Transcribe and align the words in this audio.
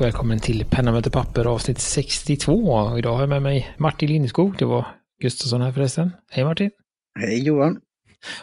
Och 0.00 0.06
välkommen 0.06 0.40
till 0.40 0.64
Penna 0.70 0.92
möter 0.92 1.10
papper 1.10 1.44
avsnitt 1.44 1.78
62. 1.78 2.98
Idag 2.98 3.12
har 3.12 3.20
jag 3.20 3.28
med 3.28 3.42
mig 3.42 3.74
Martin 3.78 4.08
Lindskog. 4.08 4.58
Det 4.58 4.64
var 4.64 4.86
Gustafsson 5.22 5.60
här 5.60 5.72
förresten. 5.72 6.10
Hej 6.30 6.44
Martin! 6.44 6.70
Hej 7.20 7.44
Johan! 7.44 7.80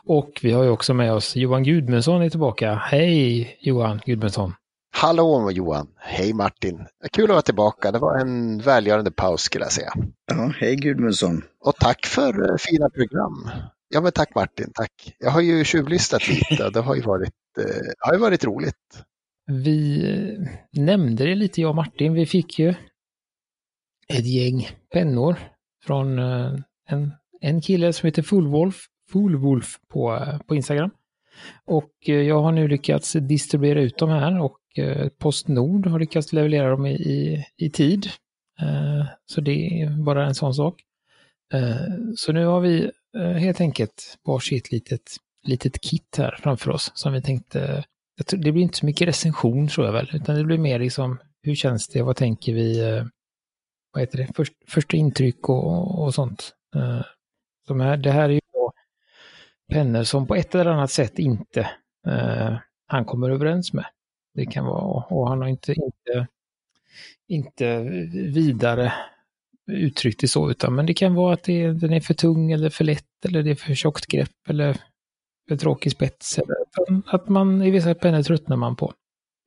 Och 0.04 0.40
vi 0.42 0.52
har 0.52 0.64
ju 0.64 0.70
också 0.70 0.94
med 0.94 1.14
oss 1.14 1.36
Johan 1.36 1.64
Gudmundsson 1.64 2.22
är 2.22 2.30
tillbaka. 2.30 2.76
Hej 2.76 3.58
Johan 3.62 4.02
Gudmundsson! 4.06 4.54
Hallå 4.96 5.52
Johan! 5.52 5.88
Hej 5.98 6.34
Martin! 6.34 6.86
Kul 7.12 7.24
att 7.24 7.30
vara 7.30 7.42
tillbaka. 7.42 7.92
Det 7.92 8.00
var 8.00 8.20
en 8.20 8.60
välgörande 8.60 9.12
paus 9.12 9.42
skulle 9.42 9.66
jag 9.66 9.72
säga. 9.72 9.94
Ja, 10.32 10.52
hej 10.60 10.76
Gudmundsson! 10.76 11.42
Och 11.60 11.76
tack 11.76 12.06
för 12.06 12.50
eh, 12.50 12.56
fina 12.58 12.90
program. 12.90 13.50
Ja 13.90 14.02
men 14.02 14.12
tack 14.12 14.36
Martin, 14.36 14.72
tack. 14.74 15.16
Jag 15.20 15.32
har 15.32 15.42
ju 15.42 15.64
tjuvlyssnat 15.64 16.28
lite 16.28 16.70
det 16.70 16.80
har 16.80 16.96
ju 16.96 17.02
varit, 17.02 17.34
eh, 17.60 17.66
har 18.00 18.14
ju 18.14 18.20
varit 18.20 18.44
roligt. 18.46 19.04
Vi 19.48 20.10
eh, 20.10 20.48
nämnde 20.72 21.26
det 21.26 21.36
lite 21.36 21.62
jag 21.62 21.70
och 21.70 21.76
Martin. 21.76 22.14
Vi 22.14 22.26
fick 22.26 22.60
ju 22.60 22.74
ett 24.08 24.26
gäng 24.26 24.68
pennor 24.94 25.36
från 25.84 26.20
eh, 26.20 26.54
en, 26.90 27.12
en 27.42 27.62
kille 27.62 27.94
som 27.94 28.08
heter 28.08 28.22
Fullwolf, 28.22 28.86
Fullwolf 29.12 29.80
på, 29.88 30.16
eh, 30.16 30.40
på 30.40 30.56
Instagram. 30.56 30.90
Och 31.66 31.92
jag 32.02 32.42
har 32.42 32.52
nu 32.52 32.68
lyckats 32.68 33.14
distribuera 33.14 33.82
ut 33.82 33.98
dem 33.98 34.10
här 34.10 34.42
och 34.42 34.60
Postnord 35.18 35.88
har 35.88 36.00
lyckats 36.00 36.34
leverera 36.34 36.70
dem 36.70 36.86
i, 36.86 36.94
i, 36.94 37.46
i 37.58 37.70
tid. 37.70 38.08
Så 39.26 39.42
det 39.42 39.82
är 39.82 40.04
bara 40.04 40.26
en 40.26 40.36
sån 40.36 40.54
sak. 40.54 40.84
Så 42.16 42.32
nu 42.32 42.46
har 42.46 42.62
vi 42.62 42.92
helt 43.40 43.62
enkelt 43.62 44.18
varsitt 44.26 44.72
litet, 44.72 45.02
litet 45.44 45.82
kit 45.82 46.16
här 46.18 46.40
framför 46.40 46.72
oss 46.72 46.92
som 46.94 47.14
vi 47.14 47.22
tänkte 47.22 47.84
tror, 48.26 48.40
det 48.40 48.52
blir 48.52 48.64
inte 48.64 48.78
så 48.78 48.86
mycket 48.86 49.08
recension 49.08 49.68
tror 49.68 49.86
jag 49.86 49.94
väl, 49.94 50.10
utan 50.14 50.36
det 50.36 50.44
blir 50.44 50.58
mer 50.58 50.80
liksom 50.80 51.20
hur 51.42 51.56
känns 51.56 51.88
det, 51.88 52.02
vad 52.02 52.16
tänker 52.16 52.54
vi, 52.54 52.80
eh, 52.90 53.06
vad 53.94 54.02
heter 54.02 54.18
det, 54.18 54.28
Först, 54.36 54.54
första 54.68 54.98
intryck 54.98 55.50
och, 55.50 56.04
och 56.04 56.14
sånt. 56.14 56.54
Eh, 56.76 57.02
de 57.68 57.80
här, 57.80 57.98
det 57.98 58.12
här 58.12 58.30
är 58.30 58.34
ju 58.34 58.40
då 58.54 58.72
pennor 59.72 60.04
som 60.04 60.28
på 60.28 60.36
ett 60.36 60.56
eller 60.56 60.72
annat 60.72 60.92
sätt 60.92 61.20
inte 61.20 61.60
eh, 62.08 62.58
han 62.88 63.06
kommer 63.06 63.30
överens 63.30 63.74
med. 63.74 63.86
Det 64.34 64.46
kan 64.46 64.66
vara, 64.66 65.04
och 65.04 65.30
han 65.30 65.42
har 65.42 65.48
inte, 65.48 65.74
inte, 65.74 66.28
inte 67.28 67.80
vidare 68.14 68.94
uttryckt 69.72 70.20
det 70.20 70.28
så, 70.28 70.52
utan 70.52 70.76
men 70.76 70.86
det 70.86 70.94
kan 70.94 71.16
vara 71.16 71.34
att 71.34 71.44
det, 71.44 71.72
den 71.72 71.94
är 71.94 72.00
för 72.00 72.14
tung 72.14 72.52
eller 72.52 72.70
för 72.70 72.84
lätt 72.84 73.26
eller 73.26 73.44
det 73.44 73.52
är 73.52 73.56
för 73.56 73.76
tjockt 73.76 74.06
grepp 74.06 74.50
eller 74.50 74.78
för 75.50 75.58
tråkig 75.58 75.92
spets. 75.92 76.40
Att 77.06 77.30
man 77.30 77.62
i 77.62 77.72
vissa 77.72 77.96
pennor 77.96 78.24
tröttnar 78.24 78.58
man 78.58 78.76
på. 78.76 78.94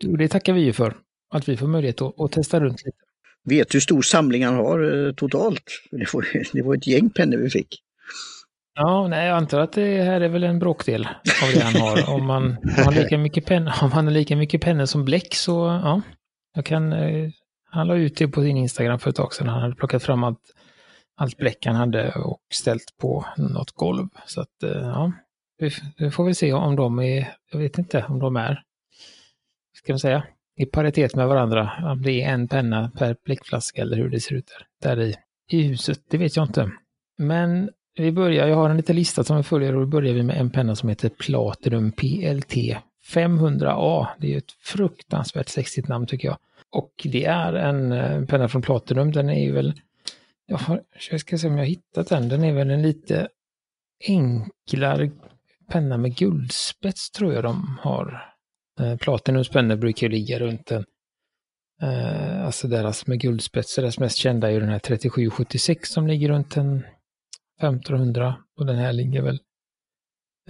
Och 0.07 0.19
det 0.19 0.29
tackar 0.29 0.53
vi 0.53 0.61
ju 0.61 0.73
för, 0.73 0.97
att 1.35 1.49
vi 1.49 1.57
får 1.57 1.67
möjlighet 1.67 2.03
att, 2.03 2.21
att 2.21 2.33
testa 2.33 2.61
runt 2.61 2.85
lite. 2.85 2.99
Vet 3.45 3.75
hur 3.75 3.81
stor 3.81 4.03
samling 4.03 4.45
han 4.45 4.55
har 4.55 5.07
eh, 5.07 5.13
totalt? 5.13 5.65
Det 5.91 6.15
var, 6.15 6.27
det 6.53 6.63
var 6.63 6.75
ett 6.75 6.87
gäng 6.87 7.11
pennor 7.11 7.37
vi 7.37 7.51
fick. 7.51 7.83
Ja, 8.75 9.09
nej, 9.09 9.27
jag 9.27 9.37
antar 9.37 9.61
att 9.61 9.73
det 9.73 10.03
här 10.03 10.21
är 10.21 10.29
väl 10.29 10.45
en 10.45 10.59
bråkdel 10.59 11.09
av 11.43 11.53
det 11.55 11.61
han 11.61 11.81
har. 11.83 12.11
Om 12.15 12.27
man, 12.27 12.45
om 12.47 12.85
han, 12.85 12.95
lika 12.95 13.19
mycket 13.19 13.47
penna, 13.47 13.75
om 13.83 13.93
han 13.93 14.05
har 14.05 14.13
lika 14.13 14.37
mycket 14.37 14.61
pennor 14.61 14.87
som 14.87 15.05
bläck 15.05 15.35
så, 15.35 15.81
ja. 15.85 16.03
Jag 16.55 16.65
kan, 16.65 16.93
eh, 16.93 17.31
han 17.71 17.87
la 17.87 17.97
ut 17.97 18.17
det 18.17 18.29
på 18.29 18.43
sin 18.43 18.57
Instagram 18.57 18.99
för 18.99 19.11
ett 19.11 19.17
tag 19.17 19.35
sedan. 19.35 19.49
Han 19.49 19.63
hade 19.63 19.75
plockat 19.75 20.03
fram 20.03 20.25
allt, 20.25 20.41
allt 21.17 21.37
bläck 21.37 21.67
han 21.67 21.77
hade 21.77 22.13
och 22.13 22.41
ställt 22.55 22.97
på 23.01 23.27
något 23.37 23.71
golv. 23.71 24.09
Så 24.27 24.41
att, 24.41 24.63
eh, 24.63 24.71
ja, 24.71 25.13
vi, 25.61 26.11
får 26.11 26.25
vi 26.25 26.35
se 26.35 26.53
om 26.53 26.77
de 26.77 26.99
är, 26.99 27.35
jag 27.53 27.59
vet 27.59 27.79
inte 27.79 28.05
om 28.09 28.19
de 28.19 28.37
är, 28.37 28.63
ska 29.77 29.93
man 29.93 29.99
säga, 29.99 30.25
i 30.57 30.67
paritet 30.67 31.15
med 31.15 31.29
varandra. 31.29 31.73
Om 31.93 32.03
det 32.03 32.23
är 32.23 32.29
en 32.29 32.49
penna 32.49 32.91
per 32.99 33.17
blickflaska 33.25 33.83
eller 33.83 33.97
hur 33.97 34.09
det 34.09 34.21
ser 34.21 34.35
ut 34.35 34.51
där, 34.83 34.97
där 34.97 35.03
i, 35.03 35.15
i 35.51 35.63
huset, 35.63 36.01
det 36.11 36.19
vet 36.19 36.37
jag 36.37 36.47
inte. 36.47 36.71
Men 37.19 37.71
vi 37.97 38.13
börjar, 38.13 38.47
jag 38.47 38.57
har 38.57 38.71
en 38.71 38.77
liten 38.77 38.97
lista 38.97 39.25
som 39.25 39.37
vi 39.37 39.43
följer 39.43 39.75
och 39.75 39.81
då 39.81 39.87
börjar 39.87 40.15
vi 40.15 40.23
med 40.23 40.37
en 40.37 40.51
penna 40.51 40.77
som 40.77 40.89
heter 40.89 41.09
Platinum 41.09 41.93
PLT 41.93 42.55
500A. 43.15 44.07
Det 44.19 44.27
är 44.27 44.31
ju 44.31 44.39
ett 44.39 44.53
fruktansvärt 44.53 45.49
sexigt 45.49 45.89
namn 45.89 46.07
tycker 46.07 46.29
jag. 46.29 46.39
Och 46.71 46.93
det 47.05 47.25
är 47.25 47.53
en, 47.53 47.93
en 47.93 48.27
penna 48.27 48.49
från 48.49 48.63
Platinum, 48.63 49.13
den 49.13 49.31
är 49.31 49.45
ju 49.45 49.53
väl, 49.53 49.73
jag, 50.47 50.59
har, 50.59 50.83
jag 51.11 51.21
ska 51.21 51.39
se 51.39 51.47
om 51.47 51.53
jag 51.53 51.61
har 51.61 51.67
hittat 51.67 52.09
den, 52.09 52.29
den 52.29 52.45
är 52.45 52.53
väl 52.53 52.71
en 52.71 52.83
lite 52.83 53.29
enklare 54.09 55.11
penna 55.71 55.99
med 55.99 56.17
guldspets 56.17 57.11
tror 57.11 57.35
jag 57.35 57.45
de 57.45 57.79
har. 57.81 58.35
Eh, 58.81 58.97
Platinums 58.97 59.49
pennor 59.49 59.77
brukar 59.77 60.07
ju 60.07 60.13
ligga 60.13 60.39
runt 60.39 60.71
en, 60.71 60.85
eh, 61.83 62.45
alltså 62.47 62.69
deras 62.69 63.07
med 63.07 63.21
guldspets, 63.21 63.77
deras 63.77 63.99
mest 63.99 64.17
kända 64.17 64.49
är 64.49 64.53
ju 64.53 64.61
den 64.61 64.69
här 64.69 64.79
3776 64.79 65.91
som 65.91 66.07
ligger 66.07 66.29
runt 66.29 66.57
en 66.57 66.85
1500 67.61 68.37
och 68.57 68.67
den 68.67 68.77
här 68.77 68.93
ligger 68.93 69.23
väl 69.23 69.41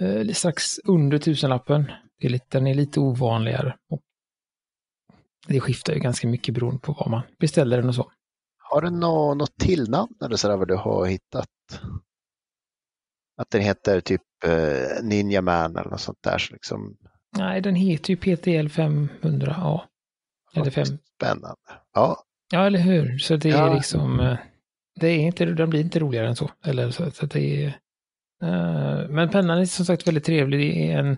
eh, 0.01 0.33
strax 0.33 0.79
under 0.79 1.17
tusenlappen. 1.17 1.91
Det 2.19 2.27
är 2.27 2.31
lite, 2.31 2.57
den 2.57 2.67
är 2.67 2.73
lite 2.73 2.99
ovanligare. 2.99 3.75
Och 3.89 4.01
det 5.47 5.59
skiftar 5.59 5.93
ju 5.93 5.99
ganska 5.99 6.27
mycket 6.27 6.53
beroende 6.55 6.79
på 6.79 6.93
vad 6.93 7.09
man 7.09 7.21
beställer 7.39 7.77
den 7.77 7.87
och 7.87 7.95
så. 7.95 8.11
Har 8.57 8.81
du 8.81 8.89
något, 8.89 9.37
något 9.37 9.57
tillnamn 9.59 10.13
eller 10.25 10.35
sådär 10.35 10.57
vad 10.57 10.67
du 10.67 10.75
har 10.75 11.05
hittat? 11.05 11.47
Att 13.37 13.49
den 13.49 13.61
heter 13.61 14.01
typ 14.01 14.21
eh, 14.45 15.03
Ninja 15.03 15.41
Man 15.41 15.75
eller 15.77 15.89
något 15.89 16.01
sånt 16.01 16.23
där. 16.23 16.37
Så 16.37 16.53
liksom... 16.53 16.97
Nej, 17.37 17.61
den 17.61 17.75
heter 17.75 18.09
ju 18.13 18.17
PTL 18.17 18.67
500A. 18.67 19.79
Eller 20.55 20.71
5. 20.71 20.85
Spännande. 21.15 21.55
Ja. 21.93 22.23
Ja, 22.51 22.65
eller 22.65 22.79
hur? 22.79 23.17
Så 23.17 23.35
det 23.35 23.49
är 23.49 23.53
Ja. 23.67 23.73
liksom, 23.75 24.19
eh, 24.19 24.37
det 24.99 25.07
är 25.07 25.19
inte, 25.19 25.45
den 25.45 25.69
blir 25.69 25.81
inte 25.81 25.99
roligare 25.99 26.27
än 26.27 26.35
så. 26.35 26.51
Eller 26.65 26.91
så, 26.91 27.11
så 27.11 27.25
det 27.25 27.63
är, 27.65 27.67
eh, 28.43 29.09
men 29.09 29.29
pennan 29.29 29.57
är 29.59 29.65
som 29.65 29.85
sagt 29.85 30.07
väldigt 30.07 30.23
trevlig. 30.25 30.59
Det 30.59 30.91
är 30.91 30.99
en 30.99 31.17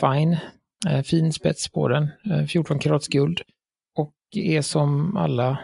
fine, 0.00 0.36
eh, 0.88 1.02
fin 1.02 1.32
spets 1.32 1.68
på 1.68 1.88
den. 1.88 2.08
eh, 2.30 2.44
14 2.46 2.78
karats 2.78 3.08
guld. 3.08 3.40
Och 3.98 4.14
är 4.34 4.62
som 4.62 5.16
alla, 5.16 5.58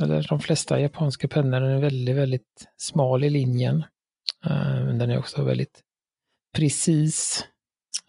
eller 0.00 0.26
de 0.28 0.40
flesta 0.40 0.80
japanska 0.80 1.28
pennor, 1.28 1.60
den 1.60 1.70
är 1.70 1.80
väldigt, 1.80 2.16
väldigt 2.16 2.66
smal 2.76 3.24
i 3.24 3.30
linjen. 3.30 3.84
Eh, 4.44 4.84
men 4.84 4.98
den 4.98 5.10
är 5.10 5.18
också 5.18 5.44
väldigt 5.44 5.82
precis. 6.56 7.46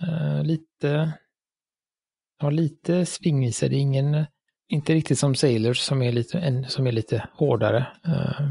Eh, 0.01 0.43
lite, 0.43 1.13
har 2.39 2.51
lite 2.51 3.05
sving 3.05 3.45
i 3.45 3.51
sig. 3.51 3.69
Det 3.69 3.75
är 3.75 3.79
ingen, 3.79 4.25
inte 4.67 4.93
riktigt 4.93 5.19
som 5.19 5.35
Sailors 5.35 5.79
som 5.79 6.01
är 6.01 6.11
lite, 6.11 6.39
en, 6.39 6.69
som 6.69 6.87
är 6.87 6.91
lite 6.91 7.29
hårdare. 7.33 7.87
Eh, 8.05 8.47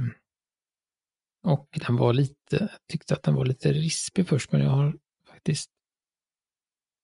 och 1.45 1.79
den 1.87 1.97
var 1.97 2.13
lite, 2.13 2.57
jag 2.57 2.87
tyckte 2.89 3.15
att 3.15 3.23
den 3.23 3.35
var 3.35 3.45
lite 3.45 3.73
rispig 3.73 4.29
först, 4.29 4.53
men 4.53 4.61
jag 4.61 4.71
har 4.71 4.97
faktiskt 5.29 5.71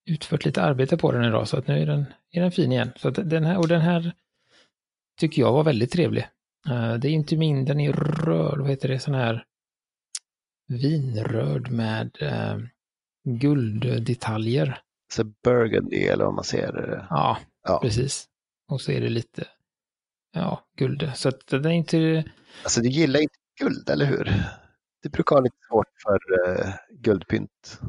utfört 0.06 0.44
lite 0.44 0.62
arbete 0.62 0.96
på 0.96 1.12
den 1.12 1.24
idag, 1.24 1.48
så 1.48 1.56
att 1.56 1.66
nu 1.66 1.82
är 1.82 1.86
den, 1.86 2.04
är 2.30 2.40
den 2.40 2.52
fin 2.52 2.72
igen. 2.72 2.92
Så 2.96 3.08
att 3.08 3.30
den 3.30 3.44
här, 3.44 3.58
och 3.58 3.68
den 3.68 3.80
här 3.80 4.12
tycker 5.20 5.42
jag 5.42 5.52
var 5.52 5.64
väldigt 5.64 5.92
trevlig. 5.92 6.28
Det 7.00 7.08
är 7.08 7.10
inte 7.10 7.36
min, 7.36 7.64
den 7.64 7.80
är 7.80 7.92
röd, 7.92 8.58
vad 8.58 8.70
heter 8.70 8.88
det, 8.88 8.98
sån 8.98 9.14
här 9.14 9.44
vinröd 10.68 11.70
med 11.70 12.10
eh, 12.20 12.58
gulddetaljer. 13.24 14.80
Så 15.12 15.24
Burgundy 15.44 15.96
eller 15.96 16.24
vad 16.24 16.34
man 16.34 16.44
säger. 16.44 16.72
det. 16.72 17.06
Ja, 17.10 17.38
Ja. 17.62 17.78
precis. 17.82 18.24
Och 18.70 18.80
så 18.80 18.92
är 18.92 19.00
det 19.00 19.08
lite, 19.08 19.46
ja, 20.34 20.66
guld. 20.78 21.10
Så 21.14 21.28
att 21.28 21.46
det 21.46 21.56
är 21.56 21.68
inte, 21.68 22.24
Alltså 22.62 22.80
du 22.80 22.88
gillar 22.88 23.20
inte 23.20 23.34
guld, 23.60 23.90
eller 23.90 24.04
hur? 24.06 24.32
Det 25.02 25.08
brukar 25.08 25.36
vara 25.36 25.44
lite 25.44 25.56
svårt 25.70 25.86
för 26.02 26.18
uh, 26.50 26.74
guldpynt. 26.90 27.80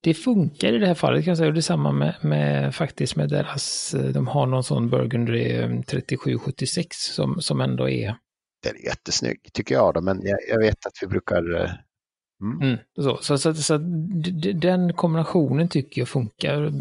det 0.00 0.14
funkar 0.14 0.72
i 0.72 0.78
det 0.78 0.86
här 0.86 0.94
fallet 0.94 1.24
kan 1.24 1.30
jag 1.30 1.38
säga. 1.38 1.48
Och 1.48 1.54
det 1.54 1.60
är 1.60 1.62
samma 1.62 1.92
med, 1.92 2.14
med 2.22 2.74
faktiskt 2.74 3.16
med 3.16 3.28
deras, 3.28 3.94
eh, 3.94 4.04
de 4.12 4.26
har 4.28 4.46
någon 4.46 4.64
sån 4.64 4.90
Burgundy 4.90 5.52
eh, 5.52 5.80
3776 5.82 6.96
som, 6.96 7.40
som 7.40 7.60
ändå 7.60 7.88
är, 7.88 8.16
Den 8.62 8.76
är 8.76 8.84
jättesnygg, 8.84 9.52
tycker 9.52 9.74
jag. 9.74 9.94
Då, 9.94 10.00
men 10.00 10.20
jag, 10.22 10.38
jag 10.48 10.58
vet 10.58 10.86
att 10.86 10.92
vi 11.02 11.06
brukar... 11.06 11.42
Mm. 12.42 12.62
mm, 12.62 12.78
så, 12.96 13.16
så, 13.16 13.38
så, 13.38 13.54
så 13.54 13.78
den 14.54 14.92
kombinationen 14.92 15.68
tycker 15.68 16.00
jag 16.00 16.08
funkar, 16.08 16.72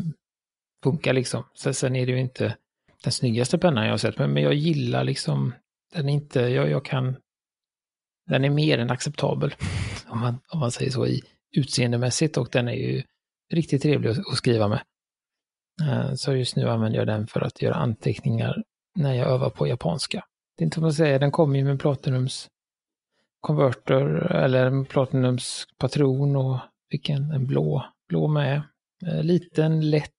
funkar 0.83 1.13
liksom. 1.13 1.43
Så, 1.53 1.73
sen 1.73 1.95
är 1.95 2.05
det 2.05 2.11
ju 2.11 2.19
inte 2.19 2.57
den 3.03 3.11
snyggaste 3.11 3.57
pennan 3.57 3.83
jag 3.83 3.93
har 3.93 3.97
sett, 3.97 4.17
men, 4.17 4.33
men 4.33 4.43
jag 4.43 4.53
gillar 4.53 5.03
liksom, 5.03 5.53
den 5.93 6.09
är 6.09 6.13
inte, 6.13 6.39
jag, 6.39 6.69
jag 6.69 6.85
kan, 6.85 7.15
den 8.29 8.45
är 8.45 8.49
mer 8.49 8.77
än 8.77 8.91
acceptabel, 8.91 9.55
om 10.07 10.19
man, 10.19 10.39
om 10.49 10.59
man 10.59 10.71
säger 10.71 10.91
så, 10.91 11.07
i 11.07 11.21
utseendemässigt 11.57 12.37
och 12.37 12.49
den 12.51 12.67
är 12.67 12.73
ju 12.73 13.03
riktigt 13.53 13.81
trevlig 13.81 14.09
att, 14.09 14.17
att 14.17 14.37
skriva 14.37 14.67
med. 14.67 14.81
Eh, 15.81 16.13
så 16.13 16.33
just 16.33 16.55
nu 16.55 16.69
använder 16.69 16.99
jag 16.99 17.07
den 17.07 17.27
för 17.27 17.41
att 17.41 17.61
göra 17.61 17.75
anteckningar 17.75 18.63
när 18.95 19.13
jag 19.13 19.27
övar 19.27 19.49
på 19.49 19.67
japanska. 19.67 20.25
Det 20.57 20.63
är 20.63 20.65
inte 20.65 20.75
som 20.75 20.83
att 20.83 20.95
säga, 20.95 21.19
den 21.19 21.31
kommer 21.31 21.59
ju 21.59 21.65
med 21.65 21.79
Platinums 21.79 22.47
Converter 23.45 24.05
eller 24.31 24.65
en 24.65 24.85
Platinums 24.85 25.67
patron 25.77 26.35
och 26.35 26.59
fick 26.91 27.09
en, 27.09 27.31
en 27.31 27.47
blå, 27.47 27.85
blå 28.09 28.27
med. 28.27 28.61
Eh, 29.05 29.23
Liten, 29.23 29.89
lätt, 29.89 30.11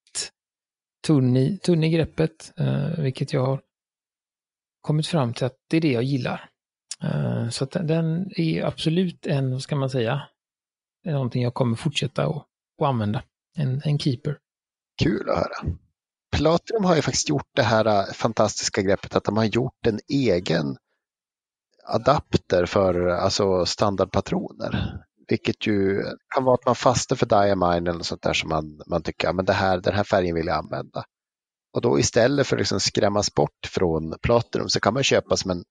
tunn 1.06 1.37
i, 1.37 1.58
tunn 1.58 1.84
i 1.84 1.90
greppet, 1.90 2.52
eh, 2.56 2.99
vilket 2.99 3.32
jag 3.32 3.46
har 3.46 3.61
kommit 4.81 5.06
fram 5.06 5.34
till 5.34 5.44
att 5.44 5.56
det 5.70 5.76
är 5.76 5.81
det 5.81 5.93
jag 5.93 6.02
gillar. 6.02 6.50
Eh, 7.02 7.49
så 7.49 7.64
att 7.64 7.70
den 7.70 8.31
är 8.37 8.64
absolut 8.64 9.26
en, 9.26 9.52
vad 9.52 9.62
ska 9.62 9.76
man 9.76 9.90
säga, 9.90 10.22
det 11.05 11.11
är 11.11 11.14
någonting 11.14 11.43
jag 11.43 11.55
kommer 11.55 11.76
fortsätta 11.76 12.26
att, 12.26 12.37
att 12.82 12.88
använda. 12.88 13.22
En, 13.56 13.82
en 13.84 13.99
keeper. 13.99 14.38
Kul 15.02 15.31
att 15.31 15.37
höra. 15.37 15.76
Platinum 16.37 16.84
har 16.84 16.96
ju 16.96 17.02
faktiskt 17.02 17.29
gjort 17.29 17.50
det 17.56 17.62
här 17.62 17.87
eh, 17.87 18.12
fantastiska 18.12 18.82
greppet 18.82 19.17
att 19.17 19.25
de 19.25 19.37
har 19.37 19.44
gjort 19.44 19.87
en 19.87 20.00
egen 20.12 20.76
adapter 21.87 22.67
för 22.67 23.06
alltså 23.09 23.67
standardpatroner. 23.67 25.03
Vilket 25.29 25.67
ju 25.67 26.03
kan 26.35 26.44
vara 26.44 26.55
att 26.55 26.67
man 26.67 26.75
fastnar 26.75 27.17
för 27.17 27.27
Diamine 27.27 27.91
eller 27.91 28.03
sånt 28.03 28.23
där 28.23 28.33
som 28.33 28.49
man, 28.49 28.81
man 28.87 29.03
tycker, 29.03 29.33
men 29.33 29.44
det 29.44 29.53
här, 29.53 29.81
den 29.81 29.94
här 29.94 30.05
färgen 30.05 30.35
vill 30.35 30.47
jag 30.47 30.56
använda. 30.56 31.05
Och 31.73 31.83
då 31.83 31.99
istället 31.99 32.47
för 32.47 32.56
att 32.56 32.61
liksom 32.61 32.81
skrämmas 32.81 33.35
bort 33.35 33.67
från 33.67 34.15
Platinum 34.23 34.69
så 34.69 34.81
kan 34.81 34.94
man 34.94 35.03
köpa 35.03 35.37
som 35.37 35.50
en 35.50 35.65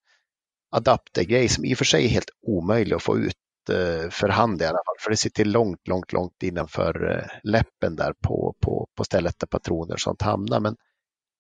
adaptergrej 0.72 1.48
som 1.48 1.66
i 1.66 1.74
och 1.74 1.78
för 1.78 1.86
sig 1.86 2.06
är 2.06 2.10
helt 2.10 2.30
omöjlig 2.48 2.96
att 2.96 3.04
få 3.04 3.18
ut 3.18 3.36
eh, 3.70 4.10
för 4.10 4.30
hand 4.30 4.62
i 4.62 4.66
alla 4.66 4.78
fall. 4.78 4.96
För 5.00 5.10
det 5.10 5.18
sitter 5.18 5.46
långt, 5.46 5.88
långt, 5.88 6.14
långt 6.14 6.44
innanför 6.44 7.12
eh, 7.12 7.40
läppen 7.44 7.96
där 7.96 8.14
på, 8.24 8.56
på, 8.60 8.88
på 8.98 9.04
stället 9.04 9.40
där 9.40 9.48
patroner 9.48 9.94
och 9.94 10.00
sånt 10.00 10.22
hamnar. 10.22 10.60
Men 10.60 10.76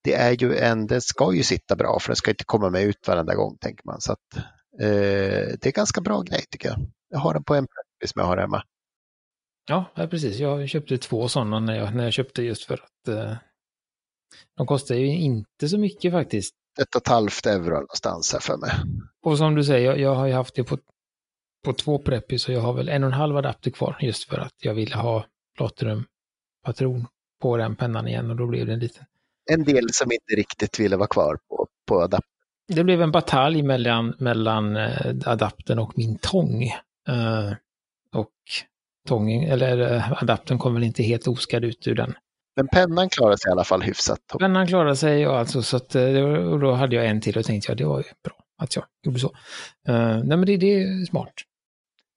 det 0.03 0.13
är 0.13 0.31
ju 0.31 0.57
en, 0.57 0.87
det 0.87 1.01
ska 1.01 1.33
ju 1.33 1.43
sitta 1.43 1.75
bra 1.75 1.99
för 1.99 2.09
den 2.09 2.15
ska 2.15 2.31
inte 2.31 2.43
komma 2.45 2.69
med 2.69 2.83
ut 2.83 3.07
varenda 3.07 3.35
gång 3.35 3.57
tänker 3.57 3.85
man. 3.85 4.01
Så 4.01 4.11
att, 4.11 4.43
eh, 4.79 5.57
det 5.61 5.65
är 5.65 5.71
ganska 5.71 6.01
bra 6.01 6.21
grej 6.21 6.45
tycker 6.49 6.69
jag. 6.69 6.77
Jag 7.09 7.19
har 7.19 7.33
den 7.33 7.43
på 7.43 7.55
en 7.55 7.67
preppis 7.67 8.11
som 8.13 8.19
jag 8.19 8.27
har 8.27 8.37
hemma. 8.37 8.63
Ja, 9.67 9.85
precis. 9.95 10.39
Jag 10.39 10.69
köpte 10.69 10.97
två 10.97 11.27
sådana 11.27 11.59
när 11.59 11.75
jag, 11.75 11.95
när 11.95 12.03
jag 12.03 12.13
köpte 12.13 12.41
just 12.41 12.63
för 12.63 12.73
att 12.73 13.07
eh, 13.07 13.35
de 14.57 14.67
kostar 14.67 14.95
ju 14.95 15.07
inte 15.07 15.69
så 15.69 15.77
mycket 15.77 16.11
faktiskt. 16.11 16.55
Ett 16.81 16.95
och 16.95 17.01
ett 17.01 17.07
halvt 17.07 17.45
euro 17.45 17.73
någonstans 17.73 18.33
här 18.33 18.39
för 18.39 18.57
mig. 18.57 18.71
Och 19.21 19.37
som 19.37 19.55
du 19.55 19.63
säger, 19.63 19.85
jag, 19.85 19.99
jag 19.99 20.15
har 20.15 20.27
ju 20.27 20.33
haft 20.33 20.55
det 20.55 20.63
på, 20.63 20.77
på 21.65 21.73
två 21.73 21.99
preppis 21.99 22.47
och 22.47 22.53
jag 22.53 22.61
har 22.61 22.73
väl 22.73 22.89
en 22.89 23.03
och 23.03 23.07
en 23.07 23.13
halv 23.13 23.37
adapter 23.37 23.71
kvar 23.71 23.97
just 24.01 24.29
för 24.29 24.37
att 24.37 24.53
jag 24.57 24.73
ville 24.73 24.95
ha 24.95 25.25
Platinum-patron 25.57 27.07
på 27.41 27.57
den 27.57 27.75
pennan 27.75 28.07
igen 28.07 28.29
och 28.29 28.35
då 28.35 28.47
blev 28.47 28.65
det 28.65 28.73
en 28.73 28.79
liten. 28.79 29.05
En 29.51 29.63
del 29.63 29.89
som 29.93 30.11
inte 30.11 30.35
riktigt 30.35 30.79
ville 30.79 30.97
vara 30.97 31.07
kvar 31.07 31.37
på, 31.49 31.67
på 31.87 32.01
adaptern. 32.01 32.34
Det 32.67 32.83
blev 32.83 33.01
en 33.01 33.11
batalj 33.11 33.63
mellan, 33.63 34.15
mellan 34.19 34.77
eh, 34.77 35.15
adaptern 35.25 35.79
och 35.79 35.97
min 35.97 36.17
tång. 36.17 36.63
Uh, 37.09 37.53
och 38.13 38.31
tången, 39.07 39.51
eller 39.51 39.93
uh, 39.95 40.23
adaptern 40.23 40.57
kom 40.57 40.73
väl 40.73 40.83
inte 40.83 41.03
helt 41.03 41.27
oskadd 41.27 41.63
ut 41.63 41.87
ur 41.87 41.95
den. 41.95 42.15
Men 42.55 42.67
pennan 42.67 43.09
klarade 43.09 43.37
sig 43.37 43.49
i 43.49 43.51
alla 43.51 43.63
fall 43.63 43.81
hyfsat. 43.81 44.19
Pennan 44.39 44.67
klarade 44.67 44.95
sig 44.95 45.27
och, 45.27 45.37
alltså, 45.39 45.61
så 45.61 45.77
att, 45.77 45.95
eh, 45.95 46.23
och 46.23 46.59
då 46.59 46.71
hade 46.71 46.95
jag 46.95 47.05
en 47.05 47.21
till 47.21 47.37
och 47.37 47.45
tänkte 47.45 47.71
jag 47.71 47.77
det 47.77 47.85
var 47.85 47.97
ju 47.97 48.03
bra 48.23 48.35
att 48.57 48.75
jag 48.75 48.85
gjorde 49.05 49.19
så. 49.19 49.27
Uh, 49.27 50.23
nej 50.23 50.37
men 50.37 50.45
det, 50.45 50.57
det, 50.57 50.73
är 50.73 51.05
smart. 51.05 51.33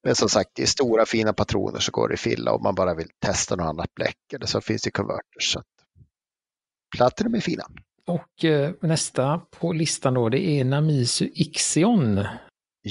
Men 0.03 0.15
som 0.15 0.29
sagt, 0.29 0.59
i 0.59 0.67
stora 0.67 1.05
fina 1.05 1.33
patroner 1.33 1.79
så 1.79 1.91
går 1.91 2.09
det 2.09 2.17
fylla 2.17 2.51
om 2.51 2.63
man 2.63 2.75
bara 2.75 2.95
vill 2.95 3.09
testa 3.19 3.55
något 3.55 3.65
annat 3.65 3.93
bläck 3.95 4.33
eller 4.33 4.45
så 4.45 4.61
finns 4.61 4.81
det 4.81 4.91
konverters. 4.91 5.51
Så 5.53 5.59
att... 5.59 5.65
Platinum 6.97 7.35
är 7.35 7.39
fina. 7.39 7.63
Och 8.09 8.45
eh, 8.45 8.71
nästa 8.81 9.37
på 9.37 9.73
listan 9.73 10.13
då 10.13 10.29
det 10.29 10.39
är 10.39 10.65
Namisu 10.65 11.29
Ixion. 11.33 12.25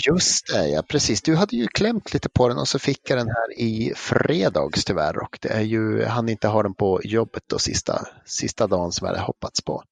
Just 0.08 0.52
det, 0.52 0.68
ja 0.68 0.82
precis. 0.82 1.22
Du 1.22 1.36
hade 1.36 1.56
ju 1.56 1.66
klämt 1.66 2.14
lite 2.14 2.28
på 2.28 2.48
den 2.48 2.58
och 2.58 2.68
så 2.68 2.78
fick 2.78 3.10
jag 3.10 3.18
den 3.18 3.28
här 3.28 3.60
i 3.60 3.92
fredags 3.96 4.84
tyvärr 4.84 5.22
och 5.22 5.38
det 5.42 5.48
är 5.48 5.60
ju, 5.60 6.04
han 6.04 6.28
inte 6.28 6.48
har 6.48 6.62
den 6.62 6.74
på 6.74 7.00
jobbet 7.04 7.42
då 7.46 7.58
sista, 7.58 8.06
sista 8.24 8.66
dagen 8.66 8.92
som 8.92 9.06
jag 9.06 9.14
hade 9.14 9.26
hoppats 9.26 9.62
på. 9.62 9.82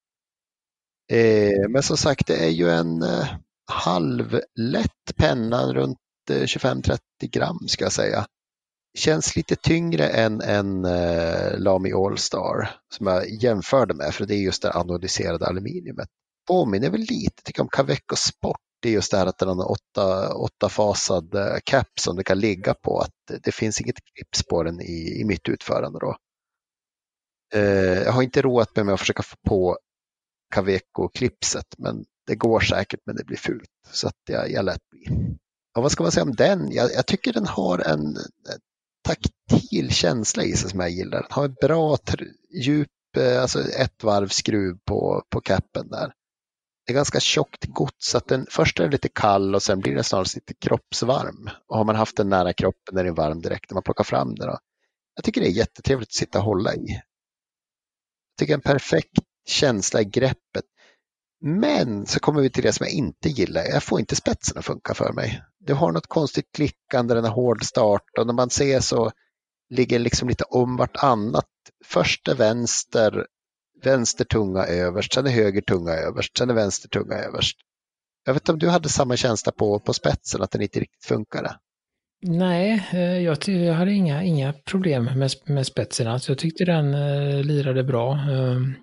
Eh, 1.13 1.69
men 1.69 1.83
som 1.83 1.97
sagt, 1.97 2.27
det 2.27 2.45
är 2.45 2.51
ju 2.51 2.71
en 2.71 3.03
eh, 3.03 3.27
halvlätt 3.73 5.17
penna 5.17 5.73
runt 5.73 5.99
eh, 6.31 6.43
25-30 6.43 6.99
gram 7.21 7.59
ska 7.69 7.85
jag 7.85 7.93
säga. 7.93 8.27
Känns 8.97 9.37
lite 9.37 9.57
tyngre 9.57 10.09
än 10.09 10.41
en 10.41 10.85
eh, 10.85 11.59
Lamy 11.59 11.93
Allstar 11.93 12.71
som 12.95 13.07
jag 13.07 13.31
jämförde 13.31 13.95
med 13.95 14.15
för 14.15 14.27
det 14.27 14.35
är 14.35 14.39
just 14.39 14.63
det 14.63 14.73
anodiserade 14.73 15.47
aluminiumet. 15.47 16.09
Påminner 16.49 16.91
väl 16.91 17.01
lite 17.01 17.43
tycker 17.45 17.61
jag 17.61 17.65
om 17.65 17.69
Caveco 17.69 18.17
Sport 18.17 18.61
det 18.81 18.89
är 18.89 18.93
just 18.93 19.11
det 19.11 19.19
här 19.19 19.27
att 19.27 19.39
den 19.39 19.49
har 19.49 19.71
åtta, 19.71 20.35
åttafasad 20.35 21.35
eh, 21.35 21.57
cap 21.65 21.89
som 22.01 22.17
du 22.17 22.23
kan 22.23 22.41
ligga 22.41 22.75
på. 22.75 22.99
Att 23.01 23.43
det 23.43 23.53
finns 23.53 23.81
inget 23.81 23.97
clips 24.15 24.43
på 24.43 24.63
den 24.63 24.81
i, 24.81 25.21
i 25.21 25.25
mitt 25.25 25.49
utförande. 25.49 25.99
Då. 25.99 26.17
Eh, 27.55 28.03
jag 28.03 28.13
har 28.13 28.23
inte 28.23 28.43
roat 28.43 28.77
mig 28.77 28.85
med 28.85 28.95
att 28.95 29.01
försöka 29.01 29.23
få 29.23 29.37
på 29.49 29.79
Caveco-clipset 30.55 31.75
men 31.79 32.05
det 32.27 32.35
går 32.35 32.61
säkert 32.61 33.01
men 33.07 33.17
det 33.17 33.25
blir 33.25 33.37
fult. 33.37 33.71
Så 33.91 34.09
att 34.09 34.21
jag, 34.29 34.51
jag 34.51 34.65
lät 34.65 34.91
bli. 34.91 35.37
Och 35.77 35.83
vad 35.83 35.93
ska 35.93 36.03
man 36.03 36.13
säga 36.13 36.25
om 36.25 36.35
den? 36.35 36.73
Jag, 36.73 36.93
jag 36.93 37.07
tycker 37.07 37.33
den 37.33 37.47
har 37.47 37.79
en 37.79 38.17
taktil 39.07 39.91
känsla 39.91 40.43
i 40.43 40.57
sig 40.57 40.71
som 40.71 40.81
jag 40.81 40.91
gillar. 40.91 41.23
Den 41.23 41.31
har 41.31 41.45
ett 41.45 41.61
bra 41.61 41.99
djup, 42.63 42.89
eh, 43.17 43.43
alltså 43.43 43.61
ett 43.61 44.05
varv 44.05 44.29
skruv 44.29 44.77
på, 44.85 45.23
på 45.31 45.41
capen 45.41 45.89
där 45.89 46.13
det 46.87 46.93
är 46.93 46.95
ganska 46.95 47.21
tjockt 47.21 47.65
gods. 47.65 48.11
Så 48.11 48.19
att 48.19 48.29
den, 48.29 48.47
först 48.51 48.79
är 48.79 48.83
den 48.83 48.91
lite 48.91 49.09
kall 49.09 49.55
och 49.55 49.63
sen 49.63 49.81
blir 49.81 49.95
den 49.95 50.05
snarare 50.05 50.27
lite 50.35 50.55
kroppsvarm. 50.55 51.51
Och 51.67 51.77
har 51.77 51.85
man 51.85 51.97
haft 51.97 52.17
den 52.17 52.29
nära 52.29 52.53
kroppen 52.53 52.99
är 52.99 53.05
den 53.05 53.15
varm 53.15 53.41
direkt 53.41 53.71
när 53.71 53.75
man 53.75 53.83
plockar 53.83 54.05
fram 54.05 54.35
den. 54.35 54.47
Då. 54.47 54.59
Jag 55.15 55.25
tycker 55.25 55.41
det 55.41 55.47
är 55.47 55.51
jättetrevligt 55.51 56.09
att 56.09 56.15
sitta 56.15 56.39
och 56.39 56.45
hålla 56.45 56.75
i. 56.75 56.87
Jag 56.91 58.39
tycker 58.39 58.55
en 58.55 58.61
perfekt 58.61 59.13
känsla 59.47 60.01
i 60.01 60.05
greppet. 60.05 60.65
Men 61.41 62.07
så 62.07 62.21
kommer 62.21 62.43
vi 62.43 62.51
till 62.51 62.63
det 62.63 62.73
som 62.73 62.87
jag 62.87 62.93
inte 62.93 63.29
gillar. 63.29 63.65
Jag 63.65 63.83
får 63.83 64.01
inte 64.01 64.17
spetsen 64.17 64.59
att 64.59 64.65
funka 64.65 64.95
för 64.95 65.13
mig. 65.13 65.43
Du 65.59 65.75
har 65.75 65.93
något 65.93 66.07
konstigt 66.07 66.53
klickande, 66.55 67.15
den 67.15 67.25
har 67.25 67.33
hård 67.33 67.65
start 67.65 68.03
och 68.19 68.27
när 68.27 68.35
man 68.35 68.51
ser 68.51 68.81
så 68.81 69.13
ligger 69.71 69.99
liksom 69.99 70.29
lite 70.29 70.45
om 70.45 70.77
vartannat. 70.77 71.47
Först 71.85 72.29
är 72.29 72.35
vänster 72.35 73.27
vänster 73.83 74.25
tunga 74.25 74.65
överst, 74.65 75.13
sen 75.13 75.27
är 75.27 75.31
höger 75.31 75.61
tunga 75.61 75.93
överst, 75.93 76.39
sen 76.39 76.51
är 76.51 76.55
vänster 76.55 76.89
tunga 76.89 77.15
överst. 77.15 77.57
Jag 78.25 78.33
vet 78.35 78.43
inte 78.43 78.53
om 78.53 78.59
du 78.59 78.69
hade 78.69 78.89
samma 78.89 79.17
känsla 79.17 79.53
på, 79.53 79.81
på 79.81 79.93
spetsen, 79.93 80.43
att 80.43 80.51
den 80.51 80.63
inte 80.63 80.81
riktigt 80.81 81.05
funkade? 81.05 81.57
Nej, 82.23 82.87
eh, 82.93 83.19
jag, 83.19 83.49
jag 83.49 83.75
hade 83.75 83.93
inga, 83.93 84.23
inga 84.23 84.53
problem 84.53 85.05
med, 85.05 85.31
med 85.47 85.67
spetsen. 85.67 86.07
Alltså 86.07 86.33
jag 86.33 86.39
tyckte 86.39 86.65
den 86.65 86.95
eh, 86.95 87.45
lirade 87.45 87.85
bra. 87.85 88.13
Ehm, 88.15 88.75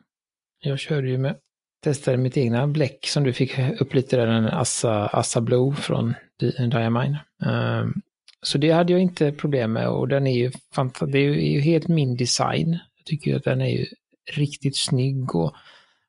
jag 0.60 0.79
körde 0.79 1.10
ju 1.10 1.17
med, 1.17 1.36
testade 1.84 2.18
mitt 2.18 2.38
egna 2.38 2.68
bläck 2.68 3.08
som 3.08 3.24
du 3.24 3.34
fick 3.34 3.60
upp 3.82 3.94
lite 3.94 4.18
där, 4.18 4.28
en 4.28 4.48
Assa, 4.48 5.08
Assa 5.08 5.42
Blue 5.42 5.75
från 5.75 6.13
Diamine. 6.58 7.18
Um, 7.46 8.02
så 8.42 8.58
det 8.58 8.72
hade 8.72 8.94
jag 8.94 9.02
inte 9.02 9.32
problem 9.32 9.74
med 9.74 9.90
och 9.90 10.08
den 10.08 10.28
är 10.28 10.38
ju, 10.38 10.52
det 11.00 11.18
är 11.18 11.30
ju 11.30 11.60
helt 11.60 11.88
min 11.88 12.16
design. 12.16 12.80
Jag 12.98 13.06
tycker 13.06 13.32
ju 13.32 13.38
att 13.38 13.44
den 13.44 13.62
är 13.62 13.70
ju 13.70 13.86
riktigt 14.32 14.78
snygg 14.78 15.36
och 15.36 15.54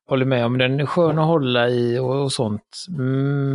håller 0.07 0.25
med 0.25 0.45
om 0.45 0.57
den 0.57 0.79
är 0.79 0.85
skön 0.85 1.19
att 1.19 1.25
hålla 1.25 1.69
i 1.69 1.99
och, 1.99 2.23
och 2.23 2.31
sånt. 2.31 2.85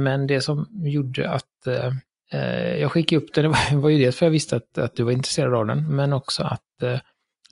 Men 0.04 0.26
det 0.26 0.40
som 0.40 0.66
gjorde 0.72 1.30
att 1.30 1.66
eh, 1.66 1.92
eh 2.32 2.76
jag 2.76 2.92
skickade 2.92 3.22
upp 3.22 3.34
den 3.34 3.48
var, 3.50 3.76
var 3.76 3.90
ju 3.90 3.98
dels 3.98 4.16
för 4.16 4.26
jag 4.26 4.30
visste 4.30 4.56
att, 4.56 4.78
att 4.78 4.96
du 4.96 5.02
var 5.02 5.12
intresserad 5.12 5.54
av 5.54 5.66
den, 5.66 5.96
men 5.96 6.12
också 6.12 6.42
att 6.42 6.82
eh, 6.82 6.98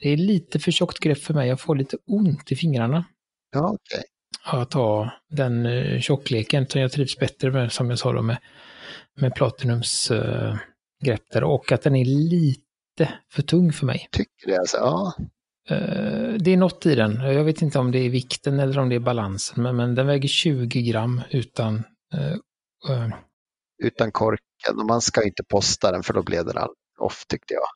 det 0.02 0.08
är 0.08 0.16
lite 0.16 0.58
för 0.58 0.70
tjockt 0.70 0.98
grepp 0.98 1.18
för 1.18 1.34
mig. 1.34 1.48
Jag 1.48 1.60
får 1.60 1.76
lite 1.76 1.96
ont 2.06 2.52
i 2.52 2.56
fingrarna. 2.56 3.04
Ja, 3.52 3.60
okej. 3.60 3.98
Okay. 3.98 4.04
Att 4.44 4.72
ha 4.72 5.10
den 5.30 5.66
eh, 5.66 6.00
tjockleken 6.00 6.66
som 6.66 6.80
jag 6.80 6.92
trivs 6.92 7.18
bättre 7.18 7.50
med, 7.50 7.72
som 7.72 7.90
jag 7.90 7.98
sa 7.98 8.12
då, 8.12 8.22
med, 8.22 8.36
med 9.20 9.34
Platinums 9.34 10.10
eh, 10.10 10.56
grepp 11.04 11.30
där. 11.32 11.44
Och 11.44 11.72
att 11.72 11.82
den 11.82 11.96
är 11.96 12.04
lite 12.04 13.18
för 13.30 13.42
tung 13.42 13.72
för 13.72 13.86
mig. 13.86 14.08
Tycker 14.12 14.46
det 14.46 14.58
alltså? 14.58 14.76
Ja. 14.76 15.14
Eh, 15.70 16.34
det 16.38 16.50
är 16.50 16.56
något 16.56 16.86
i 16.86 16.94
den. 16.94 17.20
Jag 17.20 17.44
vet 17.44 17.62
inte 17.62 17.78
om 17.78 17.90
det 17.90 17.98
är 17.98 18.10
vikten 18.10 18.60
eller 18.60 18.78
om 18.78 18.88
det 18.88 18.94
är 18.94 19.00
balansen, 19.00 19.62
men, 19.62 19.76
men 19.76 19.94
den 19.94 20.06
väger 20.06 20.28
20 20.28 20.82
gram 20.82 21.22
utan... 21.30 21.84
Uh, 22.88 23.10
utan 23.82 24.12
korken 24.12 24.78
och 24.78 24.86
man 24.86 25.00
ska 25.00 25.24
inte 25.24 25.44
posta 25.44 25.92
den 25.92 26.02
för 26.02 26.14
då 26.14 26.22
blir 26.22 26.44
den 26.44 26.68
off 26.98 27.24
tyckte 27.28 27.54
jag. 27.54 27.66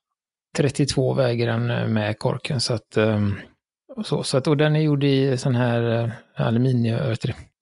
32 0.57 1.14
väger 1.14 1.47
den 1.47 1.92
med 1.92 2.19
korken 2.19 2.61
så 2.61 2.75
att... 2.75 2.97
Um, 2.97 3.37
så, 4.05 4.23
så 4.23 4.37
att 4.37 4.47
och 4.47 4.57
den 4.57 4.77
är 4.77 4.81
gjord 4.81 5.05
i 5.05 5.37
sån 5.37 5.55
här 5.55 6.13
aluminium, 6.35 7.17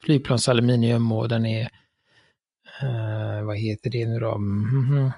flygplansaluminium 0.04 1.12
och 1.12 1.28
den 1.28 1.46
är... 1.46 1.68
Uh, 2.82 3.44
vad 3.44 3.56
heter 3.56 3.90
det 3.90 4.06
nu 4.06 4.18
då? 4.18 4.34
Mm 4.34 4.64
-hmm 4.64 5.12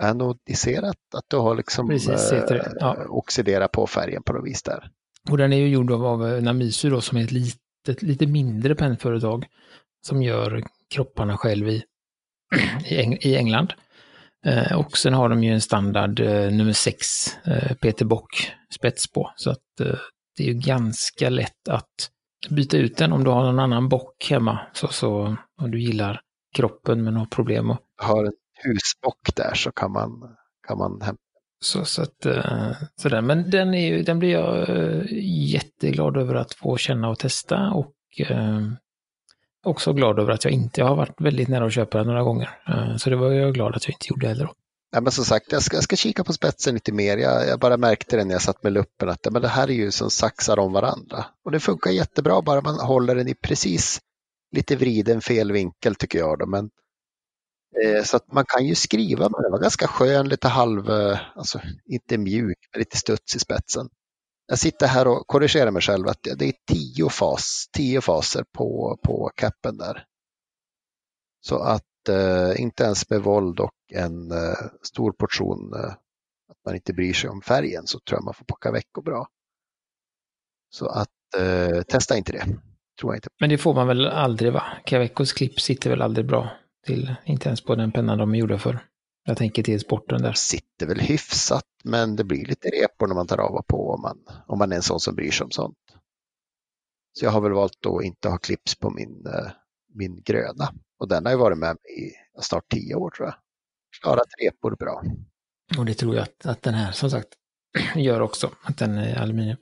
anodiserat, 0.00 0.96
att 1.14 1.24
du 1.28 1.36
har 1.36 1.54
liksom 1.54 1.88
Precis, 1.88 2.32
eh, 2.32 2.62
ja. 2.80 2.96
oxiderat 3.08 3.72
på 3.72 3.86
färgen 3.86 4.22
på 4.22 4.32
något 4.32 4.46
vis 4.46 4.62
där. 4.62 4.90
Och 5.30 5.38
den 5.38 5.52
är 5.52 5.56
ju 5.56 5.68
gjord 5.68 5.92
av 5.92 6.42
Namisu 6.42 6.90
då 6.90 7.00
som 7.00 7.18
är 7.18 7.24
ett 7.24 7.32
litet, 7.32 8.02
lite 8.02 8.26
mindre 8.26 8.74
pennföretag 8.74 9.46
som 10.06 10.22
gör 10.22 10.62
kropparna 10.94 11.36
själv 11.36 11.68
i, 11.68 11.82
i, 13.20 13.36
England. 13.36 13.72
Eh, 14.46 14.78
och 14.78 14.98
sen 14.98 15.14
har 15.14 15.28
de 15.28 15.44
ju 15.44 15.52
en 15.52 15.60
standard 15.60 16.20
eh, 16.20 16.50
nummer 16.50 16.72
6 16.72 17.36
eh, 17.44 17.74
Peter 17.74 18.04
Bock 18.04 18.52
spets 18.74 19.12
på. 19.12 19.32
Så 19.36 19.50
att 19.50 19.80
eh, 19.80 19.98
det 20.40 20.44
är 20.44 20.52
ju 20.52 20.60
ganska 20.60 21.28
lätt 21.28 21.68
att 21.68 22.10
byta 22.50 22.76
ut 22.76 22.96
den 22.96 23.12
om 23.12 23.24
du 23.24 23.30
har 23.30 23.44
någon 23.44 23.58
annan 23.58 23.88
bock 23.88 24.30
hemma. 24.30 24.58
Så, 24.72 24.88
så 24.88 25.36
om 25.60 25.70
du 25.70 25.80
gillar 25.80 26.20
kroppen 26.56 27.04
men 27.04 27.16
har 27.16 27.26
problem. 27.26 27.70
Och, 27.70 27.78
Har 27.96 28.24
en 28.24 28.32
husbock 28.64 29.36
där 29.36 29.54
så 29.54 29.72
kan 29.72 29.92
man, 29.92 30.36
kan 30.68 30.78
man 30.78 31.00
hämta. 31.00 31.22
så, 31.60 31.84
så 31.84 32.02
att, 32.02 32.26
eh, 32.26 32.72
sådär. 32.96 33.20
Men 33.20 33.50
den, 33.50 33.74
är 33.74 33.88
ju, 33.88 34.02
den 34.02 34.18
blir 34.18 34.30
jag 34.30 34.68
eh, 34.68 35.02
jätteglad 35.52 36.16
över 36.16 36.34
att 36.34 36.54
få 36.54 36.76
känna 36.76 37.08
och 37.08 37.18
testa. 37.18 37.70
Och 37.70 37.94
eh, 38.30 38.60
också 39.64 39.92
glad 39.92 40.18
över 40.18 40.32
att 40.32 40.44
jag 40.44 40.52
inte 40.52 40.80
jag 40.80 40.88
har 40.88 40.96
varit 40.96 41.20
väldigt 41.20 41.48
nära 41.48 41.66
att 41.66 41.72
köpa 41.72 41.98
den 41.98 42.06
några 42.06 42.22
gånger. 42.22 42.50
Eh, 42.68 42.96
så 42.96 43.10
det 43.10 43.16
var 43.16 43.32
jag 43.32 43.54
glad 43.54 43.76
att 43.76 43.88
jag 43.88 43.94
inte 43.94 44.06
gjorde 44.08 44.28
heller. 44.28 44.44
Då. 44.44 44.54
Ja, 44.92 45.00
men 45.00 45.12
som 45.12 45.24
sagt, 45.24 45.52
jag 45.52 45.62
ska, 45.62 45.76
jag 45.76 45.84
ska 45.84 45.96
kika 45.96 46.24
på 46.24 46.32
spetsen 46.32 46.74
lite 46.74 46.92
mer. 46.92 47.16
Jag, 47.16 47.48
jag 47.48 47.60
bara 47.60 47.76
märkte 47.76 48.16
det 48.16 48.24
när 48.24 48.34
jag 48.34 48.42
satt 48.42 48.62
med 48.62 48.72
luppen 48.72 49.08
att 49.08 49.20
ja, 49.22 49.30
men 49.30 49.42
det 49.42 49.48
här 49.48 49.70
är 49.70 49.74
ju 49.74 49.90
som 49.90 50.10
saxar 50.10 50.58
om 50.58 50.72
varandra. 50.72 51.26
Och 51.44 51.50
det 51.50 51.60
funkar 51.60 51.90
jättebra 51.90 52.42
bara 52.42 52.60
man 52.60 52.80
håller 52.80 53.14
den 53.14 53.28
i 53.28 53.34
precis 53.34 54.00
lite 54.56 54.76
vriden 54.76 55.20
fel 55.20 55.52
vinkel 55.52 55.94
tycker 55.94 56.18
jag. 56.18 56.38
Då. 56.38 56.46
Men, 56.46 56.70
eh, 57.84 58.04
så 58.04 58.16
att 58.16 58.32
man 58.32 58.44
kan 58.48 58.66
ju 58.66 58.74
skriva 58.74 59.28
med 59.28 59.40
den. 59.42 59.52
var 59.52 59.58
ganska 59.58 59.86
skön, 59.86 60.28
lite 60.28 60.48
halv, 60.48 60.90
eh, 60.90 61.18
alltså 61.36 61.60
inte 61.86 62.18
mjuk, 62.18 62.58
men 62.72 62.78
lite 62.78 62.96
studs 62.96 63.36
i 63.36 63.38
spetsen. 63.38 63.88
Jag 64.46 64.58
sitter 64.58 64.86
här 64.86 65.08
och 65.08 65.26
korrigerar 65.26 65.70
mig 65.70 65.82
själv 65.82 66.08
att 66.08 66.22
det 66.22 66.44
är 66.48 66.54
tio, 66.72 67.08
fas, 67.08 67.66
tio 67.76 68.00
faser 68.00 68.44
på, 68.54 68.98
på 69.04 69.30
capen 69.34 69.76
där. 69.76 70.04
Så 71.40 71.58
att 71.58 72.08
eh, 72.08 72.60
inte 72.60 72.84
ens 72.84 73.10
med 73.10 73.22
våld 73.22 73.60
och 73.60 73.70
en 73.92 74.30
eh, 74.30 74.56
stor 74.82 75.12
portion 75.12 75.74
eh, 75.74 75.90
att 76.48 76.64
man 76.64 76.74
inte 76.74 76.92
bryr 76.92 77.12
sig 77.12 77.30
om 77.30 77.42
färgen 77.42 77.86
så 77.86 77.98
tror 78.00 78.16
jag 78.16 78.24
man 78.24 78.34
får 78.34 78.44
packa 78.44 78.72
veckor 78.72 79.02
bra. 79.02 79.28
Så 80.70 80.86
att 80.86 81.08
eh, 81.36 81.82
testa 81.82 82.16
inte 82.16 82.32
det. 82.32 82.44
Tror 83.00 83.12
jag 83.12 83.16
inte. 83.16 83.28
Men 83.40 83.50
det 83.50 83.58
får 83.58 83.74
man 83.74 83.86
väl 83.86 84.06
aldrig 84.06 84.52
va? 84.52 84.62
Cavecos 84.84 85.32
klipp 85.32 85.60
sitter 85.60 85.90
väl 85.90 86.02
aldrig 86.02 86.26
bra 86.26 86.50
till, 86.86 87.14
inte 87.24 87.48
ens 87.48 87.60
på 87.60 87.74
den 87.74 87.92
pennan 87.92 88.18
de 88.18 88.34
är 88.34 88.38
gjorda 88.38 88.58
för. 88.58 88.86
Jag 89.24 89.36
tänker 89.36 89.62
till 89.62 89.80
sporten 89.80 90.22
där. 90.22 90.32
Sitter 90.32 90.86
väl 90.86 91.00
hyfsat 91.00 91.64
men 91.84 92.16
det 92.16 92.24
blir 92.24 92.46
lite 92.46 92.68
repor 92.68 93.06
när 93.06 93.14
man 93.14 93.26
tar 93.26 93.38
av 93.38 93.54
och 93.54 93.66
på 93.66 93.90
om 93.90 94.02
man, 94.02 94.18
om 94.46 94.58
man 94.58 94.72
är 94.72 94.76
en 94.76 94.82
sån 94.82 95.00
som 95.00 95.14
bryr 95.14 95.30
sig 95.30 95.44
om 95.44 95.50
sånt. 95.50 95.76
Så 97.12 97.24
jag 97.24 97.30
har 97.30 97.40
väl 97.40 97.52
valt 97.52 97.86
att 97.86 98.04
inte 98.04 98.28
ha 98.28 98.38
clips 98.38 98.74
på 98.74 98.90
min, 98.90 99.26
eh, 99.26 99.50
min 99.94 100.22
gröna. 100.22 100.74
Och 100.98 101.08
den 101.08 101.24
har 101.24 101.32
ju 101.32 101.38
varit 101.38 101.58
med 101.58 101.76
i 101.76 102.12
snart 102.42 102.68
tio 102.68 102.94
år 102.94 103.10
tror 103.10 103.28
jag. 103.28 103.34
Klarat 104.02 104.28
repor 104.42 104.76
bra. 104.76 105.02
Och 105.78 105.84
det 105.86 105.94
tror 105.94 106.14
jag 106.14 106.22
att, 106.22 106.46
att 106.46 106.62
den 106.62 106.74
här 106.74 106.92
som 106.92 107.10
sagt 107.10 107.28
gör 107.96 108.20
också, 108.20 108.50
att 108.62 108.78
den 108.78 108.98
är 108.98 109.16
aluminium. 109.18 109.56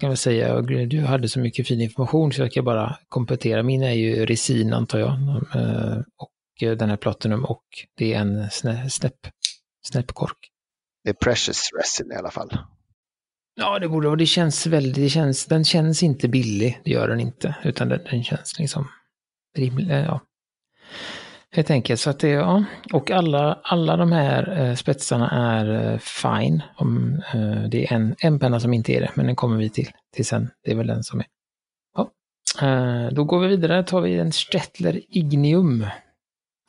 Kan 0.00 0.10
väl 0.10 0.16
säga, 0.16 0.54
och 0.54 0.64
du 0.66 1.00
hade 1.00 1.28
så 1.28 1.40
mycket 1.40 1.68
fin 1.68 1.80
information 1.80 2.32
så 2.32 2.42
jag 2.42 2.52
kan 2.52 2.64
bara 2.64 2.98
komplettera. 3.08 3.62
Min 3.62 3.82
är 3.82 3.92
ju 3.92 4.26
resin 4.26 4.72
antar 4.72 4.98
jag. 4.98 5.12
eh, 5.54 5.98
Och 6.16 6.30
den 6.78 6.90
här 6.90 6.96
Platinum 6.96 7.44
och 7.44 7.64
det 7.96 8.14
är 8.14 8.20
en 8.20 8.50
snä, 8.50 8.90
snäpp, 8.90 9.18
snäppkork. 9.86 10.38
Det 11.04 11.10
är 11.10 11.14
precious 11.14 11.70
resin 11.80 12.12
i 12.12 12.16
alla 12.16 12.30
fall. 12.30 12.58
Ja, 13.54 13.78
det 13.78 13.88
borde 13.88 14.06
vara. 14.08 14.16
Det 14.16 14.26
känns 14.26 14.66
väldigt, 14.66 14.94
det 14.94 15.08
känns, 15.08 15.46
den 15.46 15.64
känns 15.64 16.02
inte 16.02 16.28
billig, 16.28 16.80
det 16.84 16.90
gör 16.90 17.08
den 17.08 17.20
inte. 17.20 17.56
Utan 17.64 17.88
den, 17.88 18.00
den 18.10 18.24
känns 18.24 18.58
liksom 18.58 18.88
rimlig, 19.56 19.94
ja. 19.94 20.20
Helt 21.56 21.70
enkelt, 21.70 22.00
så 22.00 22.10
att 22.10 22.18
det, 22.18 22.28
ja. 22.28 22.64
Och 22.92 23.10
alla, 23.10 23.60
alla 23.62 23.96
de 23.96 24.12
här 24.12 24.60
eh, 24.60 24.74
spetsarna 24.74 25.30
är 25.30 25.92
eh, 25.92 25.98
fine. 25.98 26.62
Om, 26.76 27.22
eh, 27.34 27.68
det 27.68 27.86
är 27.86 27.92
en, 27.92 28.14
en 28.18 28.38
penna 28.38 28.60
som 28.60 28.74
inte 28.74 28.92
är 28.92 29.00
det, 29.00 29.10
men 29.14 29.26
den 29.26 29.36
kommer 29.36 29.56
vi 29.56 29.70
till, 29.70 29.88
till 30.14 30.24
sen. 30.26 30.50
Det 30.64 30.70
är 30.70 30.76
väl 30.76 30.86
den 30.86 31.02
som 31.04 31.20
är. 31.20 31.26
Ja. 31.96 32.10
Eh, 32.62 33.12
då 33.12 33.24
går 33.24 33.40
vi 33.40 33.48
vidare, 33.48 33.84
tar 33.84 34.00
vi 34.00 34.18
en 34.18 34.32
Stettler 34.32 35.00
Ignium. 35.08 35.86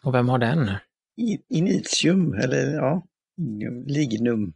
Och 0.04 0.14
vem 0.14 0.30
har 0.30 0.38
den? 0.38 0.72
I- 1.18 1.58
Initium, 1.58 2.34
eller 2.34 2.74
ja, 2.74 3.04
Ignium, 3.42 3.84
Lignum. 3.88 4.54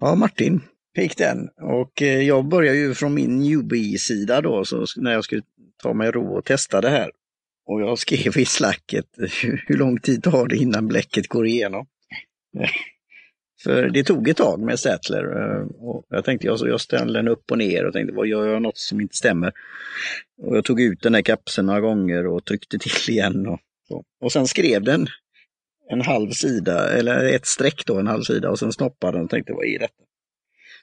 Ja, 0.00 0.14
Martin 0.14 0.60
fick 0.96 1.18
den. 1.18 1.48
Och 1.62 2.02
eh, 2.02 2.22
jag 2.22 2.44
börjar 2.48 2.74
ju 2.74 2.94
från 2.94 3.14
min 3.14 3.38
newbie-sida 3.38 4.40
då, 4.40 4.64
så 4.64 4.84
när 4.96 5.12
jag 5.12 5.24
skulle 5.24 5.42
ta 5.82 5.92
mig 5.92 6.10
ro 6.10 6.38
och 6.38 6.44
testa 6.44 6.80
det 6.80 6.90
här. 6.90 7.10
Och 7.66 7.80
jag 7.80 7.98
skrev 7.98 8.38
i 8.38 8.44
slacket, 8.44 9.06
hur 9.66 9.76
lång 9.76 10.00
tid 10.00 10.22
tar 10.22 10.46
det 10.46 10.56
innan 10.56 10.88
bläcket 10.88 11.28
går 11.28 11.46
igenom? 11.46 11.86
För 13.62 13.88
det 13.88 14.04
tog 14.04 14.28
ett 14.28 14.36
tag 14.36 14.60
med 14.60 14.78
Sätler. 14.78 15.24
Eh, 15.24 15.66
och 15.78 16.06
jag 16.08 16.24
tänkte, 16.24 16.46
jag, 16.46 16.58
jag 16.68 16.80
ställde 16.80 17.18
den 17.18 17.28
upp 17.28 17.50
och 17.50 17.58
ner 17.58 17.86
och 17.86 17.92
tänkte, 17.92 18.14
vad 18.14 18.26
gör 18.26 18.46
jag 18.46 18.62
något 18.62 18.78
som 18.78 19.00
inte 19.00 19.16
stämmer? 19.16 19.52
Och 20.42 20.56
jag 20.56 20.64
tog 20.64 20.80
ut 20.80 21.02
den 21.02 21.14
här 21.14 21.22
kapseln 21.22 21.66
några 21.66 21.80
gånger 21.80 22.26
och 22.26 22.44
tryckte 22.44 22.78
till 22.78 22.92
igen. 23.08 23.46
Och, 23.46 23.60
så. 23.88 24.04
och 24.20 24.32
sen 24.32 24.46
skrev 24.46 24.82
den 24.82 25.06
en 25.90 26.00
halv 26.00 26.30
sida, 26.30 26.88
eller 26.88 27.24
ett 27.24 27.46
streck 27.46 27.86
då, 27.86 27.98
en 27.98 28.06
halv 28.06 28.22
sida 28.22 28.50
och 28.50 28.58
sen 28.58 28.72
snoppade 28.72 29.16
den 29.18 29.24
och 29.24 29.30
tänkte 29.30 29.52
vad 29.52 29.64
är 29.64 29.78
detta? 29.78 30.02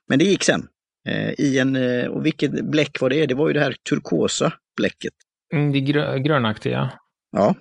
Men 0.08 0.20
det 0.20 0.26
gick 0.26 0.44
sen. 0.44 0.68
Eh, 1.08 1.34
I 1.38 1.60
en, 1.60 1.76
eh, 1.76 2.06
och 2.06 2.26
vilket 2.26 2.52
bläck 2.66 3.02
var 3.02 3.10
det? 3.10 3.26
Det 3.26 3.36
var 3.36 3.48
ju 3.48 3.54
det 3.54 3.60
här 3.60 3.76
turkosa 3.90 4.54
bläcket. 4.78 5.14
Mm, 5.54 5.72
det 5.72 5.80
grö, 5.80 6.20
grönaktiga. 6.20 6.94
Ja, 7.32 7.56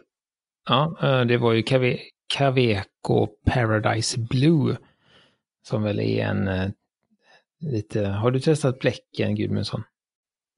Ja, 0.68 0.98
eh, 1.02 1.26
det 1.26 1.36
var 1.36 1.52
ju 1.52 1.62
Cave- 1.62 2.00
Caveco 2.34 3.26
Paradise 3.46 4.18
Blue. 4.20 4.76
Som 5.62 5.82
väl 5.82 6.00
är 6.00 6.24
en 6.24 6.48
eh, 6.48 6.70
lite, 7.60 8.06
har 8.06 8.30
du 8.30 8.40
testat 8.40 8.78
bläcken 8.78 9.34
Gudmundsson? 9.34 9.82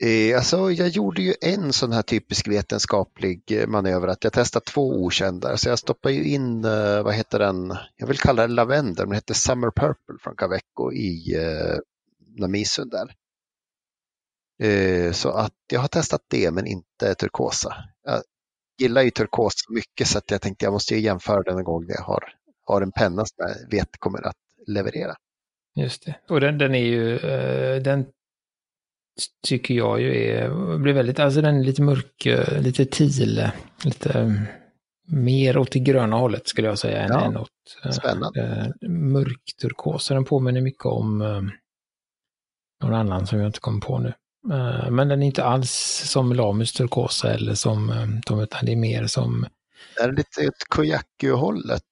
Eh, 0.05 0.37
alltså, 0.37 0.71
jag 0.71 0.89
gjorde 0.89 1.23
ju 1.23 1.35
en 1.41 1.73
sån 1.73 1.93
här 1.93 2.03
typisk 2.03 2.49
vetenskaplig 2.49 3.43
eh, 3.51 3.67
manöver 3.67 4.09
att 4.09 4.25
jag 4.25 4.33
testade 4.33 4.65
två 4.65 5.05
okända. 5.05 5.57
Så 5.57 5.69
jag 5.69 5.79
stoppade 5.79 6.15
ju 6.15 6.25
in, 6.25 6.63
vad 7.05 7.15
heter 7.15 7.39
den, 7.39 7.77
jag 7.97 8.07
vill 8.07 8.19
kalla 8.19 8.43
den 8.43 8.55
lavendel, 8.55 9.07
men 9.07 9.11
det 9.11 9.17
heter 9.17 9.35
Summer 9.35 9.71
Purple 9.71 10.15
från 10.21 10.37
Caveco 10.37 10.93
i 10.93 11.35
eh, 11.37 11.79
Namisun 12.39 12.89
där. 12.89 13.15
Eh, 14.63 15.13
så 15.13 15.31
att 15.31 15.55
jag 15.73 15.81
har 15.81 15.89
testat 15.89 16.21
det 16.31 16.51
men 16.51 16.67
inte 16.67 17.15
turkosa. 17.15 17.75
Jag 18.05 18.23
gillar 18.81 19.03
ju 19.03 19.11
turkos 19.11 19.53
så 19.57 19.73
mycket 19.73 20.07
så 20.07 20.19
att 20.19 20.31
jag 20.31 20.41
tänkte 20.43 20.65
jag 20.65 20.73
måste 20.73 20.95
ju 20.95 21.01
jämföra 21.01 21.43
den 21.43 21.59
en 21.59 21.65
gång 21.65 21.87
när 21.87 21.95
jag 21.95 22.03
har, 22.03 22.25
har 22.67 22.83
en 22.83 22.93
penna 22.93 23.25
som 23.25 23.35
jag 23.39 23.71
vet 23.79 23.89
kommer 23.99 24.27
att 24.27 24.37
leverera. 24.67 25.15
Just 25.77 26.07
det. 26.07 26.15
Och 26.29 26.41
den, 26.41 26.59
den 26.59 26.75
är 26.75 26.85
ju, 26.85 27.17
eh, 27.19 27.83
den 27.83 28.07
tycker 29.47 29.75
jag 29.75 30.01
ju 30.01 30.27
är, 30.27 30.79
blir 30.79 30.93
väldigt, 30.93 31.19
alltså 31.19 31.41
den 31.41 31.57
är 31.57 31.65
lite 31.65 31.83
mörk, 31.83 32.27
eh, 32.27 32.61
lite 32.63 32.85
teal, 32.87 33.51
lite 33.85 34.19
eh, 34.21 34.31
mer 35.13 35.59
åt 35.59 35.73
det 35.73 35.79
gröna 35.79 36.17
hållet 36.17 36.49
skulle 36.49 36.69
jag 36.69 36.79
säga 36.79 37.07
Ja, 37.09 37.25
än 37.25 37.37
åt 37.37 37.49
spännande. 37.93 38.73
mörk 38.89 39.43
turkos. 39.61 40.05
Så 40.05 40.15
Den 40.15 40.25
påminner 40.25 40.61
mycket 40.61 40.85
om 40.87 41.19
någon 42.83 42.95
annan 42.95 43.27
som 43.27 43.39
jag 43.39 43.49
inte 43.49 43.61
kommer 43.61 43.81
på 43.81 43.99
nu. 43.99 44.13
Eh, 44.53 44.91
men 44.91 45.09
den 45.09 45.23
är 45.23 45.27
inte 45.27 45.45
alls 45.45 45.71
som 46.07 46.33
Lamus 46.33 46.73
turkosa 46.73 47.35
eller 47.35 47.55
som 47.55 47.91
eh, 47.91 48.07
de, 48.27 48.41
utan 48.41 48.67
det 48.67 48.73
är 48.73 48.77
mer 48.77 49.07
som, 49.07 49.47
Det 49.97 50.03
är 50.03 50.13
lite 50.13 50.49
åt 50.49 50.65
Koyaku-hållet. 50.69 51.83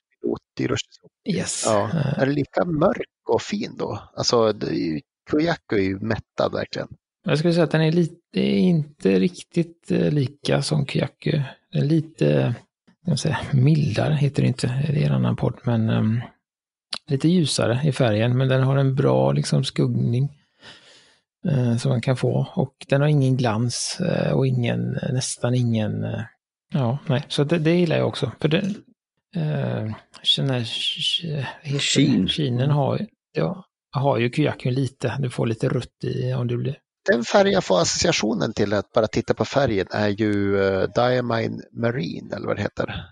yes. 1.28 1.62
Ja. 1.66 1.84
Eh, 1.94 2.18
Är 2.22 2.26
det 2.26 2.32
lika 2.32 2.64
mörk 2.64 3.08
och 3.28 3.42
fin 3.42 3.76
då? 3.78 4.02
Alltså, 4.16 4.52
det 4.52 4.66
är 4.66 4.72
ju- 4.72 5.00
Koyaku 5.30 5.76
är 5.76 5.82
ju 5.82 5.98
mättad 6.00 6.52
verkligen. 6.52 6.88
Jag 7.24 7.38
skulle 7.38 7.52
säga 7.54 7.64
att 7.64 7.70
den 7.70 7.80
är 7.82 7.92
lite, 7.92 8.40
inte 8.40 9.18
riktigt 9.18 9.90
eh, 9.90 10.10
lika 10.10 10.62
som 10.62 10.86
Kyaku. 10.86 11.42
Den 11.72 11.82
är 11.82 11.86
lite, 11.86 12.54
man 13.06 13.18
säga, 13.18 13.38
mildare 13.52 14.14
heter 14.14 14.42
det 14.42 14.48
inte, 14.48 14.66
det 14.88 15.02
är 15.02 15.06
en 15.06 15.14
annan 15.14 15.36
podd, 15.36 15.54
men 15.62 15.90
ehm, 15.90 16.20
lite 17.06 17.28
ljusare 17.28 17.80
i 17.84 17.92
färgen, 17.92 18.36
men 18.38 18.48
den 18.48 18.62
har 18.62 18.76
en 18.76 18.94
bra 18.94 19.32
liksom 19.32 19.64
skuggning 19.64 20.37
eh, 21.46 21.76
som 21.76 21.90
man 21.90 22.00
kan 22.00 22.16
få. 22.16 22.48
Och 22.54 22.74
den 22.88 23.00
har 23.00 23.08
ingen 23.08 23.36
glans 23.36 24.00
eh, 24.00 24.32
och 24.32 24.46
ingen, 24.46 24.98
nästan 25.12 25.54
ingen, 25.54 26.04
eh, 26.04 26.20
ja, 26.72 26.98
nej, 27.06 27.24
så 27.28 27.44
det, 27.44 27.58
det 27.58 27.74
gillar 27.74 27.96
jag 27.96 28.08
också. 28.08 28.32
För 28.40 28.54
eh, 28.54 28.62
den 30.36 30.50
heter 31.62 31.78
Sheen. 31.78 32.22
det? 32.22 32.28
Sheenen 32.28 32.70
har, 32.70 33.06
ja, 33.32 33.64
har 33.92 34.18
ju 34.18 34.30
Kyaku 34.32 34.70
lite, 34.70 35.16
du 35.18 35.30
får 35.30 35.46
lite 35.46 35.68
rött 35.68 36.04
i 36.04 36.32
om 36.32 36.46
du 36.46 36.56
blir 36.56 36.78
Den 37.10 37.24
färg 37.24 37.50
jag 37.50 37.64
får 37.64 37.80
associationen 37.80 38.52
till 38.52 38.72
att 38.72 38.92
bara 38.92 39.06
titta 39.06 39.34
på 39.34 39.44
färgen 39.44 39.86
är 39.90 40.08
ju 40.08 40.56
Diamine 40.94 41.62
Marine 41.72 42.36
eller 42.36 42.46
vad 42.46 42.56
det 42.56 42.62
heter. 42.62 43.04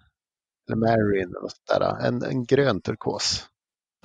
Eller 0.68 0.76
Marine 0.76 1.22
eller 1.22 1.42
något 1.42 1.52
sånt 1.52 1.80
där. 1.80 2.06
En, 2.06 2.22
en 2.22 2.44
grön 2.44 2.80
turkos. 2.80 3.46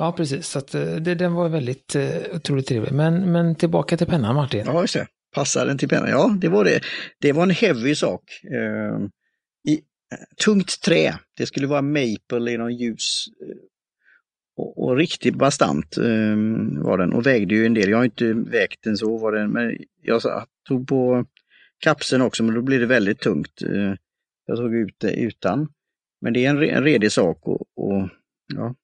Ja, 0.02 0.12
precis. 0.12 0.48
Så 0.48 0.60
att, 0.60 0.76
eh, 0.76 0.96
det, 0.96 1.16
den 1.16 1.34
var 1.34 1.50
väldigt 1.50 1.96
eh, 1.96 2.36
otroligt 2.36 2.68
trevlig. 2.68 2.92
Men, 2.92 3.32
men 3.32 3.56
tillbaka 3.56 3.98
till 3.98 4.08
pennan, 4.08 4.36
Martin. 4.36 4.64
ja 4.66 4.82
just 4.82 4.94
det. 4.94 5.08
Passar 5.36 5.66
den 5.66 5.78
till 5.78 5.90
pennan? 5.90 6.10
Ja, 6.10 6.38
det 6.42 6.50
var 6.50 6.64
det. 6.66 6.82
Det 7.20 7.32
var 7.32 7.44
en 7.44 7.50
heavy 7.50 7.96
sak. 7.96 8.22
Ehm, 8.44 9.04
eh, 9.04 9.74
i, 9.74 9.82
tungt 10.46 10.82
trä. 10.82 11.14
Det 11.38 11.46
skulle 11.46 11.68
vara 11.68 11.82
maple 11.82 12.52
i 12.52 12.58
någon 12.58 12.76
ljus 12.76 13.26
eh, 13.42 13.56
och, 14.58 14.84
och 14.84 14.98
riktigt 14.98 15.36
bastant 15.36 15.98
eh, 15.98 16.36
var 16.84 16.98
den 16.98 17.14
och 17.14 17.26
vägde 17.26 17.56
ju 17.56 17.66
en 17.66 17.74
del. 17.74 17.90
Jag 17.90 17.98
har 17.98 18.06
inte 18.06 18.34
vägt 18.34 18.84
den 18.84 18.98
så 18.98 19.18
var 19.18 19.32
den, 19.32 19.52
men 19.52 19.78
jag 20.02 20.22
tog 20.68 20.88
på 20.88 21.26
kapseln 21.80 22.22
också, 22.22 22.44
men 22.44 22.56
då 22.56 22.62
blir 22.62 22.80
det 22.80 22.86
väldigt 22.86 23.20
tungt. 23.20 23.62
Eh, 23.62 23.94
jag 24.46 24.58
tog 24.58 24.76
ut 24.76 24.96
det 24.98 25.14
utan. 25.14 25.68
Men 26.22 26.34
det 26.34 26.46
är 26.46 26.50
en, 26.50 26.64
en 26.64 26.84
redig 26.84 27.12
sak 27.12 27.48
och, 27.48 27.62
och 27.76 28.10
ja, 28.56 28.76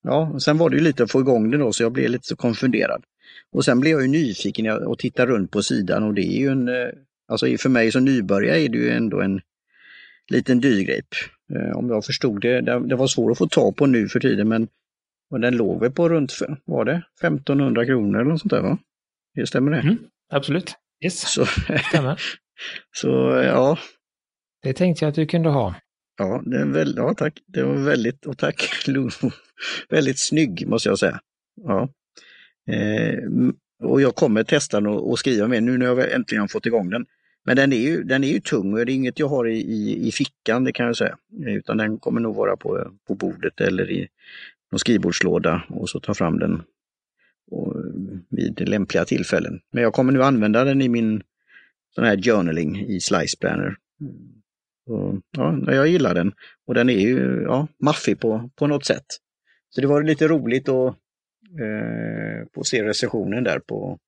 ja, 0.03 0.39
sen 0.39 0.57
var 0.57 0.69
det 0.69 0.77
ju 0.77 0.83
lite 0.83 1.03
att 1.03 1.11
få 1.11 1.19
igång 1.19 1.51
det 1.51 1.57
då 1.57 1.73
så 1.73 1.83
jag 1.83 1.91
blev 1.91 2.09
lite 2.09 2.27
så 2.27 2.35
konfunderad. 2.35 3.03
Och 3.51 3.65
sen 3.65 3.79
blev 3.79 3.91
jag 3.91 4.01
ju 4.01 4.07
nyfiken 4.07 4.69
och 4.69 4.99
tittade 4.99 5.31
runt 5.31 5.51
på 5.51 5.63
sidan 5.63 6.03
och 6.03 6.13
det 6.13 6.21
är 6.21 6.39
ju 6.39 6.47
en, 6.47 6.67
eh, 6.67 6.89
alltså 7.27 7.57
för 7.57 7.69
mig 7.69 7.91
som 7.91 8.05
nybörjare 8.05 8.61
är 8.61 8.69
det 8.69 8.77
ju 8.77 8.89
ändå 8.89 9.21
en 9.21 9.41
liten 10.31 10.59
dyrgrip. 10.59 11.07
Eh, 11.53 11.77
om 11.77 11.89
jag 11.89 12.05
förstod 12.05 12.41
det, 12.41 12.61
det 12.61 12.95
var 12.95 13.07
svårt 13.07 13.31
att 13.31 13.37
få 13.37 13.47
tag 13.47 13.75
på 13.75 13.85
nu 13.85 14.07
för 14.07 14.19
tiden 14.19 14.47
men 14.47 14.67
och 15.29 15.39
den 15.39 15.57
låg 15.57 15.79
väl 15.79 15.91
på 15.91 16.09
runt, 16.09 16.33
var 16.65 16.85
det 16.85 17.03
1500 17.21 17.85
kronor 17.85 18.19
eller 18.19 18.31
något 18.31 18.41
sånt 18.41 18.51
där 18.51 18.61
va? 18.61 18.77
Det 19.33 19.47
stämmer 19.47 19.71
det? 19.71 19.79
Mm, 19.79 19.97
absolut. 20.31 20.75
Yes, 21.03 21.33
så, 21.33 21.45
stämmer. 21.89 22.21
så 22.91 23.07
ja. 23.45 23.77
Det 24.65 24.73
tänkte 24.73 25.05
jag 25.05 25.09
att 25.09 25.15
du 25.15 25.25
kunde 25.25 25.49
ha. 25.49 25.75
Ja, 26.17 26.43
det 26.45 26.57
är 26.57 26.65
väl, 26.65 26.93
ja 26.97 27.13
tack. 27.13 27.39
Det 27.47 27.63
var 27.63 27.75
väldigt, 27.75 28.25
och 28.25 28.37
tack 28.37 28.87
väldigt 29.89 30.19
snygg 30.19 30.67
måste 30.67 30.89
jag 30.89 30.99
säga. 30.99 31.19
Ja. 31.63 31.89
Eh, 32.73 33.19
och 33.83 34.01
jag 34.01 34.15
kommer 34.15 34.43
testa 34.43 34.77
den 34.77 34.87
och, 34.87 35.09
och 35.09 35.19
skriva 35.19 35.47
med 35.47 35.63
nu 35.63 35.77
när 35.77 35.85
jag 35.85 36.11
äntligen 36.11 36.47
fått 36.47 36.65
igång 36.65 36.89
den. 36.89 37.05
Men 37.45 37.55
den 37.55 37.73
är 37.73 37.77
ju, 37.77 38.03
den 38.03 38.23
är 38.23 38.27
ju 38.27 38.39
tung 38.39 38.73
och 38.73 38.85
det 38.85 38.91
är 38.91 38.95
inget 38.95 39.19
jag 39.19 39.27
har 39.27 39.47
i, 39.47 39.57
i, 39.57 40.07
i 40.07 40.11
fickan 40.11 40.63
det 40.63 40.71
kan 40.71 40.85
jag 40.85 40.97
säga. 40.97 41.17
Utan 41.47 41.77
den 41.77 41.97
kommer 41.97 42.21
nog 42.21 42.35
vara 42.35 42.57
på, 42.57 42.91
på 43.07 43.15
bordet 43.15 43.61
eller 43.61 43.91
i 43.91 44.07
någon 44.71 44.79
skrivbordslåda 44.79 45.63
och 45.69 45.89
så 45.89 45.99
ta 45.99 46.13
fram 46.13 46.39
den 46.39 46.61
och, 47.51 47.75
vid 48.29 48.69
lämpliga 48.69 49.05
tillfällen. 49.05 49.59
Men 49.71 49.83
jag 49.83 49.93
kommer 49.93 50.13
nu 50.13 50.23
använda 50.23 50.63
den 50.63 50.81
i 50.81 50.89
min 50.89 51.23
sån 51.95 52.03
här 52.03 52.17
journaling 52.17 52.85
i 52.85 52.99
Slice 52.99 53.37
Planner. 53.39 53.75
Och, 54.87 55.15
ja, 55.31 55.73
jag 55.73 55.87
gillar 55.87 56.13
den 56.13 56.33
och 56.67 56.73
den 56.73 56.89
är 56.89 56.99
ju 56.99 57.43
ja, 57.43 57.67
maffig 57.83 58.19
på, 58.19 58.49
på 58.55 58.67
något 58.67 58.85
sätt. 58.85 59.05
Så 59.69 59.81
det 59.81 59.87
var 59.87 60.03
lite 60.03 60.27
roligt 60.27 60.69
att 60.69 60.95
eh, 61.59 62.63
se 62.63 62.83
recensionen 62.83 63.43
där 63.43 63.59
på 63.59 63.99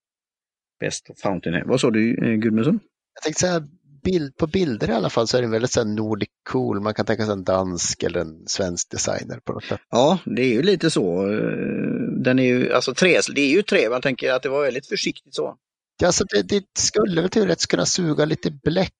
Best 0.79 1.09
of 1.09 1.19
Fountainhead. 1.19 1.63
Vad 1.65 1.81
sa 1.81 1.91
du 1.91 2.15
eh, 2.15 2.35
Gudmundsson? 2.35 2.79
Jag 3.13 3.23
tänkte 3.23 3.41
säga 3.41 3.67
bild, 4.03 4.37
på 4.37 4.47
bilder 4.47 4.89
i 4.89 4.93
alla 4.93 5.09
fall 5.09 5.27
så 5.27 5.37
är 5.37 5.41
den 5.41 5.51
väldigt 5.51 5.71
så 5.71 5.83
Nordic 5.83 6.29
cool. 6.49 6.79
Man 6.79 6.93
kan 6.93 7.05
tänka 7.05 7.25
sig 7.25 7.33
en 7.33 7.43
dansk 7.43 8.03
eller 8.03 8.19
en 8.19 8.47
svensk 8.47 8.91
designer 8.91 9.39
på 9.39 9.53
något 9.53 9.63
sätt. 9.63 9.81
Ja, 9.89 10.19
det 10.25 10.41
är 10.41 10.53
ju 10.53 10.61
lite 10.61 10.91
så. 10.91 11.31
Eh, 11.31 12.21
den 12.23 12.39
är 12.39 12.43
ju, 12.43 12.73
alltså 12.73 12.93
trä, 12.93 13.19
det 13.35 13.41
är 13.41 13.49
ju 13.49 13.61
trä, 13.61 13.89
man 13.89 14.01
tänker 14.01 14.33
att 14.33 14.43
det 14.43 14.49
var 14.49 14.63
väldigt 14.63 14.87
försiktigt 14.87 15.35
så. 15.35 15.55
Ja, 15.99 16.07
alltså 16.07 16.23
det, 16.23 16.41
det 16.41 16.63
skulle 16.77 17.21
väl 17.21 17.29
teoretiskt 17.29 17.71
kunna 17.71 17.85
suga 17.85 18.25
lite 18.25 18.51
bläck 18.51 18.93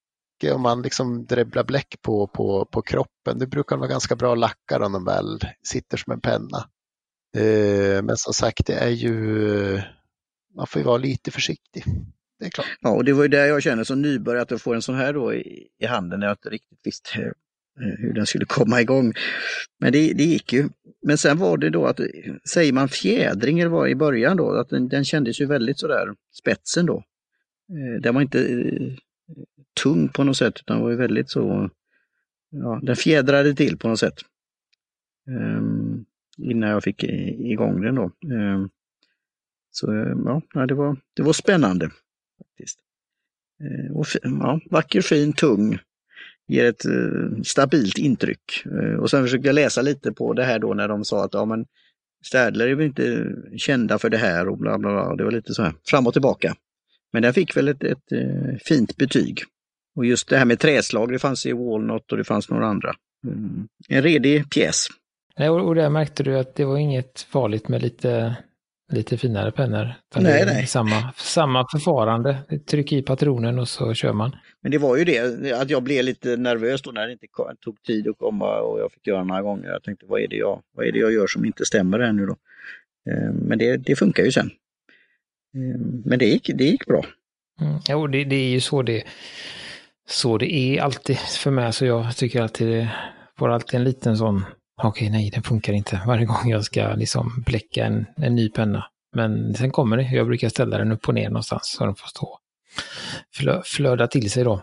om 0.44 0.62
man 0.62 0.82
liksom 0.82 1.26
dribblar 1.26 1.64
bläck 1.64 1.96
på, 2.02 2.28
på, 2.28 2.66
på 2.66 2.82
kroppen. 2.82 3.40
Det 3.40 3.48
brukar 3.48 3.78
vara 3.78 3.88
ganska 3.88 4.16
bra 4.16 4.36
lackar 4.36 4.80
om 4.80 4.92
de 4.92 5.06
väl 5.06 5.40
sitter 5.64 5.98
som 5.98 6.14
en 6.14 6.22
penna. 6.22 6.70
Eh, 7.38 8.04
men 8.04 8.18
som 8.18 8.34
sagt, 8.34 8.66
det 8.66 8.74
är 8.74 8.90
ju, 8.90 9.82
man 10.56 10.68
får 10.68 10.80
ju 10.80 10.86
vara 10.86 10.98
lite 10.98 11.32
försiktig. 11.32 11.84
Det 12.40 12.46
är 12.46 12.50
klart. 12.50 12.68
Ja, 12.82 12.90
och 12.90 13.06
det 13.06 13.14
var 13.14 13.24
ju 13.24 13.30
där 13.30 13.46
jag 13.46 13.64
känner 13.64 13.84
som 13.84 14.02
nybörjare 14.02 14.56
att 14.56 14.62
få 14.62 14.74
en 14.74 14.82
sån 14.82 14.96
här 14.96 15.14
då 15.14 15.34
i, 15.34 15.68
i 15.80 15.86
handen 15.86 16.20
när 16.20 16.28
jag 16.28 16.34
inte 16.34 16.50
riktigt 16.50 16.80
visste 16.84 17.20
eh, 17.22 17.32
hur 17.98 18.14
den 18.14 18.26
skulle 18.26 18.46
komma 18.46 18.82
igång. 18.82 19.14
Men 19.80 19.92
det, 19.92 20.14
det 20.14 20.24
gick 20.24 20.54
ju. 20.54 20.70
Men 21.02 21.18
sen 21.18 21.38
var 21.38 21.58
det 21.58 21.70
då 21.70 21.86
att, 21.86 22.00
säger 22.54 22.74
man 22.74 22.90
fjädring 22.90 23.60
eller 23.60 23.72
vad 23.72 23.90
i 23.90 23.96
början 23.96 24.38
då, 24.38 24.52
att 24.52 24.70
den, 24.70 24.88
den 24.88 25.06
kändes 25.06 25.42
ju 25.42 25.46
väldigt 25.46 25.80
sådär, 25.80 26.08
spetsen 26.40 26.86
då. 26.86 27.04
Eh, 27.70 28.02
den 28.02 28.16
var 28.16 28.22
inte 28.22 28.40
tung 29.84 30.10
på 30.10 30.24
något 30.24 30.38
sätt 30.38 30.60
utan 30.60 30.82
var 30.82 30.90
ju 30.90 30.96
väldigt 30.96 31.30
så, 31.30 31.70
ja, 32.50 32.80
den 32.84 32.96
fjädrade 32.96 33.54
till 33.54 33.78
på 33.78 33.88
något 33.88 34.00
sätt. 34.00 34.20
Um, 35.28 36.06
innan 36.38 36.70
jag 36.70 36.84
fick 36.84 37.04
igång 37.04 37.82
den 37.82 37.96
då. 37.96 38.12
Um, 38.26 38.70
så 39.72 39.92
ehm, 39.92 40.42
ja, 40.54 40.66
det 40.66 40.74
var, 40.74 40.98
det 41.16 41.24
var 41.24 41.34
spännande. 41.34 41.90
faktiskt. 42.38 42.80
Uh, 43.64 43.98
och, 43.98 44.06
ja, 44.24 44.60
vacker, 44.72 45.02
fin, 45.02 45.34
tung. 45.34 45.80
Ger 46.48 46.66
ett 46.66 46.86
uh, 46.86 47.42
stabilt 47.42 47.98
intryck. 47.98 48.64
Uh, 48.66 48.96
och 48.96 49.10
sen 49.10 49.24
försökte 49.24 49.48
jag 49.48 49.54
läsa 49.54 49.82
lite 49.82 50.12
på 50.12 50.34
det 50.34 50.44
här 50.44 50.60
då 50.60 50.74
när 50.74 50.88
de 50.88 51.06
sa 51.06 51.26
att 51.26 51.34
ja, 51.34 51.46
men 51.46 51.66
Stadler 52.26 52.68
är 52.68 52.76
väl 52.76 52.86
inte 52.86 53.36
kända 53.58 54.00
för 54.00 54.10
det 54.10 54.18
här 54.18 54.48
och 54.48 54.58
bla 54.58 54.78
bla 54.78 54.90
bla. 54.90 55.16
Det 55.16 55.24
var 55.24 55.32
lite 55.32 55.54
så 55.54 55.64
här 55.64 55.74
fram 55.86 56.08
och 56.08 56.14
tillbaka. 56.14 56.56
Men 57.14 57.22
den 57.22 57.34
fick 57.34 57.58
väl 57.58 57.68
ett, 57.68 57.84
ett, 57.84 58.12
ett 58.12 58.64
fint 58.64 58.98
betyg. 58.98 59.44
Och 59.98 60.06
just 60.06 60.30
det 60.30 60.38
här 60.38 60.46
med 60.46 60.60
träslag, 60.60 61.12
det 61.12 61.20
fanns 61.20 61.46
i 61.46 61.54
Walnut 61.54 62.12
och 62.12 62.18
det 62.18 62.24
fanns 62.24 62.50
några 62.50 62.68
andra. 62.68 62.96
Mm. 63.28 63.68
En 63.90 64.02
redig 64.02 64.50
pjäs. 64.50 64.88
Nej, 65.38 65.50
och, 65.50 65.76
där 65.76 65.90
märkte 65.90 66.24
du 66.24 66.40
att 66.40 66.56
det 66.56 66.66
var 66.66 66.78
inget 66.78 67.22
farligt 67.22 67.68
med 67.68 67.82
lite, 67.82 68.36
lite 68.92 69.18
finare 69.18 69.52
pennor. 69.52 69.94
Nej, 70.16 70.46
nej. 70.46 70.68
Samma, 70.68 71.14
samma 71.16 71.68
förfarande. 71.72 72.38
Tryck 72.66 72.92
i 72.92 73.02
patronen 73.02 73.60
och 73.60 73.68
så 73.68 73.94
kör 73.94 74.14
man. 74.14 74.36
Men 74.62 74.72
det 74.72 74.78
var 74.78 74.98
ju 74.98 75.04
det, 75.04 75.52
att 75.52 75.70
jag 75.70 75.84
blev 75.84 76.04
lite 76.04 76.38
nervös 76.38 76.82
då 76.82 76.92
när 76.92 77.08
det 77.08 77.12
inte 77.12 77.28
tog 77.62 77.84
tid 77.84 78.08
att 78.08 78.18
komma 78.18 78.60
och 78.60 78.80
jag 78.80 78.92
fick 78.92 79.08
göra 79.08 79.24
några 79.24 79.42
gånger. 79.42 79.70
Jag 79.70 79.84
tänkte, 79.84 80.06
vad 80.06 80.22
är 80.22 80.28
det 80.28 80.36
jag, 80.36 80.62
vad 80.76 80.88
är 80.88 80.92
det 80.92 81.00
jag 81.00 81.14
gör 81.14 81.28
som 81.28 81.46
inte 81.46 81.66
stämmer 81.66 82.00
här 82.00 82.14
nu 82.14 82.26
då? 82.26 82.36
Eh, 83.12 83.34
men 83.34 83.58
det, 83.58 83.78
det 83.78 83.96
funkar 83.96 84.24
ju 84.24 84.32
sen. 84.32 84.52
Eh, 85.56 85.80
men 86.06 86.20
det 86.20 86.26
gick, 86.26 86.50
det 86.56 86.64
gick 86.64 86.86
bra. 86.86 87.06
Mm, 87.62 87.80
jo, 87.90 88.08
det, 88.08 88.24
det 88.24 88.36
är 88.36 88.50
ju 88.50 88.60
så 88.60 88.82
det 88.82 89.04
så 90.10 90.38
det 90.38 90.54
är 90.54 90.82
alltid 90.82 91.18
för 91.18 91.52
mig, 91.52 91.74
så 91.74 91.86
jag 91.86 92.18
tycker 92.18 92.42
alltid 92.42 92.68
det 92.68 92.92
får 93.38 93.50
alltid 93.50 93.80
en 93.80 93.84
liten 93.84 94.18
sån, 94.18 94.46
okej 94.78 94.90
okay, 94.90 95.10
nej 95.10 95.32
den 95.34 95.44
funkar 95.44 95.74
inte 95.74 96.02
varje 96.08 96.26
gång 96.26 96.50
jag 96.50 96.64
ska 96.64 96.94
liksom 96.94 97.44
bläcka 97.46 97.86
en, 97.86 98.06
en 98.16 98.36
ny 98.36 98.50
penna. 98.50 98.86
Men 99.16 99.56
sen 99.56 99.72
kommer 99.72 99.98
det, 99.98 100.04
jag 100.04 100.28
brukar 100.28 100.50
ställa 100.50 100.78
den 100.78 100.92
upp 100.92 101.08
och 101.08 101.14
ner 101.14 101.30
någonstans 101.30 101.70
så 101.78 101.86
den 101.86 101.96
får 101.96 102.08
stå 102.08 102.40
flö, 103.34 103.62
flöda 103.66 104.08
till 104.08 104.32
sig 104.32 104.44
då. 104.44 104.62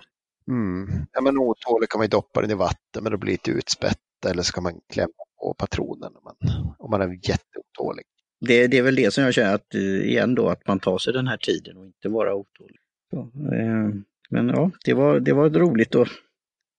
Mm. 0.48 1.06
Ja 1.12 1.20
men 1.20 1.38
otålig 1.38 1.88
kan 1.88 1.98
man 1.98 2.04
ju 2.04 2.08
doppa 2.08 2.40
den 2.40 2.50
i 2.50 2.54
vatten 2.54 3.02
men 3.02 3.12
då 3.12 3.18
blir 3.18 3.30
det 3.30 3.32
lite 3.32 3.50
utspätt 3.50 3.98
eller 4.26 4.42
så 4.42 4.52
kan 4.52 4.62
man 4.62 4.80
klämma 4.92 5.12
på 5.40 5.54
patronen 5.54 6.12
om 6.16 6.22
man, 6.24 6.64
om 6.78 6.90
man 6.90 7.00
är 7.00 7.08
jätteotålig. 7.08 8.04
Det, 8.40 8.66
det 8.66 8.78
är 8.78 8.82
väl 8.82 8.94
det 8.94 9.14
som 9.14 9.24
jag 9.24 9.34
känner 9.34 9.54
att, 9.54 9.74
eh, 9.74 9.80
igen 9.80 10.34
då, 10.34 10.48
att 10.48 10.66
man 10.66 10.80
tar 10.80 10.98
sig 10.98 11.12
den 11.12 11.28
här 11.28 11.36
tiden 11.36 11.76
och 11.76 11.86
inte 11.86 12.08
vara 12.08 12.34
otålig. 12.34 12.78
Så, 13.10 13.18
eh, 13.54 13.88
men 14.30 14.48
ja, 14.48 14.70
det 14.84 14.94
var, 14.94 15.20
det 15.20 15.32
var 15.32 15.50
roligt 15.50 15.94
att 15.94 16.08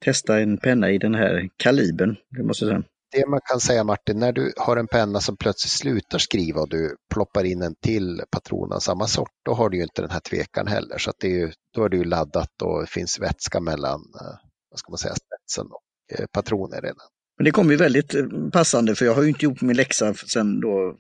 testa 0.06 0.40
en 0.40 0.58
penna 0.58 0.92
i 0.92 0.98
den 0.98 1.16
här 1.16 1.50
kalibern, 1.58 2.16
det 2.30 2.44
måste 2.44 2.66
jag 2.66 2.72
säga. 2.72 2.84
Det 3.12 3.28
man 3.28 3.40
kan 3.52 3.60
säga 3.60 3.84
Martin, 3.84 4.20
när 4.20 4.32
du 4.32 4.54
har 4.58 4.78
en 4.78 4.88
penna 4.88 5.20
som 5.20 5.38
plötsligt 5.38 5.72
slutar 5.72 6.18
skriva 6.18 6.62
och 6.62 6.70
du 6.70 6.96
ploppar 7.14 7.44
in 7.44 7.62
en 7.62 7.76
till 7.76 8.22
patron 8.32 8.74
av 8.74 8.80
samma 8.80 9.08
sort, 9.08 9.32
då 9.46 9.54
har 9.54 9.70
du 9.70 9.78
ju 9.78 9.84
inte 9.84 10.02
den 10.02 10.12
här 10.12 10.20
tvekan 10.20 10.68
heller. 10.68 10.98
Så 10.98 11.10
att 11.10 11.16
det 11.20 11.28
är 11.28 11.32
ju, 11.32 11.52
då 11.76 11.84
är 11.84 11.90
det 11.90 11.98
ju 11.98 12.04
laddat 12.04 12.62
och 12.62 12.82
det 12.82 12.90
finns 12.90 13.20
vätska 13.20 13.60
mellan 13.60 14.00
eh, 14.00 14.38
vad 14.70 14.80
ska 14.80 14.92
man 14.92 14.98
säga, 14.98 15.14
spetsen 15.16 15.68
och 15.72 16.20
eh, 16.20 16.26
patroner 16.26 16.82
redan. 16.82 17.08
Men 17.38 17.46
det 17.46 17.52
kom 17.52 17.72
ju 17.72 17.78
väldigt 17.78 18.16
eh, 18.16 18.26
passande 18.54 18.96
för 18.96 19.06
jag 19.06 19.14
har 19.14 19.24
ju 19.24 19.30
inte 19.30 19.46
gjort 19.46 19.62
min 19.62 19.76
läxa 19.76 20.14
sen 20.14 20.60
då 20.60 20.98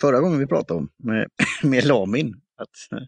förra 0.00 0.20
gången 0.20 0.38
vi 0.38 0.46
pratade 0.46 0.80
om 0.80 0.88
med, 1.04 1.28
med 1.62 1.84
Lamin, 1.84 2.34
att 2.56 3.00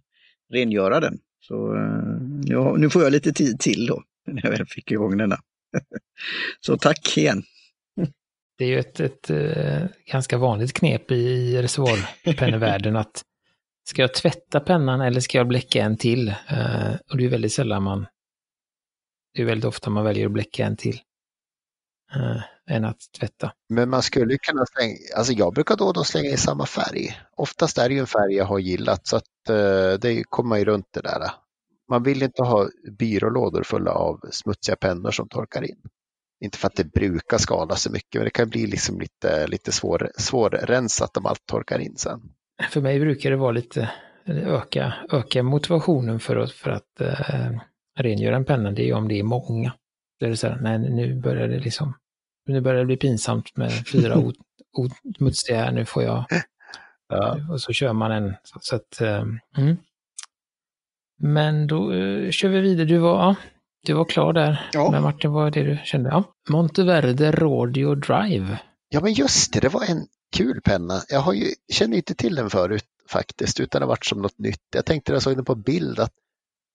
rengöra 0.53 1.01
den. 1.01 1.19
Så 1.43 1.77
eh, 1.77 2.43
ja, 2.45 2.77
nu 2.77 2.91
får 2.91 3.03
jag 3.03 3.13
lite 3.13 3.33
tid 3.33 3.61
till 3.61 3.87
då, 3.87 4.03
när 4.27 4.45
jag 4.45 4.51
väl 4.51 4.67
fick 4.67 4.91
igång 4.91 5.17
denna. 5.17 5.37
Så 6.61 6.77
tack 6.77 7.17
igen. 7.17 7.43
Det 8.59 8.65
är 8.65 8.69
ju 8.69 8.79
ett, 8.79 9.01
ett, 9.01 9.31
ett 9.31 10.05
ganska 10.07 10.39
vanligt 10.39 10.73
knep 10.73 11.11
i 11.11 11.57
reservoarpennevärlden 11.63 12.97
att 12.97 13.23
ska 13.85 14.03
jag 14.03 14.15
tvätta 14.15 14.61
pennan 14.61 15.01
eller 15.01 15.21
ska 15.21 15.39
jag 15.39 15.49
bläcka 15.49 15.83
en 15.83 15.97
till? 15.97 16.29
Eh, 16.29 16.95
och 17.11 17.17
det 17.17 17.25
är 17.25 17.29
väldigt 17.29 17.53
sällan 17.53 17.83
man, 17.83 18.07
det 19.35 19.43
är 19.43 19.47
väldigt 19.47 19.65
ofta 19.65 19.91
man 19.91 20.05
väljer 20.05 20.27
att 20.27 20.33
bläcka 20.33 20.67
en 20.67 20.77
till 20.77 21.01
än 22.71 22.85
att 22.85 22.99
tvätta. 23.19 23.53
Men 23.69 23.91
man 23.91 24.03
skulle 24.03 24.39
kunna 24.39 24.67
slänga, 24.67 24.97
alltså 25.17 25.33
jag 25.33 25.55
brukar 25.55 25.77
då 25.77 25.85
och 25.85 25.95
då 25.95 26.05
slänga 26.05 26.31
i 26.31 26.37
samma 26.37 26.67
färg. 26.67 27.19
Oftast 27.37 27.79
är 27.79 27.89
det 27.89 27.95
ju 27.95 28.01
en 28.01 28.07
färg 28.07 28.35
jag 28.35 28.45
har 28.45 28.59
gillat 28.59 29.07
så 29.07 29.17
att 29.17 29.51
uh, 29.51 29.99
det 30.01 30.25
kommer 30.29 30.57
ju 30.57 30.65
runt 30.65 30.87
det 30.91 31.01
där. 31.01 31.31
Man 31.91 32.03
vill 32.03 32.23
inte 32.23 32.43
ha 32.43 32.69
byrålådor 32.99 33.63
fulla 33.63 33.91
av 33.91 34.21
smutsiga 34.31 34.77
pennor 34.77 35.11
som 35.11 35.29
torkar 35.29 35.63
in. 35.63 35.81
Inte 36.45 36.59
för 36.59 36.67
att 36.67 36.77
det 36.77 36.93
brukar 36.93 37.39
skada 37.39 37.77
så 37.77 37.93
mycket, 37.93 38.15
men 38.15 38.25
det 38.25 38.31
kan 38.31 38.49
bli 38.49 38.67
liksom 38.67 39.01
lite, 39.01 39.47
lite 39.47 39.73
svår, 39.73 40.11
svårrensat 40.17 41.17
om 41.17 41.27
allt 41.27 41.47
torkar 41.47 41.79
in 41.79 41.97
sen. 41.97 42.21
För 42.71 42.81
mig 42.81 43.01
brukar 43.01 43.31
det 43.31 43.37
vara 43.37 43.53
lite 43.53 43.91
öka, 44.27 44.95
öka 45.13 45.43
motivationen 45.43 46.21
för 46.21 46.37
att, 46.37 46.53
för 46.53 46.71
att 46.71 47.01
uh, 47.01 47.61
rengöra 47.99 48.37
en 48.37 48.45
penna, 48.45 48.71
det 48.71 48.91
är 48.91 48.95
om 48.95 49.09
det 49.09 49.19
är 49.19 49.23
många. 49.23 49.73
Det 50.21 50.27
är 50.27 50.35
så 50.35 50.49
här, 50.49 50.59
nej 50.61 50.79
nu 50.79 51.21
börjar 51.21 51.49
det 51.49 51.59
liksom 51.59 51.95
nu 52.53 52.61
börjar 52.61 52.79
det 52.79 52.87
bli 52.87 52.97
pinsamt 52.97 53.57
med 53.57 53.87
fyra 53.87 54.23
osmutsiga 54.73 55.65
här, 55.65 55.73
nu 55.73 55.85
får 55.85 56.03
jag 56.03 56.25
Ja. 57.13 57.39
Och 57.51 57.61
så 57.61 57.73
kör 57.73 57.93
man 57.93 58.13
en. 58.13 58.35
Så, 58.43 58.59
så 58.63 58.77
att, 58.77 59.01
eh, 59.01 59.25
mm. 59.57 59.77
Men 61.19 61.67
då 61.67 61.93
eh, 61.93 62.31
kör 62.31 62.49
vi 62.49 62.61
vidare. 62.61 62.87
Du 62.87 62.99
var, 62.99 63.19
ja, 63.19 63.37
du 63.87 63.93
var 63.93 64.05
klar 64.05 64.33
där. 64.33 64.69
Ja. 64.73 64.91
Men 64.91 65.03
Martin, 65.03 65.33
vad 65.33 65.43
var 65.43 65.51
det 65.51 65.63
du 65.63 65.79
kände? 65.85 66.11
Ja. 66.11 66.25
Monteverde 66.49 67.31
Radio 67.33 67.95
Drive. 67.95 68.59
Ja, 68.89 69.01
men 69.01 69.13
just 69.13 69.53
det, 69.53 69.61
det 69.61 69.69
var 69.69 69.91
en 69.91 70.07
kul 70.37 70.61
penna. 70.61 71.01
Jag 71.09 71.21
har 71.21 71.33
ju, 71.33 71.47
känner 71.73 71.97
inte 71.97 72.15
till 72.15 72.35
den 72.35 72.51
förut 72.51 72.85
faktiskt, 73.09 73.61
utan 73.61 73.81
det 73.81 73.85
har 73.85 73.89
varit 73.89 74.07
som 74.07 74.23
något 74.23 74.39
nytt. 74.39 74.63
Jag 74.75 74.87
tänkte 74.87 75.13
när 75.13 75.17
jag 75.17 75.23
såg 75.23 75.37
den 75.37 75.45
på 75.45 75.55
bild 75.55 76.01
att, 76.01 76.13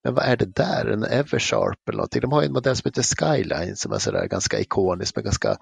men 0.04 0.14
vad 0.14 0.26
är 0.26 0.38
det 0.38 0.56
där? 0.56 0.86
En 0.86 1.04
Eversharp 1.04 1.90
eller 1.90 1.98
någonting. 1.98 2.22
De 2.22 2.32
har 2.32 2.44
en 2.44 2.54
modell 2.54 2.76
som 2.76 2.90
heter 2.90 3.04
Skyline 3.04 3.76
som 3.76 3.92
är 3.92 4.00
sådär 4.00 4.28
ganska 4.28 4.60
ikonisk 4.60 5.16
med 5.16 5.26
ganska 5.26 5.58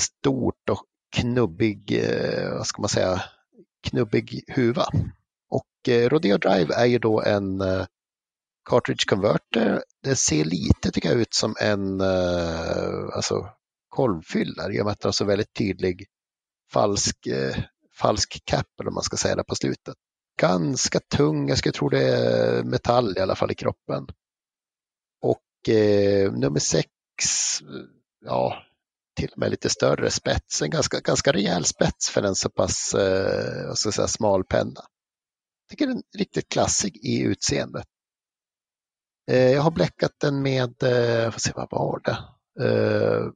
stort 0.00 0.68
och 0.70 0.84
knubbig, 1.16 2.04
eh, 2.04 2.50
vad 2.50 2.66
ska 2.66 2.82
man 2.82 2.88
säga, 2.88 3.22
knubbig 3.82 4.44
huva. 4.48 4.86
Och 5.50 5.88
eh, 5.88 6.08
Rodeo 6.08 6.38
Drive 6.38 6.74
är 6.74 6.86
ju 6.86 6.98
då 6.98 7.22
en 7.22 7.60
eh, 7.60 7.86
cartridge 8.70 9.04
converter. 9.06 9.82
Det 10.02 10.16
ser 10.16 10.44
lite, 10.44 10.90
tycker 10.90 11.08
jag, 11.08 11.20
ut 11.20 11.34
som 11.34 11.54
en 11.60 12.00
alltså, 12.00 13.48
kolvfyllare 13.88 14.74
i 14.74 14.80
och 14.80 14.84
med 14.84 14.92
att 14.92 15.00
den 15.00 15.08
har 15.08 15.12
så 15.12 15.24
väldigt 15.24 15.54
tydlig 15.54 16.06
falsk, 16.72 17.16
falsk 17.98 18.42
cap 18.44 18.66
eller 18.80 18.90
vad 18.90 18.94
man 18.94 19.02
ska 19.02 19.16
säga 19.16 19.36
där 19.36 19.42
på 19.42 19.54
slutet. 19.54 19.94
Ganska 20.40 21.00
tung, 21.00 21.48
jag 21.48 21.58
skulle 21.58 21.72
tro 21.72 21.88
det 21.88 22.04
är 22.04 22.62
metall 22.64 23.18
i 23.18 23.20
alla 23.20 23.34
fall 23.34 23.50
i 23.50 23.54
kroppen. 23.54 24.06
Och 25.20 25.68
eh, 25.74 26.32
nummer 26.32 26.60
sex, 26.60 26.88
ja, 28.24 28.62
till 29.16 29.30
och 29.32 29.38
med 29.38 29.50
lite 29.50 29.70
större 29.70 30.10
spets, 30.10 30.62
en 30.62 30.70
ganska, 30.70 31.00
ganska 31.00 31.32
rejäl 31.32 31.64
spets 31.64 32.10
för 32.10 32.22
en 32.22 32.34
så 32.34 32.50
pass 32.50 32.94
eh, 32.94 33.66
vad 33.66 33.78
ska 33.78 33.86
jag 33.86 33.94
säga, 33.94 34.08
smal 34.08 34.44
penna. 34.44 34.80
Jag 35.60 35.68
tycker 35.70 35.86
den 35.86 35.96
är 35.96 36.18
riktigt 36.18 36.48
klassig 36.48 36.96
i 36.96 37.20
utseendet. 37.22 37.86
Eh, 39.30 39.52
jag 39.52 39.62
har 39.62 39.70
bläckat 39.70 40.12
den 40.20 40.42
med, 40.42 40.82
eh, 40.82 41.30
får 41.30 41.40
se 41.40 41.52
vad 41.54 41.70
var 41.70 42.00
det? 42.04 42.18
Eh, 42.64 43.30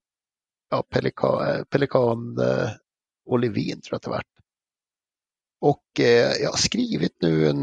ja, 0.71 0.83
pelikan, 0.91 1.49
eh, 1.49 1.65
pelikan 1.65 2.39
eh, 2.39 2.71
olivin 3.25 3.81
tror 3.81 3.93
jag 3.93 3.97
att 3.97 4.03
det 4.03 4.11
vart. 4.11 4.38
Och 5.61 6.01
eh, 6.01 6.33
jag 6.43 6.51
har 6.51 6.57
skrivit 6.57 7.17
nu 7.23 7.49
en 7.49 7.59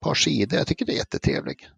par 0.00 0.14
sidor, 0.14 0.58
jag 0.58 0.66
tycker 0.66 0.86
det 0.86 0.92
är 0.92 0.96
jättetrevlig. 0.96 1.68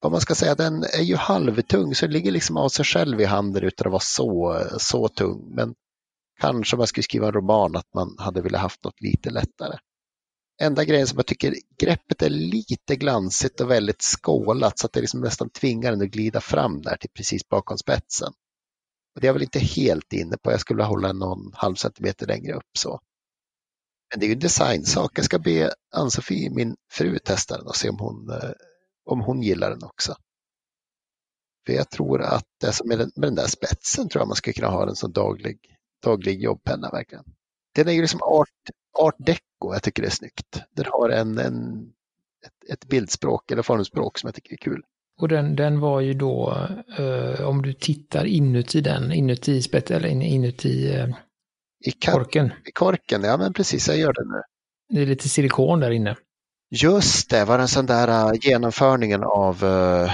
Vad 0.00 0.12
man 0.12 0.20
ska 0.20 0.34
säga, 0.34 0.54
den 0.54 0.82
är 0.82 1.02
ju 1.02 1.16
halvtung 1.16 1.94
så 1.94 2.06
det 2.06 2.12
ligger 2.12 2.30
liksom 2.30 2.56
av 2.56 2.68
sig 2.68 2.84
själv 2.84 3.20
i 3.20 3.24
handen 3.24 3.64
utan 3.64 3.86
att 3.86 3.92
vara 3.92 4.00
så, 4.00 4.62
så 4.78 5.08
tung. 5.08 5.54
Men 5.54 5.74
kanske 6.40 6.76
om 6.76 6.78
man 6.78 6.86
skulle 6.86 7.02
skriva 7.02 7.26
en 7.26 7.32
roman 7.32 7.76
att 7.76 7.94
man 7.94 8.16
hade 8.18 8.42
velat 8.42 8.60
haft 8.60 8.84
något 8.84 9.00
lite 9.00 9.30
lättare. 9.30 9.78
Enda 10.60 10.84
grejen 10.84 11.06
som 11.06 11.16
jag 11.16 11.26
tycker, 11.26 11.54
greppet 11.78 12.22
är 12.22 12.30
lite 12.30 12.96
glansigt 12.96 13.60
och 13.60 13.70
väldigt 13.70 14.02
skålat 14.02 14.78
så 14.78 14.86
att 14.86 14.92
det 14.92 15.00
liksom 15.00 15.20
nästan 15.20 15.50
tvingar 15.50 15.90
den 15.90 16.02
att 16.02 16.08
glida 16.08 16.40
fram 16.40 16.82
där 16.82 16.96
till 16.96 17.10
precis 17.10 17.48
bakom 17.48 17.78
spetsen. 17.78 18.32
Och 19.14 19.20
det 19.20 19.24
är 19.24 19.28
jag 19.28 19.34
väl 19.34 19.42
inte 19.42 19.58
helt 19.58 20.12
inne 20.12 20.36
på, 20.36 20.50
jag 20.50 20.60
skulle 20.60 20.84
hålla 20.84 21.12
någon 21.12 21.52
halv 21.54 21.74
centimeter 21.74 22.26
längre 22.26 22.54
upp 22.54 22.70
så. 22.78 23.00
Men 24.10 24.20
det 24.20 24.26
är 24.26 24.28
ju 24.28 24.32
en 24.32 24.38
designsak, 24.38 25.18
jag 25.18 25.24
ska 25.24 25.38
be 25.38 25.74
Ann-Sofie, 25.92 26.50
min 26.50 26.76
fru, 26.90 27.18
testa 27.18 27.56
den 27.56 27.66
och 27.66 27.76
se 27.76 27.88
om 27.88 27.98
hon, 27.98 28.30
eh, 28.30 28.50
om 29.04 29.20
hon 29.20 29.42
gillar 29.42 29.70
den 29.70 29.84
också. 29.84 30.14
För 31.66 31.72
jag 31.72 31.90
tror 31.90 32.22
att 32.22 32.44
det 32.60 32.72
som 32.72 32.88
med 32.88 32.98
den, 32.98 33.10
med 33.16 33.28
den 33.28 33.34
där 33.34 33.46
spetsen 33.46 34.08
tror 34.08 34.20
jag 34.20 34.28
man 34.28 34.36
skulle 34.36 34.54
kunna 34.54 34.68
ha 34.68 34.86
den 34.86 34.96
som 34.96 35.12
daglig, 35.12 35.58
daglig 36.02 36.42
jobbpenna 36.42 36.90
verkligen. 36.90 37.24
Den 37.74 37.88
är 37.88 37.92
ju 37.92 38.00
liksom 38.00 38.20
art, 38.22 38.70
art 38.98 39.16
deco, 39.18 39.72
jag 39.72 39.82
tycker 39.82 40.02
det 40.02 40.08
är 40.08 40.10
snyggt. 40.10 40.60
Den 40.70 40.84
har 40.88 41.10
en, 41.10 41.38
en, 41.38 41.88
ett, 42.46 42.70
ett 42.72 42.84
bildspråk 42.88 43.50
eller 43.50 43.62
formspråk 43.62 44.18
som 44.18 44.26
jag 44.26 44.34
tycker 44.34 44.52
är 44.52 44.56
kul. 44.56 44.82
Och 45.20 45.28
den, 45.28 45.56
den 45.56 45.80
var 45.80 46.00
ju 46.00 46.14
då, 46.14 46.66
eh, 46.98 47.48
om 47.48 47.62
du 47.62 47.72
tittar 47.72 48.24
inuti 48.24 48.80
den, 48.80 49.12
inuti 49.12 49.62
spetsen 49.62 49.96
eller 49.96 50.08
inuti 50.08 50.94
eh, 50.96 51.08
i, 51.86 51.90
korken. 51.90 52.52
I 52.64 52.72
korken, 52.72 53.22
ja 53.22 53.36
men 53.36 53.52
precis, 53.52 53.88
jag 53.88 53.96
gör 53.96 54.12
det 54.12 54.24
nu. 54.24 54.42
Det 54.90 55.02
är 55.02 55.06
lite 55.06 55.28
silikon 55.28 55.80
där 55.80 55.90
inne. 55.90 56.16
Just 56.70 57.30
det, 57.30 57.44
var 57.44 57.58
det 57.58 57.62
en 57.64 57.68
sån 57.68 57.86
där 57.86 58.08
uh, 58.08 58.38
genomförningen 58.40 59.24
av... 59.24 59.64
Uh, 59.64 60.12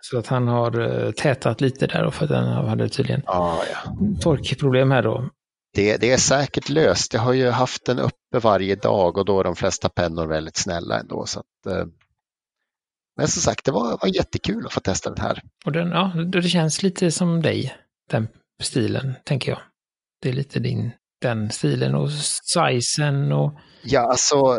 Så 0.00 0.18
att 0.18 0.26
han 0.26 0.48
har 0.48 0.80
eh, 0.80 1.10
tätat 1.10 1.60
lite 1.60 1.86
där 1.86 2.04
och 2.04 2.14
för 2.14 2.24
att 2.24 2.30
den 2.30 2.44
hade 2.44 2.88
tydligen 2.88 3.22
ja, 3.26 3.62
ja. 3.72 3.92
torkproblem 4.20 4.90
här 4.90 5.02
då. 5.02 5.30
Det, 5.74 5.96
det 5.96 6.12
är 6.12 6.16
säkert 6.16 6.68
löst. 6.68 7.14
Jag 7.14 7.20
har 7.20 7.32
ju 7.32 7.50
haft 7.50 7.86
den 7.86 7.98
uppe 7.98 8.38
varje 8.42 8.74
dag 8.74 9.18
och 9.18 9.24
då 9.24 9.40
är 9.40 9.44
de 9.44 9.56
flesta 9.56 9.88
pennor 9.88 10.26
väldigt 10.26 10.56
snälla 10.56 11.00
ändå. 11.00 11.26
Så 11.26 11.40
att, 11.40 11.72
uh, 11.72 11.86
men 13.16 13.28
som 13.28 13.42
sagt, 13.42 13.64
det 13.64 13.72
var, 13.72 13.98
var 14.02 14.16
jättekul 14.16 14.66
att 14.66 14.72
få 14.72 14.80
testa 14.80 15.10
den 15.10 15.24
här. 15.24 15.42
Och 15.64 15.72
den, 15.72 15.90
ja, 15.90 16.12
det 16.32 16.42
känns 16.42 16.82
lite 16.82 17.10
som 17.10 17.42
dig, 17.42 17.74
den 18.10 18.28
stilen, 18.62 19.14
tänker 19.24 19.50
jag. 19.50 19.60
Det 20.22 20.28
är 20.28 20.32
lite 20.32 20.60
din, 20.60 20.90
den 21.20 21.50
stilen 21.50 21.94
och 21.94 22.10
sizen 22.12 23.32
och 23.32 23.58
Ja, 23.84 24.00
alltså 24.00 24.58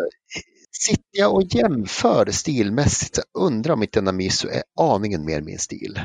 sitter 0.71 1.19
jag 1.19 1.33
och 1.33 1.43
jämför 1.43 2.31
stilmässigt 2.31 3.15
så 3.15 3.21
undrar 3.33 3.73
om 3.73 3.83
inte 3.83 4.01
Namisu 4.01 4.47
är 4.47 4.63
aningen 4.79 5.25
mer 5.25 5.41
min 5.41 5.59
stil. 5.59 5.99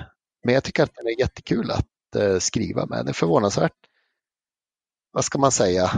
Men 0.45 0.55
jag 0.55 0.65
tycker 0.65 0.83
att 0.83 0.95
den 0.95 1.07
är 1.07 1.21
jättekul 1.21 1.71
att 1.71 1.87
uh, 2.17 2.39
skriva 2.39 2.87
med. 2.87 2.99
Den 2.99 3.09
är 3.09 3.13
förvånansvärt, 3.13 3.77
vad 5.13 5.25
ska 5.25 5.39
man 5.39 5.53
säga, 5.53 5.91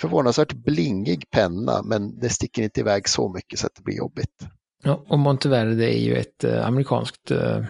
förvånansvärt 0.00 0.52
blingig 0.52 1.30
penna 1.30 1.82
men 1.82 2.18
det 2.18 2.28
sticker 2.28 2.62
inte 2.62 2.80
iväg 2.80 3.08
så 3.08 3.32
mycket 3.32 3.58
så 3.58 3.66
att 3.66 3.74
det 3.74 3.82
blir 3.82 3.96
jobbigt. 3.96 4.46
Ja, 4.82 5.04
och 5.08 5.18
Monteverde 5.18 5.94
är 5.94 5.98
ju 5.98 6.16
ett 6.16 6.44
eh, 6.44 6.66
amerikanskt 6.66 7.30
eh, 7.30 7.64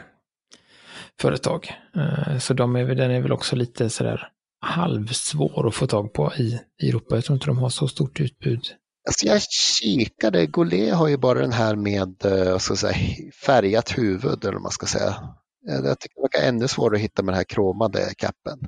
företag. 1.20 1.70
Eh, 1.96 2.38
så 2.38 2.54
de 2.54 2.76
är, 2.76 2.84
väl- 2.84 2.96
den 2.96 3.10
är 3.10 3.20
väl 3.20 3.32
också 3.32 3.56
lite 3.56 3.90
sådär 3.90 4.28
halvsvår 4.60 5.68
att 5.68 5.74
få 5.74 5.86
tag 5.86 6.12
på 6.12 6.32
i, 6.38 6.58
i 6.82 6.88
Europa. 6.88 7.14
Jag 7.14 7.24
tror 7.24 7.34
inte 7.36 7.46
de 7.46 7.58
har 7.58 7.68
så 7.68 7.88
stort 7.88 8.20
utbud. 8.20 8.60
Alltså 9.08 9.26
jag 9.26 9.42
kikade, 9.42 10.46
Goulet 10.46 10.94
har 10.94 11.08
ju 11.08 11.16
bara 11.16 11.38
den 11.40 11.52
här 11.52 11.76
med 11.76 12.24
eh, 12.24 12.58
ska 12.58 12.76
säga, 12.76 12.96
färgat 13.46 13.98
huvud 13.98 14.44
eller 14.44 14.52
vad 14.52 14.62
man 14.62 14.70
ska 14.70 14.86
säga. 14.86 15.08
Eh, 15.68 15.74
Jag 15.84 15.98
tycker 16.00 16.14
det 16.16 16.22
verkar 16.22 16.48
ännu 16.48 16.68
svårare 16.68 16.96
att 16.96 17.02
hitta 17.02 17.22
med 17.22 17.32
den 17.32 17.36
här 17.36 17.44
kromade 17.44 18.14
kappen. 18.18 18.58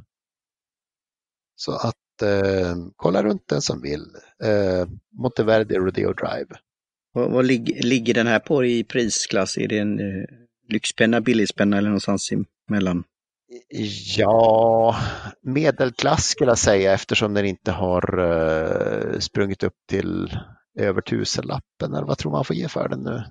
Så 1.56 1.72
att 1.72 2.22
eh, 2.22 2.76
kolla 2.96 3.22
runt 3.22 3.48
den 3.48 3.62
som 3.62 3.82
vill. 3.82 4.04
Eh, 4.44 4.86
Monteverde 5.22 5.74
Rodeo 5.78 6.12
Drive. 6.12 6.46
Vad, 7.12 7.32
vad 7.32 7.46
lig, 7.46 7.84
ligger 7.84 8.14
den 8.14 8.26
här 8.26 8.38
på 8.38 8.64
i 8.64 8.84
prisklass? 8.84 9.56
Är 9.58 9.68
det 9.68 9.78
en 9.78 9.98
eh, 10.00 10.24
lyxpenna, 10.68 11.20
billigspenna 11.20 11.78
eller 11.78 11.88
någonstans 11.88 12.30
emellan? 12.70 13.04
Ja, 14.16 14.96
medelklass 15.42 16.24
skulle 16.24 16.50
jag 16.50 16.58
säga 16.58 16.92
eftersom 16.92 17.34
den 17.34 17.44
inte 17.44 17.72
har 17.72 18.18
eh, 18.18 19.18
sprungit 19.18 19.62
upp 19.62 19.76
till 19.88 20.38
över 20.78 21.00
tusenlappen. 21.00 21.94
Eller 21.94 22.06
vad 22.06 22.18
tror 22.18 22.32
man 22.32 22.44
får 22.44 22.56
ge 22.56 22.68
för 22.68 22.88
den 22.88 23.00
nu? 23.00 23.24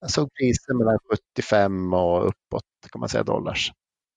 Jag 0.00 0.10
såg 0.10 0.28
priser 0.34 0.74
mellan 0.74 0.98
75 1.36 1.94
och 1.94 2.28
uppåt 2.28 2.64
kan 2.92 3.00
man 3.00 3.08
säga 3.08 3.22
dollars. 3.22 3.72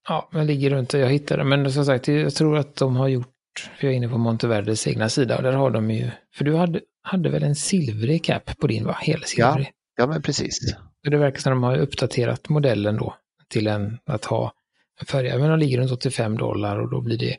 Ja, 0.08 0.30
men 0.32 0.48
ligger 0.48 0.70
runt 0.70 0.94
jag 0.94 1.10
hittade. 1.10 1.44
Men 1.44 1.72
som 1.72 1.86
sagt, 1.86 2.08
jag 2.08 2.36
tror 2.36 2.58
att 2.58 2.76
de 2.76 2.96
har 2.96 3.08
gjort, 3.08 3.70
för 3.78 3.88
jag 3.88 3.94
är 3.94 3.98
inne 3.98 4.10
på 4.10 4.18
Monteverdes 4.18 4.88
egna 4.88 5.10
sida, 5.10 5.38
och 5.38 5.44
där 5.44 5.54
har 5.54 5.72
de 5.72 5.92
ju, 5.92 6.12
för 6.34 6.46
du 6.46 6.56
hade, 6.56 6.82
hade 7.02 7.30
väl 7.30 7.44
en 7.44 7.56
silvrig 7.56 8.24
cap 8.24 8.58
på 8.60 8.68
din 8.68 8.86
va? 8.86 8.98
Helsilvrig. 9.00 9.72
Ja, 9.96 10.08
men 10.08 10.22
precis. 10.22 10.60
Det 11.04 11.18
verkar 11.18 11.40
som 11.40 11.52
att 11.52 11.56
de 11.56 11.64
har 11.64 11.78
uppdaterat 11.78 12.50
modellen 12.50 12.98
då 12.98 13.16
till 13.48 13.68
en 13.68 14.00
att 14.06 14.26
ha 14.26 14.54
en 15.00 15.06
färja. 15.06 15.38
Men 15.38 15.50
de 15.50 15.60
ligger 15.60 15.78
runt 15.78 15.92
85 15.92 16.38
dollar 16.38 16.80
och 16.80 16.92
då 16.92 17.02
blir 17.02 17.18
det, 17.18 17.38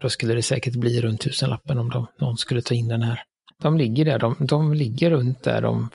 då 0.00 0.08
skulle 0.08 0.34
det 0.34 0.42
säkert 0.42 0.74
bli 0.74 1.00
runt 1.00 1.20
tusenlappen 1.20 1.78
om 1.78 1.90
de, 1.90 2.06
någon 2.18 2.38
skulle 2.38 2.62
ta 2.62 2.74
in 2.74 2.88
den 2.88 3.02
här. 3.02 3.22
De 3.62 3.78
ligger 3.78 4.04
där, 4.04 4.18
de, 4.18 4.36
de 4.38 4.74
ligger 4.74 5.10
runt 5.10 5.42
där 5.42 5.62
de 5.62 5.88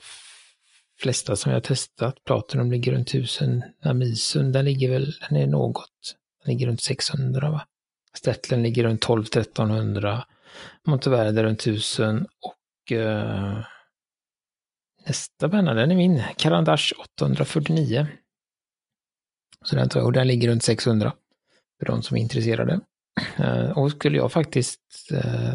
flesta 1.00 1.36
som 1.36 1.52
jag 1.52 1.62
testat. 1.62 2.24
Platinum 2.24 2.72
ligger 2.72 2.92
runt 2.92 3.08
1000, 3.08 3.62
Namisun 3.84 4.52
den 4.52 4.64
ligger 4.64 4.90
väl, 4.90 5.12
den 5.28 5.38
är 5.38 5.46
något, 5.46 6.16
den 6.44 6.54
ligger 6.54 6.66
runt 6.66 6.82
600 6.82 7.50
va? 7.50 7.66
Stetlen 8.16 8.62
ligger 8.62 8.84
runt 8.84 9.06
12-1300, 9.06 10.22
Monteverde 10.86 11.42
runt 11.42 11.60
1000 11.60 12.26
och 12.40 12.92
eh, 12.92 13.64
nästa 15.06 15.48
penna, 15.48 15.74
den 15.74 15.90
är 15.90 15.94
min, 15.96 16.22
Carandash 16.36 16.92
849. 16.98 18.06
Så 19.64 19.76
den 19.76 19.88
tar 19.88 20.00
jag, 20.00 20.06
och 20.06 20.12
den 20.12 20.26
ligger 20.26 20.48
runt 20.48 20.62
600 20.62 21.12
för 21.78 21.86
de 21.86 22.02
som 22.02 22.16
är 22.16 22.20
intresserade. 22.20 22.80
Eh, 23.36 23.70
och 23.78 23.90
skulle 23.90 24.16
jag 24.16 24.32
faktiskt 24.32 24.80
eh, 25.12 25.54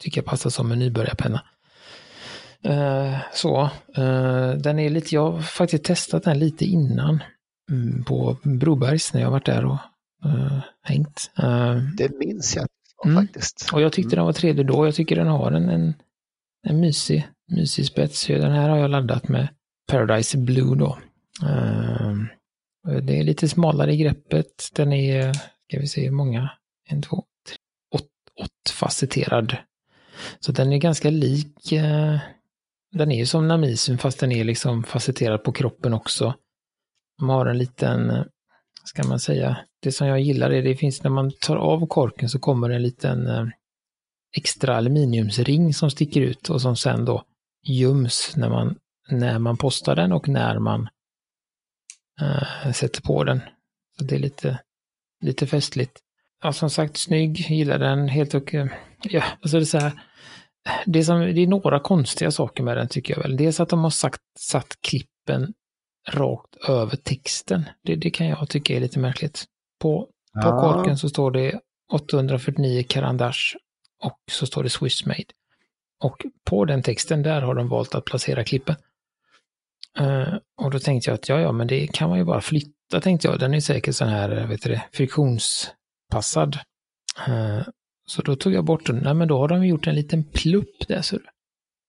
tycka 0.00 0.22
passar 0.22 0.50
som 0.50 0.72
en 0.72 0.78
nybörjarpenna. 0.78 1.44
Eh, 2.62 3.16
så, 3.32 3.60
eh, 3.96 4.50
den 4.50 4.78
är 4.78 4.90
lite, 4.90 5.14
jag 5.14 5.30
har 5.32 5.40
faktiskt 5.42 5.84
testat 5.84 6.22
den 6.22 6.38
lite 6.38 6.64
innan 6.64 7.22
mm, 7.70 8.04
på 8.04 8.36
Brobergs 8.42 9.14
när 9.14 9.20
jag 9.20 9.30
varit 9.30 9.46
där 9.46 9.64
och 9.64 9.78
eh, 10.24 10.60
hängt. 10.82 11.30
Eh, 11.38 11.76
Det 11.96 12.18
minns 12.18 12.56
jag. 12.56 12.66
Mm. 13.04 13.26
faktiskt. 13.26 13.70
Och 13.72 13.80
jag 13.80 13.92
tyckte 13.92 14.16
den 14.16 14.24
var 14.24 14.32
trevlig 14.32 14.66
då. 14.66 14.86
Jag 14.86 14.94
tycker 14.94 15.16
den 15.16 15.26
har 15.26 15.52
en, 15.52 15.68
en, 15.68 15.94
en 16.66 16.80
mysig, 16.80 17.28
mysig 17.48 17.86
spets. 17.86 18.26
Den 18.26 18.52
här 18.52 18.68
har 18.68 18.78
jag 18.78 18.90
laddat 18.90 19.28
med 19.28 19.48
Paradise 19.86 20.38
Blue 20.38 20.76
då. 20.76 20.98
Ehm, 21.46 22.28
det 23.02 23.18
är 23.18 23.24
lite 23.24 23.48
smalare 23.48 23.92
i 23.92 23.96
greppet. 23.96 24.70
Den 24.74 24.92
är, 24.92 25.32
ska 25.32 25.80
vi 25.80 25.86
se 25.86 26.04
hur 26.04 26.10
många? 26.10 26.50
En, 26.88 27.02
två, 27.02 27.24
tre, 27.48 27.56
åt, 27.94 28.08
åttfacetterad. 28.40 29.56
Så 30.40 30.52
den 30.52 30.72
är 30.72 30.78
ganska 30.78 31.10
lik. 31.10 31.72
Eh, 31.72 32.18
den 32.92 33.12
är 33.12 33.16
ju 33.16 33.26
som 33.26 33.48
Namisun 33.48 33.98
fast 33.98 34.20
den 34.20 34.32
är 34.32 34.44
liksom 34.44 34.84
facetterad 34.84 35.44
på 35.44 35.52
kroppen 35.52 35.94
också. 35.94 36.34
De 37.18 37.28
har 37.28 37.46
en 37.46 37.58
liten, 37.58 38.10
eh, 38.10 38.24
ska 38.84 39.08
man 39.08 39.20
säga, 39.20 39.58
det 39.82 39.92
som 39.92 40.06
jag 40.06 40.20
gillar 40.20 40.50
är 40.50 40.62
det 40.62 40.76
finns 40.76 41.02
när 41.02 41.10
man 41.10 41.32
tar 41.40 41.56
av 41.56 41.86
korken 41.86 42.28
så 42.28 42.38
kommer 42.38 42.70
en 42.70 42.82
liten 42.82 43.26
eh, 43.26 43.46
extra 44.36 44.76
aluminiumsring 44.76 45.74
som 45.74 45.90
sticker 45.90 46.20
ut 46.20 46.50
och 46.50 46.62
som 46.62 46.76
sen 46.76 47.04
då 47.04 47.24
göms 47.68 48.36
när 48.36 48.48
man, 48.50 48.76
när 49.10 49.38
man 49.38 49.56
postar 49.56 49.96
den 49.96 50.12
och 50.12 50.28
när 50.28 50.58
man 50.58 50.88
eh, 52.20 52.72
sätter 52.72 53.02
på 53.02 53.24
den. 53.24 53.40
Så 53.98 54.04
det 54.04 54.14
är 54.14 54.18
lite, 54.18 54.60
lite 55.24 55.46
festligt. 55.46 55.98
Ja, 56.42 56.52
som 56.52 56.70
sagt, 56.70 56.96
snygg, 56.96 57.38
gillar 57.50 57.78
den 57.78 58.08
helt 58.08 58.34
och... 58.34 58.54
Ja, 59.02 59.24
alltså 59.42 59.56
det 59.56 59.62
är 59.62 59.64
så 59.64 59.78
här. 59.78 59.92
Det 60.86 60.98
är, 60.98 61.02
som, 61.02 61.20
det 61.20 61.40
är 61.40 61.46
några 61.46 61.80
konstiga 61.80 62.30
saker 62.30 62.62
med 62.62 62.76
den 62.76 62.88
tycker 62.88 63.14
jag 63.14 63.22
väl. 63.22 63.36
Dels 63.36 63.60
att 63.60 63.68
de 63.68 63.80
har 63.84 63.90
sagt, 63.90 64.20
satt 64.38 64.80
klippen 64.80 65.54
rakt 66.08 66.56
över 66.68 66.96
texten. 66.96 67.64
Det, 67.82 67.96
det 67.96 68.10
kan 68.10 68.26
jag 68.26 68.48
tycka 68.48 68.76
är 68.76 68.80
lite 68.80 68.98
märkligt. 68.98 69.44
På, 69.80 70.00
på 70.02 70.08
Ja. 70.48 70.60
korken 70.60 70.98
så 70.98 71.08
står 71.08 71.30
det 71.30 71.60
849 71.92 72.84
Carandash 72.88 73.56
och 74.02 74.18
så 74.30 74.46
står 74.46 74.62
det 74.62 74.70
Swiss 74.70 75.06
made. 75.06 75.24
Och 76.00 76.26
på 76.44 76.64
den 76.64 76.82
texten 76.82 77.22
där 77.22 77.42
har 77.42 77.54
de 77.54 77.68
valt 77.68 77.94
att 77.94 78.04
placera 78.04 78.44
klippen. 78.44 78.76
Eh, 79.98 80.34
och 80.62 80.70
då 80.70 80.78
tänkte 80.78 81.10
jag 81.10 81.14
att 81.14 81.28
ja, 81.28 81.40
ja, 81.40 81.52
men 81.52 81.66
det 81.66 81.86
kan 81.86 82.08
man 82.08 82.18
ju 82.18 82.24
bara 82.24 82.40
flytta, 82.40 83.00
tänkte 83.00 83.28
jag. 83.28 83.38
Den 83.38 83.54
är 83.54 83.60
säkert 83.60 83.94
sån 83.94 84.08
här, 84.08 84.36
eh, 84.36 84.46
vet 84.46 84.62
du 84.62 84.68
det, 84.70 84.84
friktionspassad. 84.92 86.58
Eh, 87.26 87.60
så 88.06 88.22
då 88.22 88.36
tog 88.36 88.54
jag 88.54 88.64
bort 88.64 88.86
den. 88.86 88.96
Nej, 88.96 89.14
men 89.14 89.28
då 89.28 89.38
har 89.38 89.48
de 89.48 89.66
gjort 89.66 89.86
en 89.86 89.94
liten 89.94 90.24
plupp 90.24 90.88
där, 90.88 91.02
så 91.02 91.18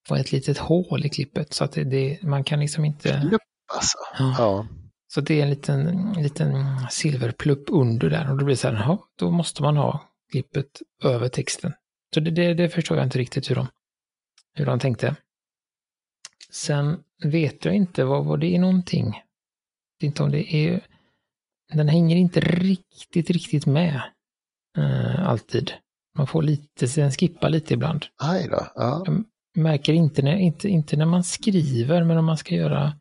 var 0.09 0.17
ett 0.17 0.31
litet 0.31 0.57
hål 0.57 1.05
i 1.05 1.09
klippet. 1.09 1.53
Så 1.53 1.63
att 1.63 1.71
det, 1.71 1.83
det, 1.83 2.23
man 2.23 2.43
kan 2.43 2.59
liksom 2.59 2.85
inte... 2.85 3.21
Plupp 3.29 3.41
alltså. 3.73 3.97
Ja. 4.19 4.35
Ja. 4.37 4.67
Så 5.13 5.21
det 5.21 5.39
är 5.39 5.43
en 5.43 5.49
liten, 5.49 5.87
en 5.87 6.23
liten 6.23 6.65
silverplupp 6.89 7.63
under 7.67 8.09
där 8.09 8.31
och 8.31 8.37
då 8.37 8.45
blir 8.45 8.55
det 8.55 8.59
så 8.59 8.67
här, 8.67 8.75
jaha, 8.75 8.97
då 9.19 9.31
måste 9.31 9.61
man 9.61 9.77
ha 9.77 10.09
klippet 10.31 10.81
över 11.03 11.27
texten. 11.27 11.73
Så 12.13 12.19
det, 12.19 12.31
det, 12.31 12.53
det 12.53 12.69
förstår 12.69 12.97
jag 12.97 13.05
inte 13.05 13.19
riktigt 13.19 13.49
hur 13.49 13.55
de, 13.55 13.67
hur 14.53 14.65
de 14.65 14.79
tänkte. 14.79 15.15
Sen 16.51 17.03
vet 17.23 17.65
jag 17.65 17.75
inte 17.75 18.03
vad, 18.03 18.25
vad 18.25 18.39
det 18.39 18.55
är 18.55 18.59
någonting. 18.59 19.23
Jag 19.99 20.07
inte 20.07 20.23
om 20.23 20.31
det 20.31 20.55
är, 20.55 20.87
den 21.73 21.87
hänger 21.87 22.15
inte 22.15 22.39
riktigt, 22.39 23.29
riktigt 23.29 23.65
med 23.65 24.01
eh, 24.77 25.29
alltid. 25.29 25.71
Man 26.17 26.27
får 26.27 26.43
lite, 26.43 26.85
den 26.85 27.11
skippar 27.11 27.49
lite 27.49 27.73
ibland 27.73 28.05
Aj 28.17 28.47
då. 28.47 28.67
Ja. 28.75 29.05
märker 29.55 29.93
inte 29.93 30.21
när, 30.21 30.35
inte, 30.35 30.69
inte 30.69 30.97
när 30.97 31.05
man 31.05 31.23
skriver, 31.23 32.03
men 32.03 32.17
om 32.17 32.25
man 32.25 32.37
ska 32.37 32.55
göra... 32.55 32.93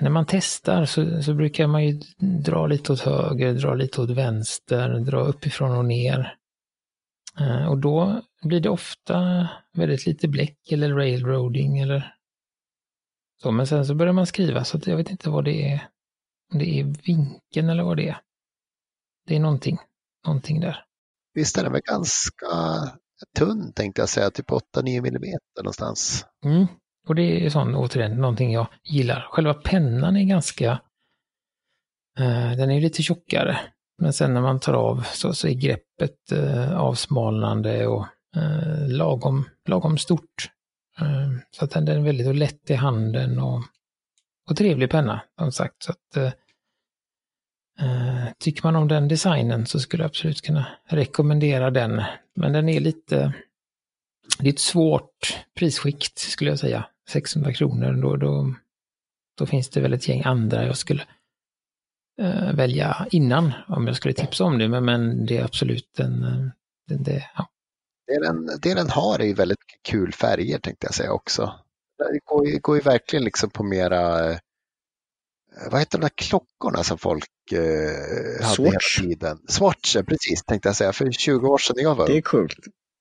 När 0.00 0.10
man 0.10 0.26
testar 0.28 0.84
så, 0.84 1.22
så 1.22 1.34
brukar 1.34 1.66
man 1.66 1.86
ju 1.86 2.00
dra 2.44 2.66
lite 2.66 2.92
åt 2.92 3.00
höger, 3.00 3.54
dra 3.54 3.74
lite 3.74 4.00
åt 4.00 4.10
vänster, 4.10 4.98
dra 4.98 5.20
uppifrån 5.20 5.78
och 5.78 5.84
ner. 5.84 6.37
Eh, 7.40 7.66
och 7.66 7.78
då 7.78 8.22
blir 8.42 8.60
det 8.60 8.70
ofta 8.70 9.48
väldigt 9.72 10.06
lite 10.06 10.28
bläck 10.28 10.72
eller 10.72 10.94
railroading 10.94 11.78
eller 11.78 12.14
så. 13.42 13.50
Men 13.50 13.66
sen 13.66 13.86
så 13.86 13.94
börjar 13.94 14.12
man 14.12 14.26
skriva 14.26 14.64
så 14.64 14.76
att 14.76 14.86
jag 14.86 14.96
vet 14.96 15.10
inte 15.10 15.30
vad 15.30 15.44
det 15.44 15.72
är. 15.72 15.88
Om 16.52 16.58
det 16.58 16.80
är 16.80 16.84
vinkeln 16.84 17.68
eller 17.68 17.82
vad 17.82 17.96
det 17.96 18.08
är. 18.08 18.20
Det 19.26 19.36
är 19.36 19.40
någonting, 19.40 19.78
någonting 20.26 20.60
där. 20.60 20.84
Visst 21.34 21.58
är 21.58 21.62
den 21.62 21.72
väl 21.72 21.82
ganska 21.84 22.46
tunn 23.38 23.72
tänkte 23.72 24.02
jag 24.02 24.08
säga, 24.08 24.30
typ 24.30 24.50
8-9 24.50 24.60
millimeter 24.82 25.62
någonstans. 25.62 26.26
Mm. 26.44 26.66
Och 27.08 27.14
det 27.14 27.46
är 27.46 27.50
sån, 27.50 27.74
återigen, 27.74 28.16
någonting 28.16 28.52
jag 28.52 28.66
gillar. 28.84 29.28
Själva 29.30 29.54
pennan 29.54 30.16
är 30.16 30.24
ganska... 30.24 30.70
Eh, 32.18 32.50
den 32.56 32.70
är 32.70 32.80
lite 32.80 33.02
tjockare. 33.02 33.60
Men 33.98 34.12
sen 34.12 34.34
när 34.34 34.40
man 34.40 34.60
tar 34.60 34.74
av 34.74 35.06
så, 35.14 35.34
så 35.34 35.48
är 35.48 35.52
greppet 35.52 36.32
eh, 36.32 36.78
avsmalnande 36.78 37.86
och 37.86 38.06
eh, 38.36 38.88
lagom, 38.88 39.48
lagom 39.66 39.98
stort. 39.98 40.50
Eh, 41.00 41.30
så 41.50 41.64
att 41.64 41.70
den, 41.70 41.88
är 41.88 42.00
väldigt 42.00 42.36
lätt 42.36 42.70
i 42.70 42.74
handen 42.74 43.38
och, 43.38 43.62
och 44.50 44.56
trevlig 44.56 44.90
penna, 44.90 45.20
som 45.38 45.52
sagt. 45.52 45.82
Så 45.82 45.92
att, 45.92 46.16
eh, 46.16 46.32
eh, 47.80 48.28
tycker 48.38 48.62
man 48.62 48.76
om 48.76 48.88
den 48.88 49.08
designen 49.08 49.66
så 49.66 49.80
skulle 49.80 50.02
jag 50.02 50.08
absolut 50.08 50.42
kunna 50.42 50.66
rekommendera 50.84 51.70
den. 51.70 52.02
Men 52.34 52.52
den 52.52 52.68
är 52.68 52.80
lite... 52.80 53.32
Det 54.38 54.48
är 54.48 54.52
ett 54.52 54.58
svårt 54.58 55.44
prisskikt 55.54 56.18
skulle 56.18 56.50
jag 56.50 56.58
säga. 56.58 56.86
600 57.08 57.52
kronor, 57.52 57.92
då, 57.92 58.16
då, 58.16 58.54
då 59.38 59.46
finns 59.46 59.68
det 59.68 59.80
väl 59.80 59.92
ett 59.92 60.08
gäng 60.08 60.22
andra 60.24 60.66
jag 60.66 60.76
skulle 60.76 61.04
eh, 62.18 62.52
välja 62.54 63.06
innan 63.10 63.52
om 63.68 63.86
jag 63.86 63.96
skulle 63.96 64.14
tipsa 64.14 64.44
om 64.44 64.58
det. 64.58 64.68
Men, 64.68 64.84
men 64.84 65.26
det 65.26 65.36
är 65.36 65.44
absolut 65.44 66.00
en... 66.00 66.22
eh, 66.24 66.46
Det, 66.88 66.94
det, 67.04 67.24
ja. 67.36 67.48
Det 68.06 68.26
den, 68.26 68.46
det 68.62 68.74
den 68.74 68.90
har 68.90 69.18
är 69.18 69.24
ju 69.24 69.34
väldigt 69.34 69.58
kul 69.88 70.12
färger 70.12 70.58
tänkte 70.58 70.86
jag 70.86 70.94
säga 70.94 71.12
också. 71.12 71.54
Det 71.98 72.20
går 72.24 72.46
ju, 72.48 72.58
går 72.58 72.76
ju 72.76 72.82
verkligen 72.82 73.24
liksom 73.24 73.50
på 73.50 73.62
mera, 73.64 74.30
eh, 74.32 74.38
vad 75.70 75.80
heter 75.80 75.98
de 75.98 76.02
där 76.02 76.12
klockorna 76.14 76.84
som 76.84 76.98
folk 76.98 77.28
eh, 77.52 78.44
hade 78.44 78.54
Swatch. 78.54 78.98
hela 79.00 79.08
tiden? 79.08 79.38
Swatch, 79.48 79.96
ja, 79.96 80.02
precis 80.02 80.44
tänkte 80.44 80.68
jag 80.68 80.76
säga, 80.76 80.92
för 80.92 81.10
20 81.10 81.48
år 81.48 81.58
sedan 81.58 81.76
jag 81.78 81.94
var 81.94 82.06
Det 82.06 82.12
ung. 82.12 82.18
är 82.18 82.22
coolt. 82.22 82.56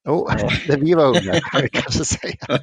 Oh, 0.08 0.36
när 0.68 0.78
vi 0.78 0.94
var 0.94 1.06
unga 1.06 1.40
kan 1.42 1.62
vi 1.62 1.70
kanske 1.70 2.06
säga. 2.06 2.38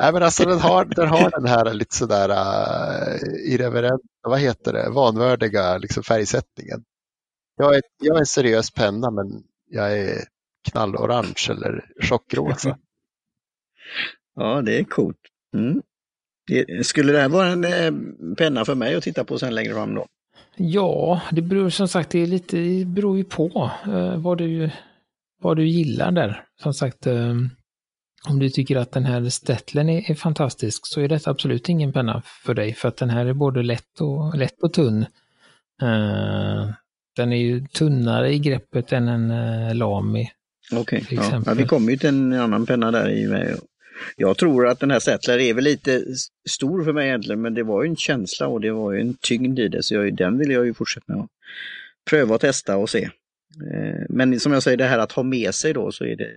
Nej 0.00 0.12
men 0.12 0.22
alltså 0.22 0.44
den 0.44 0.58
har 0.58 0.84
den, 0.84 1.08
har 1.08 1.30
den 1.30 1.46
här 1.46 1.74
lite 1.74 1.96
sådär 1.96 2.30
uh, 2.30 3.52
irreverenta, 3.52 4.04
vad 4.22 4.40
heter 4.40 4.72
det, 4.72 4.90
vanvördiga 4.90 5.78
liksom, 5.78 6.02
färgsättningen. 6.02 6.84
Jag 7.56 7.74
är, 7.74 7.82
jag 8.02 8.16
är 8.16 8.20
en 8.20 8.26
seriös 8.26 8.70
penna 8.70 9.10
men 9.10 9.42
jag 9.70 9.98
är 9.98 10.24
knallorange 10.70 11.48
eller 11.50 11.84
tjockrosa. 12.00 12.78
Ja, 14.34 14.62
det 14.62 14.78
är 14.78 14.84
coolt. 14.84 15.18
Mm. 15.56 15.82
Det, 16.46 16.86
skulle 16.86 17.12
det 17.12 17.20
här 17.20 17.28
vara 17.28 17.48
en 17.48 17.64
eh, 17.64 17.92
penna 18.36 18.64
för 18.64 18.74
mig 18.74 18.94
att 18.94 19.02
titta 19.02 19.24
på 19.24 19.38
sen 19.38 19.54
längre 19.54 19.74
fram 19.74 19.94
då? 19.94 20.06
ja, 20.56 21.20
det 21.30 21.42
beror 21.42 21.70
som 21.70 21.88
sagt, 21.88 22.10
det, 22.10 22.18
är 22.18 22.26
lite, 22.26 22.56
det 22.56 22.84
beror 22.84 23.16
ju 23.16 23.24
på 23.24 23.70
eh, 23.86 24.16
vad, 24.16 24.38
du, 24.38 24.70
vad 25.42 25.56
du 25.56 25.68
gillar 25.68 26.12
där. 26.12 26.44
Som 26.62 26.74
sagt, 26.74 27.06
eh, 27.06 27.34
om 28.28 28.38
du 28.38 28.50
tycker 28.50 28.76
att 28.76 28.92
den 28.92 29.04
här 29.04 29.28
Stetlen 29.28 29.88
är, 29.88 30.10
är 30.10 30.14
fantastisk 30.14 30.86
så 30.86 31.00
är 31.00 31.08
detta 31.08 31.30
absolut 31.30 31.68
ingen 31.68 31.92
penna 31.92 32.22
för 32.44 32.54
dig. 32.54 32.74
För 32.74 32.88
att 32.88 32.96
den 32.96 33.10
här 33.10 33.26
är 33.26 33.32
både 33.32 33.62
lätt 33.62 34.00
och, 34.00 34.36
lätt 34.36 34.62
och 34.62 34.72
tunn. 34.72 35.02
Eh, 35.82 36.70
den 37.16 37.32
är 37.32 37.36
ju 37.36 37.66
tunnare 37.66 38.32
i 38.32 38.38
greppet 38.38 38.92
än 38.92 39.08
en 39.08 39.30
eh, 39.30 39.74
Lamy. 39.74 40.28
Okej, 40.72 41.04
Till 41.04 41.18
ja. 41.18 41.42
ja, 41.46 41.54
vi 41.54 41.66
kommer 41.66 41.92
ju 41.92 41.98
till 41.98 42.08
en 42.08 42.32
annan 42.32 42.66
penna 42.66 42.90
där 42.90 43.10
i 43.10 43.26
mig. 43.26 43.54
Jag 44.16 44.36
tror 44.36 44.68
att 44.68 44.80
den 44.80 44.90
här 44.90 45.00
Settler 45.00 45.38
är 45.38 45.54
väl 45.54 45.64
lite 45.64 46.04
stor 46.48 46.84
för 46.84 46.92
mig 46.92 47.08
egentligen, 47.08 47.40
men 47.40 47.54
det 47.54 47.62
var 47.62 47.82
ju 47.82 47.88
en 47.88 47.96
känsla 47.96 48.46
och 48.46 48.60
det 48.60 48.70
var 48.70 48.92
ju 48.92 49.00
en 49.00 49.14
tyngd 49.14 49.58
i 49.58 49.68
det, 49.68 49.82
så 49.82 49.94
jag, 49.94 50.16
den 50.16 50.38
vill 50.38 50.50
jag 50.50 50.66
ju 50.66 50.74
fortsätta 50.74 51.12
med 51.12 51.22
att 51.22 51.30
pröva 52.10 52.34
och 52.34 52.40
testa 52.40 52.76
och 52.76 52.90
se. 52.90 53.04
Eh, 53.72 54.00
Men 54.08 54.40
som 54.40 54.52
jag 54.52 54.62
säger, 54.62 54.76
det 54.76 54.84
här 54.84 54.98
att 54.98 55.12
ha 55.12 55.22
med 55.22 55.54
sig 55.54 55.72
då, 55.72 55.92
så 55.92 56.04
är 56.04 56.16
det, 56.16 56.30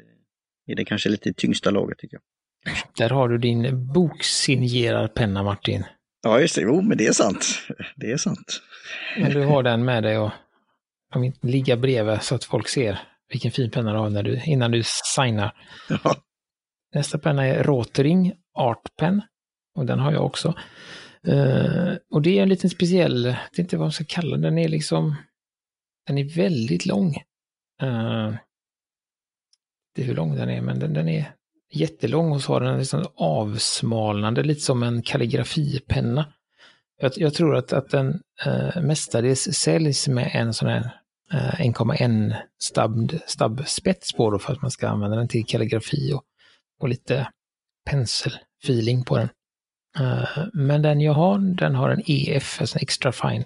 är 0.67 0.75
det 0.75 0.85
kanske 0.85 1.09
lite 1.09 1.33
tyngsta 1.33 1.71
laget 1.71 1.97
tycker 1.97 2.17
jag. 2.17 2.23
Där 2.97 3.09
har 3.09 3.29
du 3.29 3.37
din 3.37 3.93
boksignerad 3.93 5.13
penna 5.13 5.43
Martin. 5.43 5.83
Ja, 6.23 6.39
just 6.39 6.55
det. 6.55 6.61
Jo, 6.61 6.81
men 6.81 6.97
det 6.97 7.07
är 7.07 7.11
sant. 7.11 7.45
Det 7.95 8.11
är 8.11 8.17
sant. 8.17 8.61
Men 9.17 9.31
du 9.31 9.43
har 9.43 9.63
den 9.63 9.85
med 9.85 10.03
dig 10.03 10.17
och 10.17 10.31
om 11.15 11.23
inte 11.23 11.47
ligga 11.47 11.77
bredvid 11.77 12.21
så 12.21 12.35
att 12.35 12.43
folk 12.43 12.67
ser 12.67 12.99
vilken 13.29 13.51
fin 13.51 13.71
penna 13.71 13.91
du 13.91 13.97
har 13.97 14.09
när 14.09 14.23
du, 14.23 14.41
innan 14.45 14.71
du 14.71 14.83
signar. 15.15 15.53
Ja. 15.89 16.15
Nästa 16.95 17.17
penna 17.17 17.45
är 17.45 17.63
Rotering 17.63 18.33
Art 18.53 18.95
Pen. 18.99 19.21
Och 19.75 19.85
den 19.85 19.99
har 19.99 20.11
jag 20.11 20.25
också. 20.25 20.53
Eh, 21.27 21.93
och 22.11 22.21
det 22.21 22.37
är 22.39 22.43
en 22.43 22.49
liten 22.49 22.69
speciell, 22.69 23.25
jag 23.25 23.33
vet 23.33 23.59
inte 23.59 23.77
vad 23.77 23.85
man 23.85 23.91
ska 23.91 24.03
kalla 24.07 24.31
den, 24.31 24.41
den 24.41 24.57
är 24.57 24.67
liksom, 24.67 25.15
den 26.07 26.17
är 26.17 26.35
väldigt 26.35 26.85
lång. 26.85 27.15
Uh, 27.83 28.35
inte 29.95 30.07
hur 30.07 30.15
lång 30.15 30.35
den 30.35 30.49
är, 30.49 30.61
men 30.61 30.79
den, 30.79 30.93
den 30.93 31.09
är 31.09 31.31
jättelång 31.71 32.31
och 32.31 32.41
så 32.41 32.53
har 32.53 32.61
den 32.61 32.73
en 32.73 32.79
liksom 32.79 33.05
avsmalnande, 33.15 34.43
lite 34.43 34.61
som 34.61 34.83
en 34.83 35.01
kalligrafipenna. 35.01 36.33
Jag, 37.01 37.11
jag 37.15 37.33
tror 37.33 37.55
att, 37.55 37.73
att 37.73 37.89
den 37.89 38.21
eh, 38.45 38.81
mestadels 38.81 39.41
säljs 39.41 40.07
med 40.07 40.31
en 40.33 40.53
sån 40.53 40.69
här 40.69 40.99
eh, 41.33 41.59
1,1 41.59 42.35
stubbed, 42.59 43.19
stubbspets 43.27 44.13
på 44.13 44.31
då 44.31 44.39
för 44.39 44.53
att 44.53 44.61
man 44.61 44.71
ska 44.71 44.87
använda 44.87 45.17
den 45.17 45.27
till 45.27 45.45
kalligrafi 45.45 46.13
och, 46.13 46.23
och 46.79 46.89
lite 46.89 47.27
penselfeeling 47.89 49.03
på 49.03 49.17
den. 49.17 49.29
Eh, 49.99 50.47
men 50.53 50.81
den 50.81 51.01
jag 51.01 51.13
har, 51.13 51.37
den 51.37 51.75
har 51.75 51.89
en 51.89 52.03
EF, 52.05 52.61
alltså 52.61 52.77
en 52.77 52.81
extra 52.81 53.11
fine 53.11 53.43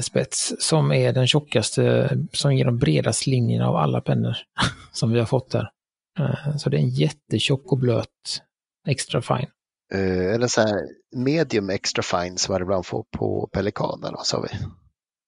spets, 0.00 0.54
som 0.58 0.92
är 0.92 1.12
den 1.12 1.26
tjockaste, 1.26 2.10
som 2.32 2.54
ger 2.54 2.64
de 2.64 2.78
bredaste 2.78 3.30
linjerna 3.30 3.68
av 3.68 3.76
alla 3.76 4.00
pennor 4.00 4.36
som 4.92 5.12
vi 5.12 5.18
har 5.18 5.26
fått 5.26 5.50
där. 5.50 5.70
Eh, 6.18 6.56
så 6.56 6.70
det 6.70 6.76
är 6.76 6.80
en 6.80 6.88
jättetjock 6.88 7.72
och 7.72 7.78
blöt 7.78 8.42
extra 8.86 9.22
fine. 9.22 9.48
Uh, 9.94 10.34
eller 10.34 10.46
så 10.46 10.60
här 10.60 10.88
medium 11.16 11.70
extra 11.70 12.02
fine 12.02 12.38
som 12.38 12.52
man 12.52 12.62
ibland 12.62 12.86
får 12.86 13.04
på 13.10 13.48
Pelikan, 13.52 14.00
eller 14.02 14.16
vad 14.16 14.26
sa 14.26 14.40
vi? 14.40 14.48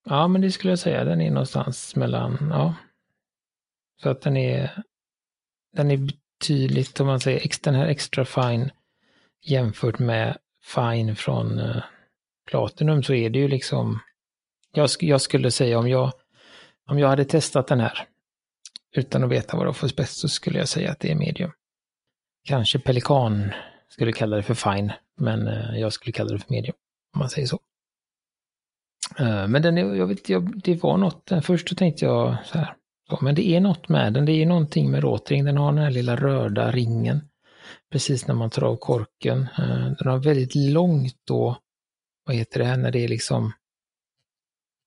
Ja, 0.04 0.28
men 0.28 0.40
det 0.40 0.52
skulle 0.52 0.72
jag 0.72 0.78
säga. 0.78 1.04
Den 1.04 1.20
är 1.20 1.30
någonstans 1.30 1.96
mellan, 1.96 2.48
ja. 2.50 2.74
Så 4.02 4.09
att 4.11 4.22
den 4.22 4.37
är, 4.37 4.82
den 5.76 5.90
är 5.90 5.96
betydligt, 5.96 7.00
om 7.00 7.06
man 7.06 7.20
säger 7.20 7.50
den 7.62 7.74
här 7.74 7.87
extra 7.87 8.24
fine 8.24 8.70
jämfört 9.42 9.98
med 9.98 10.38
fine 10.74 11.16
från 11.16 11.61
Platinum 12.50 13.02
så 13.02 13.14
är 13.14 13.30
det 13.30 13.38
ju 13.38 13.48
liksom, 13.48 14.00
jag, 14.76 14.90
jag 15.00 15.20
skulle 15.20 15.50
säga 15.50 15.78
om 15.78 15.88
jag, 15.88 16.12
om 16.88 16.98
jag 16.98 17.08
hade 17.08 17.24
testat 17.24 17.66
den 17.66 17.80
här 17.80 18.08
utan 18.96 19.24
att 19.24 19.30
veta 19.30 19.56
vad 19.56 19.66
det 19.66 19.68
var 19.68 19.72
för 19.72 19.88
spets 19.88 20.20
så 20.20 20.28
skulle 20.28 20.58
jag 20.58 20.68
säga 20.68 20.90
att 20.90 21.00
det 21.00 21.10
är 21.10 21.14
medium. 21.14 21.50
Kanske 22.44 22.78
Pelikan 22.78 23.52
skulle 23.88 24.12
kalla 24.12 24.36
det 24.36 24.42
för 24.42 24.54
fine, 24.54 24.92
men 25.16 25.48
eh, 25.48 25.80
jag 25.80 25.92
skulle 25.92 26.12
kalla 26.12 26.32
det 26.32 26.38
för 26.38 26.50
medium, 26.50 26.74
om 27.14 27.18
man 27.18 27.30
säger 27.30 27.46
så. 27.46 27.60
Uh, 29.20 29.48
men 29.48 29.62
den, 29.62 29.76
jag 29.76 30.06
vet, 30.06 30.28
jag, 30.28 30.60
det 30.62 30.82
var 30.82 30.96
något, 30.96 31.32
eh, 31.32 31.40
först 31.40 31.68
så 31.68 31.74
tänkte 31.74 32.04
jag 32.04 32.36
så 32.44 32.58
här, 32.58 32.74
ja, 33.08 33.18
men 33.22 33.34
det 33.34 33.48
är 33.48 33.60
något 33.60 33.88
med 33.88 34.12
den, 34.12 34.24
det 34.24 34.32
är 34.32 34.46
någonting 34.46 34.90
med 34.90 35.02
Rotring, 35.02 35.44
den 35.44 35.56
har 35.56 35.72
den 35.72 35.84
här 35.84 35.90
lilla 35.90 36.16
röda 36.16 36.70
ringen 36.70 37.28
precis 37.92 38.26
när 38.26 38.34
man 38.34 38.50
tar 38.50 38.62
av 38.62 38.76
korken. 38.76 39.38
Uh, 39.38 39.92
den 39.98 40.08
har 40.08 40.18
väldigt 40.18 40.54
långt 40.54 41.16
då, 41.26 41.56
vad 42.26 42.36
heter 42.36 42.58
det 42.60 42.66
här 42.66 42.76
när 42.76 42.90
det 42.90 43.04
är 43.04 43.08
liksom 43.08 43.52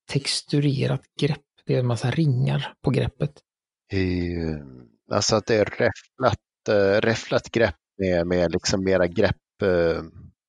texturerat 0.10 1.02
grepp, 1.20 1.42
det 1.66 1.76
är 1.76 1.80
en 1.80 1.88
massa 1.88 2.12
ringar 2.12 2.74
på 2.84 2.90
greppet. 2.92 3.32
Uh, 3.94 4.58
alltså 5.12 5.36
att 5.36 5.46
det 5.46 5.56
är 5.56 5.66
räfflat, 5.66 6.40
uh, 6.70 7.02
räfflat 7.02 7.52
grepp 7.52 7.76
med, 7.98 8.28
med 8.28 8.52
liksom 8.52 8.84
mera 8.84 9.08
grepp 9.08 9.36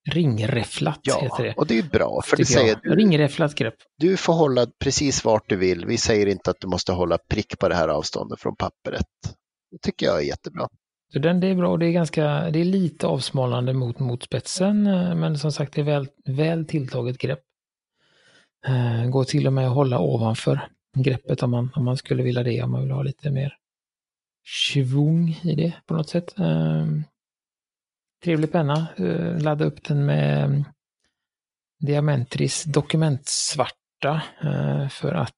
Ringräfflat 0.09 1.01
ja, 1.03 1.21
heter 1.23 1.45
det. 1.45 1.55
och 1.57 1.67
det 1.67 1.79
är 1.79 1.83
bra. 1.83 2.23
För 2.25 2.37
det 2.37 2.45
säger, 2.45 2.81
du, 2.83 2.97
Ringräfflat 2.97 3.55
grepp. 3.55 3.75
Du 3.99 4.17
får 4.17 4.33
hålla 4.33 4.67
precis 4.79 5.25
vart 5.25 5.49
du 5.49 5.57
vill. 5.57 5.87
Vi 5.87 5.99
säger 5.99 6.27
inte 6.27 6.51
att 6.51 6.61
du 6.61 6.67
måste 6.67 6.93
hålla 6.93 7.19
prick 7.31 7.59
på 7.59 7.69
det 7.69 7.75
här 7.75 7.89
avståndet 7.89 8.41
från 8.41 8.57
pappret. 8.57 9.07
Det 9.71 9.79
tycker 9.79 10.07
jag 10.07 10.19
är 10.19 10.23
jättebra. 10.23 10.69
Så 11.13 11.19
den 11.19 11.41
det 11.41 11.47
är 11.47 11.55
bra 11.55 11.71
och 11.71 11.79
det 11.79 11.87
är 11.87 11.93
ganska, 11.93 12.51
det 12.51 12.61
är 12.61 12.65
lite 12.65 13.07
avsmalnande 13.07 13.73
mot, 13.73 13.99
mot 13.99 14.23
spetsen, 14.23 14.83
men 15.21 15.39
som 15.39 15.53
sagt 15.53 15.75
det 15.75 15.81
är 15.81 15.85
väl, 15.85 16.09
väl 16.27 16.67
tilltaget 16.67 17.19
grepp. 17.19 17.41
Eh, 18.67 19.07
Går 19.11 19.25
till 19.25 19.47
och 19.47 19.53
med 19.53 19.69
att 19.69 19.75
hålla 19.75 20.01
ovanför 20.01 20.69
greppet 20.97 21.43
om 21.43 21.51
man, 21.51 21.71
om 21.75 21.85
man 21.85 21.97
skulle 21.97 22.23
vilja 22.23 22.43
det, 22.43 22.63
om 22.63 22.71
man 22.71 22.83
vill 22.83 22.91
ha 22.91 23.03
lite 23.03 23.31
mer 23.31 23.57
svung 24.47 25.41
i 25.43 25.55
det 25.55 25.75
på 25.87 25.95
något 25.95 26.09
sätt. 26.09 26.39
Ehm, 26.39 27.05
trevlig 28.25 28.53
penna. 28.53 28.87
Eh, 28.97 29.43
ladda 29.43 29.65
upp 29.65 29.85
den 29.85 30.07
med 30.07 30.45
ehm, 30.45 30.65
Diamantris 31.81 32.65
dokumentsvarta 32.65 34.23
eh, 34.43 34.89
för 34.89 35.15
att 35.15 35.35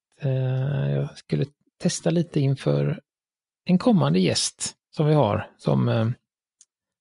jag 0.95 1.19
skulle 1.19 1.47
testa 1.79 2.11
lite 2.11 2.41
inför 2.41 3.01
en 3.65 3.79
kommande 3.79 4.19
gäst 4.21 4.75
som 4.91 5.07
vi 5.07 5.15
har 5.15 5.51
som 5.59 6.15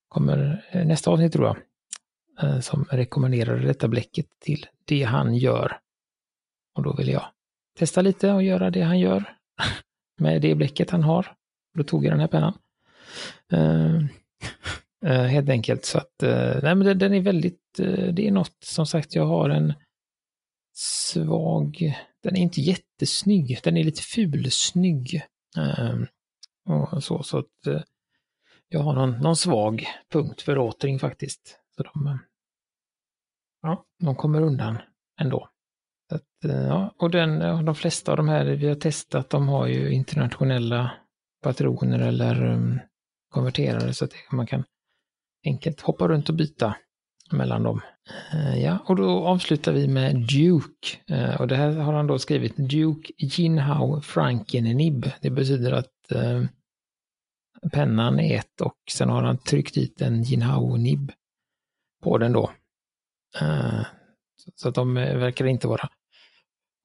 kommer 0.07 0.65
nästa 0.86 1.12
avsnitt 1.12 1.34
tror 1.34 1.45
jag. 1.45 2.63
Som 2.63 2.86
rekommenderar 2.89 3.57
detta 3.57 3.88
bläcket 3.88 4.25
till 4.39 4.65
det 4.86 5.03
han 5.03 5.36
gör. 5.36 5.79
Och 6.73 6.84
då 6.84 6.93
vill 6.93 7.10
jag 7.10 7.25
testa 7.77 8.01
lite 8.01 8.31
och 8.31 8.43
göra 8.43 8.69
det 8.69 8.81
han 8.81 8.99
gör 8.99 9.38
med 10.17 10.41
det 10.41 10.55
bläcket 10.55 10.89
han 10.89 11.03
har. 11.03 11.36
Då 11.73 11.84
tog 11.84 12.05
jag 12.05 12.13
den 12.13 12.19
här 12.19 12.27
pennan. 12.27 12.57
Eh, 13.51 13.95
eh 15.05 15.25
helt 15.25 15.49
enkelt. 15.49 15.86
Så 15.86 15.97
att, 15.97 16.23
uh, 16.23 16.63
nej 16.63 16.75
men 16.75 16.99
den 16.99 17.13
är 17.13 17.21
väldigt, 17.21 17.79
eh, 17.79 18.13
det 18.13 18.27
är 18.27 18.31
något, 18.31 18.55
som 18.63 18.86
sagt, 18.86 19.15
jag 19.15 19.25
har 19.25 19.49
en 19.49 19.73
svag, 20.73 21.95
den 22.23 22.36
är 22.36 22.41
inte 22.41 22.62
jättesnygg, 22.62 23.60
den 23.63 23.77
är 23.77 23.84
lite 23.84 24.01
fulsnygg. 24.01 25.21
Och 26.65 27.03
så, 27.03 27.23
så 27.23 27.38
att 27.38 27.86
jag 28.67 28.79
har 28.79 28.93
någon, 28.93 29.12
någon 29.12 29.36
svag 29.36 29.86
punkt 30.12 30.41
för 30.41 30.57
återing 30.57 30.99
faktiskt. 30.99 31.60
Så 31.75 31.84
de, 31.84 32.19
ja, 33.62 33.86
de 33.99 34.15
kommer 34.15 34.41
undan 34.41 34.77
ändå. 35.19 35.49
Att, 36.12 36.45
eh, 36.45 36.62
ja, 36.62 36.95
och 36.97 37.12
den, 37.12 37.41
eh, 37.41 37.62
de 37.62 37.76
flesta 37.76 38.12
av 38.12 38.17
de 38.17 38.30
här 38.30 38.45
vi 38.45 38.67
har 38.67 38.76
testat, 38.76 39.30
de 39.30 39.47
har 39.47 39.67
ju 39.67 39.93
internationella 39.93 40.91
patroner 41.43 42.00
eller 42.00 42.45
um, 42.45 42.80
konverterare 43.30 43.93
så 43.93 44.06
att 44.06 44.13
man 44.32 44.47
kan 44.47 44.63
enkelt 45.45 45.82
hoppa 45.82 46.08
runt 46.08 46.30
och 46.30 46.36
byta 46.36 46.76
mellan 47.32 47.63
dem. 47.63 47.82
Uh, 48.34 48.60
ja, 48.60 48.78
och 48.86 48.95
då 48.95 49.28
avslutar 49.28 49.71
vi 49.71 49.88
med 49.88 50.15
Duke. 50.15 50.88
Uh, 51.12 51.41
och 51.41 51.47
det 51.47 51.56
här 51.56 51.71
har 51.71 51.93
han 51.93 52.08
då 52.08 52.19
skrivit 52.19 52.58
Duke 52.58 53.13
Jinhao 53.17 54.02
Frankennibb. 54.02 55.12
Det 55.21 55.30
betyder 55.30 55.71
att 55.71 56.12
uh, 56.15 56.45
pennan 57.71 58.19
är 58.19 58.39
ett 58.39 58.62
och 58.62 58.78
sen 58.91 59.10
har 59.10 59.24
han 59.24 59.38
tryckt 59.38 59.74
dit 59.74 60.02
en 60.02 60.24
Jinhao-nib 60.24 61.12
på 62.04 62.17
den 62.17 62.34
då. 62.34 62.52
Så 64.56 64.69
att 64.69 64.76
de 64.76 64.93
verkar 64.93 65.45
inte 65.45 65.67
vara 65.67 65.89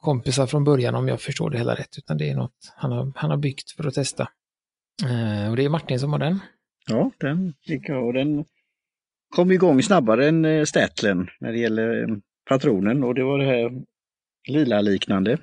kompisar 0.07 0.47
från 0.47 0.65
början 0.65 0.95
om 0.95 1.09
jag 1.09 1.21
förstår 1.21 1.51
det 1.51 1.59
hela 1.59 1.75
rätt, 1.75 1.99
utan 1.99 2.19
det 2.19 2.31
är 2.31 2.35
något 2.35 2.75
han 2.77 2.93
har, 2.93 3.13
han 3.17 3.31
har 3.31 3.37
byggt 3.37 3.71
för 3.71 3.87
att 3.87 3.95
testa. 3.95 4.29
Eh, 5.05 5.51
och 5.51 5.57
det 5.57 5.65
är 5.65 5.69
Martin 5.69 6.01
som 6.01 6.13
har 6.13 6.19
den. 6.19 6.39
Ja, 6.87 7.11
den 7.19 7.55
gick 7.63 7.89
och 7.89 8.13
den 8.13 8.45
kom 9.37 9.53
igång 9.53 9.83
snabbare 9.83 10.29
än 10.29 10.45
eh, 10.45 10.65
Statlen 10.65 11.29
när 11.41 11.53
det 11.53 11.59
gäller 11.59 12.03
eh, 12.03 12.17
patronen 12.49 13.05
och 13.05 13.15
det 13.15 13.25
var 13.25 13.39
det 13.39 13.45
här 13.45 13.83
lila 14.49 14.81
liknande. 14.81 15.39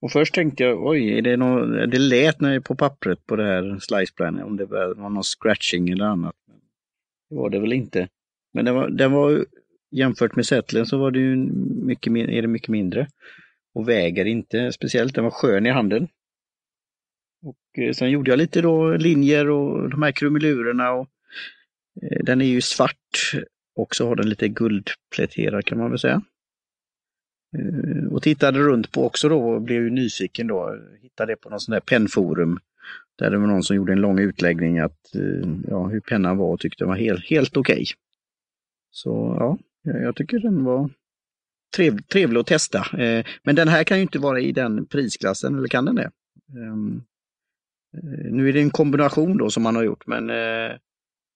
Och 0.00 0.12
först 0.12 0.34
tänkte 0.34 0.62
jag, 0.62 0.86
oj, 0.86 1.18
är 1.18 1.22
det, 1.22 1.36
något, 1.36 1.90
det 1.90 1.98
lät 1.98 2.40
när 2.40 2.52
jag 2.52 2.64
på 2.64 2.74
pappret 2.74 3.26
på 3.26 3.36
det 3.36 3.44
här 3.44 3.78
sliceplanen 3.80 4.42
om 4.42 4.56
det 4.56 4.66
var 4.66 4.94
någon 4.94 5.24
scratching 5.24 5.88
eller 5.88 6.04
annat. 6.04 6.34
Det 7.30 7.36
var 7.36 7.50
det 7.50 7.60
väl 7.60 7.72
inte. 7.72 8.08
Men 8.52 8.64
den 8.64 8.74
var, 8.74 8.88
den 8.88 9.12
var 9.12 9.44
jämfört 9.90 10.36
med 10.36 10.46
Settlen 10.46 10.86
så 10.86 10.98
var 10.98 11.10
det 11.10 11.18
ju 11.18 11.36
mycket, 11.86 12.12
är 12.12 12.42
det 12.42 12.48
mycket 12.48 12.68
mindre. 12.68 13.06
Och 13.74 13.88
väger 13.88 14.24
inte 14.24 14.72
speciellt, 14.72 15.14
den 15.14 15.24
var 15.24 15.30
skön 15.30 15.66
i 15.66 15.70
handen. 15.70 16.08
Och 17.42 17.78
eh, 17.78 17.92
sen 17.92 18.10
gjorde 18.10 18.30
jag 18.30 18.38
lite 18.38 18.60
då 18.60 18.96
linjer 18.96 19.50
och 19.50 19.90
de 19.90 20.02
här 20.02 20.12
krumelurerna. 20.12 20.92
Och, 20.92 21.08
eh, 22.02 22.24
den 22.24 22.40
är 22.40 22.46
ju 22.46 22.60
svart 22.60 23.32
och 23.74 23.94
så 23.94 24.08
har 24.08 24.16
den 24.16 24.28
lite 24.28 24.48
guldpläterad 24.48 25.64
kan 25.64 25.78
man 25.78 25.90
väl 25.90 25.98
säga. 25.98 26.22
Eh, 27.58 28.12
och 28.12 28.22
tittade 28.22 28.58
runt 28.58 28.92
på 28.92 29.06
också 29.06 29.28
då 29.28 29.48
och 29.48 29.62
blev 29.62 29.82
ju 29.82 29.90
nyfiken 29.90 30.46
då. 30.46 30.78
Hittade 31.02 31.32
det 31.32 31.36
på 31.36 31.50
någon 31.50 31.60
sån 31.60 31.72
där 31.72 31.80
pennforum. 31.80 32.58
Där 33.18 33.30
det 33.30 33.38
var 33.38 33.46
någon 33.46 33.62
som 33.62 33.76
gjorde 33.76 33.92
en 33.92 34.00
lång 34.00 34.18
utläggning 34.18 34.78
att 34.78 35.10
ja, 35.68 35.86
hur 35.86 36.00
pennan 36.00 36.36
var 36.36 36.46
och 36.46 36.60
tyckte 36.60 36.84
den 36.84 36.88
var 36.88 36.96
helt, 36.96 37.30
helt 37.30 37.56
okej. 37.56 37.74
Okay. 37.74 37.86
Så 38.90 39.36
ja, 39.38 39.58
jag 39.82 40.16
tycker 40.16 40.38
den 40.38 40.64
var 40.64 40.90
trev, 41.76 42.02
trevlig 42.02 42.40
att 42.40 42.46
testa. 42.46 42.86
Men 43.42 43.56
den 43.56 43.68
här 43.68 43.84
kan 43.84 43.96
ju 43.96 44.02
inte 44.02 44.18
vara 44.18 44.40
i 44.40 44.52
den 44.52 44.86
prisklassen, 44.86 45.58
eller 45.58 45.68
kan 45.68 45.84
den 45.84 45.94
det? 45.94 46.10
Ehm, 46.58 47.02
Eh, 47.96 48.32
nu 48.32 48.48
är 48.48 48.52
det 48.52 48.60
en 48.60 48.70
kombination 48.70 49.36
då 49.36 49.50
som 49.50 49.62
man 49.62 49.76
har 49.76 49.82
gjort, 49.82 50.06
men 50.06 50.30
eh, 50.30 50.76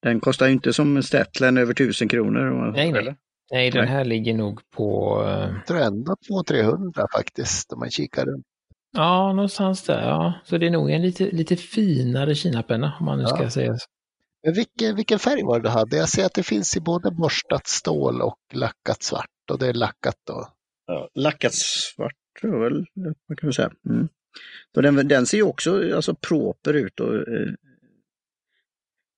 den 0.03 0.21
kostar 0.21 0.49
inte 0.49 0.73
som 0.73 1.03
Statlen 1.03 1.57
över 1.57 1.73
1000 1.73 2.09
kronor. 2.09 2.73
Nej, 2.73 2.93
nej. 2.93 3.17
nej, 3.51 3.71
den 3.71 3.89
här 3.89 4.05
ligger 4.05 4.35
nog 4.35 4.61
på... 4.71 5.23
Eh... 5.27 5.55
Jag 5.57 5.67
tror 5.67 5.79
ändå 5.79 6.15
200-300 6.31 7.07
faktiskt, 7.17 7.73
om 7.73 7.79
man 7.79 7.91
kikar 7.91 8.27
runt. 8.27 8.47
Ja, 8.97 9.33
någonstans 9.33 9.83
där. 9.83 10.03
Ja. 10.03 10.35
Så 10.45 10.59
det 10.59 10.67
är 10.67 10.71
nog 10.71 10.91
en 10.91 11.03
lite, 11.03 11.31
lite 11.31 11.57
finare 11.57 12.35
kinapenna, 12.35 12.97
om 13.01 13.07
man 13.07 13.19
nu 13.19 13.27
ska 13.27 13.51
säga 13.51 13.75
så. 13.75 13.87
Men 14.45 14.55
vilken, 14.55 14.97
vilken 14.97 15.19
färg 15.19 15.43
var 15.43 15.61
det 15.61 15.69
du 15.69 15.69
hade? 15.69 15.97
Jag 15.97 16.09
ser 16.09 16.27
att 16.27 16.35
det 16.35 16.43
finns 16.43 16.77
i 16.77 16.81
både 16.81 17.11
borstat 17.11 17.67
stål 17.67 18.23
och 18.23 18.39
lackat 18.53 19.03
svart. 19.03 19.31
Och 19.51 19.59
det 19.59 19.67
är 19.67 19.75
lackat 19.75 20.17
då? 20.25 20.49
Ja, 20.87 21.11
lackat 21.15 21.55
svart 21.55 22.17
tror 22.41 22.55
jag 22.55 22.61
väl, 22.61 22.87
man 23.29 23.37
kan 23.37 23.53
säga. 23.53 23.71
Mm. 23.89 24.09
Så 24.75 24.81
den, 24.81 25.09
den 25.09 25.27
ser 25.27 25.37
ju 25.37 25.43
också 25.43 25.95
alltså, 25.95 26.15
proper 26.15 26.75
ut 26.75 27.01
och 27.01 27.15
eh, 27.15 27.53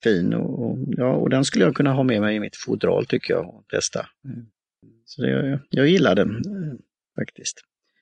fin. 0.04 0.34
Och, 0.34 0.62
och, 0.62 0.78
ja, 0.88 1.12
och 1.12 1.30
den 1.30 1.44
skulle 1.44 1.64
jag 1.64 1.74
kunna 1.74 1.92
ha 1.92 2.02
med 2.02 2.20
mig 2.20 2.36
i 2.36 2.40
mitt 2.40 2.56
fodral 2.56 3.06
tycker 3.06 3.34
jag 3.34 3.54
och 3.54 3.68
testa. 3.68 4.06
Mm. 4.24 4.46
Så 5.04 5.22
det, 5.22 5.30
jag, 5.30 5.60
jag 5.70 5.88
gillar 5.88 6.14
den 6.14 6.30
eh, 6.30 6.78
faktiskt. 7.20 7.60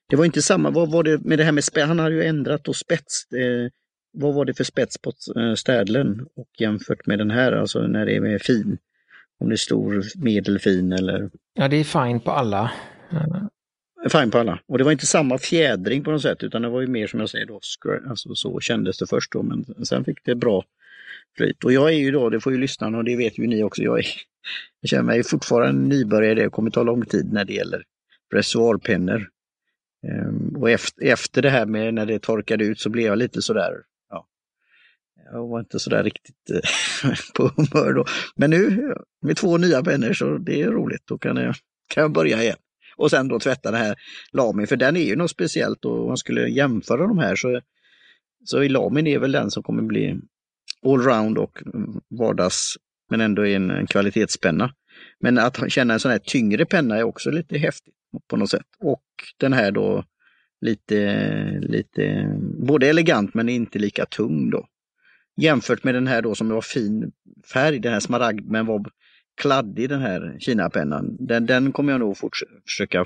Det 0.08 0.16
var 0.16 0.24
inte 0.24 0.42
samma, 0.42 0.70
vad 0.70 0.90
var 0.90 1.02
det 1.02 1.24
med 1.24 1.38
det 1.38 1.44
här 1.44 1.52
med 1.52 1.64
spets? 1.64 1.86
Han 1.86 1.98
hade 1.98 2.14
ju 2.14 2.24
ändrat 2.24 2.68
och 2.68 2.76
spets. 2.76 3.32
Eh, 3.32 3.70
vad 4.12 4.34
var 4.34 4.44
det 4.44 4.54
för 4.54 4.64
spets 4.64 4.98
på 4.98 5.12
eh, 5.36 5.54
städlen 5.54 6.26
och 6.36 6.48
jämfört 6.58 7.06
med 7.06 7.18
den 7.18 7.30
här, 7.30 7.52
alltså 7.52 7.86
när 7.86 8.06
det 8.06 8.16
är 8.16 8.20
med 8.20 8.42
fin? 8.42 8.78
Om 9.38 9.48
det 9.48 9.54
är 9.54 9.56
stor, 9.56 10.02
medelfin 10.16 10.92
eller? 10.92 11.30
Ja, 11.54 11.68
det 11.68 11.76
är 11.76 11.84
fine 11.84 12.20
på 12.20 12.30
alla. 12.30 12.72
Fine 14.12 14.30
på 14.30 14.38
alla. 14.38 14.60
Och 14.68 14.78
det 14.78 14.84
var 14.84 14.92
inte 14.92 15.06
samma 15.06 15.38
fjädring 15.38 16.04
på 16.04 16.10
något 16.10 16.22
sätt 16.22 16.42
utan 16.42 16.62
det 16.62 16.68
var 16.68 16.80
ju 16.80 16.86
mer 16.86 17.06
som 17.06 17.20
jag 17.20 17.30
säger 17.30 17.46
då, 17.46 17.60
alltså 18.08 18.34
så 18.34 18.60
kändes 18.60 18.98
det 18.98 19.06
först 19.06 19.32
då 19.32 19.42
men 19.42 19.84
sen 19.84 20.04
fick 20.04 20.24
det 20.24 20.34
bra 20.34 20.64
flyt. 21.36 21.64
Och 21.64 21.72
jag 21.72 21.88
är 21.88 21.98
ju 21.98 22.10
då, 22.10 22.30
det 22.30 22.40
får 22.40 22.52
ju 22.52 22.58
lyssnarna 22.58 22.98
och 22.98 23.04
det 23.04 23.16
vet 23.16 23.38
ju 23.38 23.46
ni 23.46 23.62
också, 23.62 23.82
jag, 23.82 23.98
är, 23.98 24.06
jag 24.80 24.88
känner 24.88 25.02
mig 25.02 25.22
fortfarande 25.22 25.88
nybörjare 25.88 26.42
det 26.42 26.50
kommer 26.50 26.70
ta 26.70 26.82
lång 26.82 27.04
tid 27.04 27.32
när 27.32 27.44
det 27.44 27.52
gäller 27.52 27.82
reservoarpennor. 28.34 29.28
Um, 30.08 30.56
och 30.60 30.70
efter, 30.70 31.04
efter 31.04 31.42
det 31.42 31.50
här 31.50 31.66
med 31.66 31.94
när 31.94 32.06
det 32.06 32.18
torkade 32.18 32.64
ut 32.64 32.80
så 32.80 32.90
blev 32.90 33.06
jag 33.06 33.18
lite 33.18 33.42
sådär, 33.42 33.72
jag 35.32 35.48
var 35.48 35.60
inte 35.60 35.78
sådär 35.78 36.02
riktigt 36.02 36.50
eh, 36.50 37.10
på 37.34 37.50
humör 37.56 37.92
då. 37.92 38.04
Men 38.36 38.50
nu 38.50 38.94
med 39.22 39.36
två 39.36 39.56
nya 39.56 39.82
pennor 39.82 40.12
så 40.12 40.38
det 40.38 40.62
är 40.62 40.70
roligt, 40.70 41.02
då 41.08 41.18
kan 41.18 41.36
jag, 41.36 41.54
kan 41.88 42.02
jag 42.02 42.12
börja 42.12 42.42
igen. 42.42 42.56
Och 42.96 43.10
sen 43.10 43.28
då 43.28 43.38
tvätta 43.38 43.70
den 43.70 43.80
här 43.80 43.96
Lamin, 44.32 44.66
för 44.66 44.76
den 44.76 44.96
är 44.96 45.04
ju 45.04 45.16
något 45.16 45.30
speciellt 45.30 45.84
och 45.84 46.00
om 46.00 46.06
man 46.06 46.16
skulle 46.16 46.48
jämföra 46.48 47.06
de 47.06 47.18
här 47.18 47.36
så, 47.36 47.60
så 48.44 48.58
är 48.58 48.68
Lamin 48.68 49.06
är 49.06 49.18
väl 49.18 49.32
den 49.32 49.50
som 49.50 49.62
kommer 49.62 49.82
bli 49.82 50.20
allround 50.84 51.38
och 51.38 51.62
vardags, 52.18 52.76
men 53.10 53.20
ändå 53.20 53.46
en, 53.46 53.70
en 53.70 53.86
kvalitetspenna. 53.86 54.74
Men 55.20 55.38
att 55.38 55.72
känna 55.72 55.94
en 55.94 56.00
sån 56.00 56.10
här 56.10 56.18
tyngre 56.18 56.66
penna 56.66 56.96
är 56.96 57.02
också 57.02 57.30
lite 57.30 57.58
häftigt 57.58 57.94
på 58.28 58.36
något 58.36 58.50
sätt. 58.50 58.66
Och 58.80 59.04
den 59.38 59.52
här 59.52 59.70
då 59.70 60.04
lite, 60.60 61.58
lite, 61.60 62.34
både 62.66 62.88
elegant 62.88 63.34
men 63.34 63.48
inte 63.48 63.78
lika 63.78 64.06
tung 64.06 64.50
då. 64.50 64.66
Jämfört 65.36 65.84
med 65.84 65.94
den 65.94 66.06
här 66.06 66.22
då 66.22 66.34
som 66.34 66.48
var 66.48 66.60
fin 66.60 67.12
färg, 67.52 67.78
den 67.78 67.92
här 67.92 68.00
smaragd 68.00 68.50
men 68.50 68.66
var 68.66 68.84
kladdig 69.36 69.88
den 69.88 70.00
här 70.00 70.36
Kina-pennan. 70.38 71.16
Den, 71.20 71.46
den 71.46 71.72
kommer 71.72 71.92
jag 71.92 72.00
nog 72.00 72.16
försöka 72.66 73.04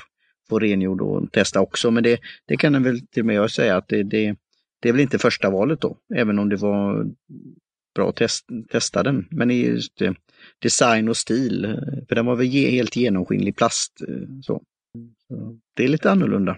få 0.49 0.59
rengjord 0.59 1.01
och 1.01 1.33
testa 1.33 1.61
också. 1.61 1.91
Men 1.91 2.03
det, 2.03 2.21
det 2.47 2.57
kan 2.57 2.75
jag 2.75 2.81
väl 2.81 3.07
till 3.07 3.23
och 3.23 3.27
med 3.27 3.37
jag 3.37 3.51
säga 3.51 3.77
att 3.77 3.89
det, 3.89 4.03
det, 4.03 4.37
det 4.81 4.89
är 4.89 4.93
väl 4.93 5.01
inte 5.01 5.19
första 5.19 5.51
valet 5.51 5.81
då, 5.81 5.99
även 6.15 6.39
om 6.39 6.49
det 6.49 6.57
var 6.57 7.07
bra 7.95 8.09
att 8.09 8.17
test, 8.17 8.47
testa 8.71 9.03
den. 9.03 9.27
Men 9.31 9.51
just 9.51 10.03
eh, 10.03 10.13
design 10.59 11.09
och 11.09 11.17
stil, 11.17 11.79
för 12.09 12.15
den 12.15 12.27
var 12.27 12.37
väl 12.37 12.47
helt 12.47 12.97
genomskinlig 12.97 13.57
plast. 13.57 13.99
Så. 14.43 14.63
så 15.29 15.59
det 15.75 15.85
är 15.85 15.89
lite 15.89 16.11
annorlunda 16.11 16.57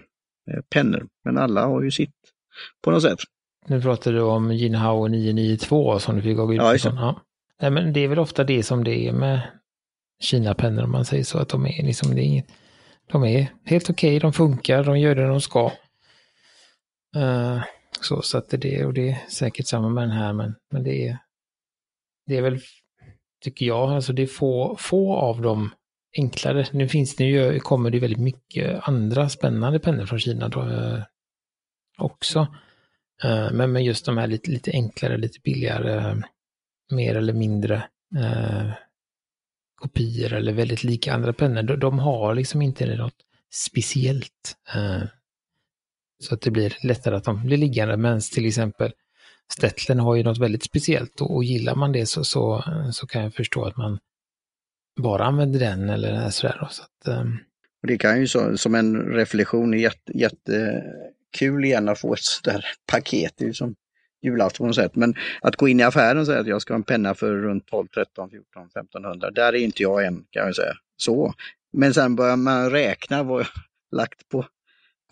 eh, 0.51 0.61
pennor, 0.69 1.07
men 1.23 1.37
alla 1.37 1.65
har 1.65 1.81
ju 1.81 1.91
sitt 1.91 2.15
på 2.81 2.91
något 2.91 3.01
sätt. 3.01 3.19
Nu 3.65 3.81
pratar 3.81 4.13
du 4.13 4.21
om 4.21 4.51
Jinhao 4.51 5.07
992 5.07 5.99
som 5.99 6.15
du 6.15 6.21
fick 6.21 6.39
av 6.39 6.47
Gudmundsson. 6.47 6.95
Ja, 6.95 7.21
Nej, 7.61 7.71
men 7.71 7.93
det 7.93 7.99
är 7.99 8.07
väl 8.07 8.19
ofta 8.19 8.43
det 8.43 8.63
som 8.63 8.83
det 8.83 9.07
är 9.07 9.13
med 9.13 9.41
Kina-pennor 10.19 10.83
om 10.83 10.91
man 10.91 11.05
säger 11.05 11.23
så, 11.23 11.37
att 11.37 11.49
de 11.49 11.65
är 11.65 11.83
liksom, 11.83 12.15
det 12.15 12.21
är 12.21 12.25
inget, 12.25 12.47
de 13.11 13.23
är 13.23 13.47
helt 13.65 13.89
okej, 13.89 14.09
okay, 14.09 14.19
de 14.19 14.33
funkar, 14.33 14.83
de 14.83 14.99
gör 14.99 15.15
det 15.15 15.27
de 15.27 15.41
ska. 15.41 15.71
Uh, 17.15 17.63
så, 18.01 18.21
så 18.21 18.37
att 18.37 18.49
det, 18.49 18.85
och 18.85 18.93
det 18.93 19.09
är 19.09 19.17
säkert 19.29 19.67
samma 19.67 19.89
med 19.89 20.03
den 20.03 20.17
här, 20.17 20.33
men, 20.33 20.55
men 20.71 20.83
det 20.83 21.07
är, 21.07 21.17
det 22.25 22.37
är 22.37 22.41
väl, 22.41 22.59
tycker 23.43 23.65
jag, 23.65 23.89
alltså 23.89 24.13
det 24.13 24.21
är 24.21 24.27
få, 24.27 24.75
få 24.79 25.15
av 25.15 25.41
dem 25.41 25.71
enklare. 26.17 26.65
Nu 26.71 26.87
finns 26.87 27.15
det 27.15 27.23
ju, 27.23 27.59
kommer 27.59 27.89
det 27.89 27.99
väldigt 27.99 28.19
mycket 28.19 28.87
andra 28.87 29.29
spännande 29.29 29.79
pennor 29.79 30.05
från 30.05 30.19
Kina 30.19 30.49
då, 30.49 30.61
uh, 30.61 31.03
också. 31.97 32.47
Eh, 33.23 33.51
men, 33.51 33.71
men 33.71 33.83
just 33.83 34.05
de 34.05 34.17
här 34.17 34.27
lite, 34.27 34.51
lite 34.51 34.71
enklare, 34.71 35.17
lite 35.17 35.39
billigare, 35.43 35.95
eh, 35.95 36.15
mer 36.91 37.15
eller 37.15 37.33
mindre 37.33 37.75
eh, 38.15 38.71
kopior 39.75 40.33
eller 40.33 40.53
väldigt 40.53 40.83
lika 40.83 41.13
andra 41.13 41.33
pennor, 41.33 41.63
de, 41.63 41.79
de 41.79 41.99
har 41.99 42.35
liksom 42.35 42.61
inte 42.61 42.95
något 42.95 43.17
speciellt. 43.53 44.55
Eh, 44.75 45.03
så 46.23 46.33
att 46.33 46.41
det 46.41 46.51
blir 46.51 46.77
lättare 46.83 47.15
att 47.15 47.23
de 47.23 47.45
blir 47.45 47.57
liggande, 47.57 47.97
men 47.97 48.21
till 48.21 48.45
exempel 48.45 48.91
Stetlen 49.51 49.99
har 49.99 50.15
ju 50.15 50.23
något 50.23 50.37
väldigt 50.37 50.63
speciellt 50.63 51.21
och, 51.21 51.35
och 51.35 51.43
gillar 51.43 51.75
man 51.75 51.91
det 51.91 52.05
så, 52.05 52.23
så, 52.23 52.63
så 52.91 53.07
kan 53.07 53.23
jag 53.23 53.33
förstå 53.33 53.65
att 53.65 53.77
man 53.77 53.99
bara 55.01 55.25
använder 55.25 55.59
den 55.59 55.89
eller 55.89 56.29
sådär. 56.29 56.67
Så 56.71 56.83
att, 56.83 57.07
eh. 57.07 57.25
Det 57.87 57.97
kan 57.97 58.19
ju 58.19 58.27
så, 58.27 58.57
som 58.57 58.75
en 58.75 58.95
reflektion, 58.95 59.79
jätte, 60.13 60.83
Kul 61.37 61.65
igen 61.65 61.89
att 61.89 61.99
få 61.99 62.13
ett 62.13 62.19
sånt 62.19 62.45
där 62.45 62.65
paket. 62.91 63.33
Det 63.37 63.43
är 63.43 63.47
ju 63.47 63.53
som 63.53 63.75
julafton 64.21 64.63
på 64.63 64.67
något 64.67 64.75
sätt. 64.75 64.95
Men 64.95 65.15
att 65.41 65.55
gå 65.55 65.67
in 65.67 65.79
i 65.79 65.83
affären 65.83 66.17
och 66.17 66.25
säga 66.25 66.39
att 66.39 66.47
jag 66.47 66.61
ska 66.61 66.73
ha 66.73 66.77
en 66.77 66.83
penna 66.83 67.15
för 67.15 67.35
runt 67.35 67.67
12, 67.67 67.87
13, 67.87 68.29
14, 68.29 68.67
1500. 68.67 69.31
Där 69.31 69.53
är 69.53 69.57
inte 69.57 69.83
jag 69.83 70.05
än 70.05 70.25
kan 70.29 70.45
jag 70.45 70.55
säga. 70.55 70.73
Så. 70.97 71.33
Men 71.73 71.93
sen 71.93 72.15
börjar 72.15 72.35
man 72.35 72.69
räkna 72.69 73.23
vad 73.23 73.41
jag 73.41 73.47
lagt 73.91 74.29
på 74.29 74.45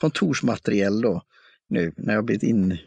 kontorsmateriel 0.01 1.01
då. 1.01 1.21
Nu 1.69 1.93
när 1.97 2.13
jag 2.13 2.25
blivit 2.25 2.43
in, 2.43 2.77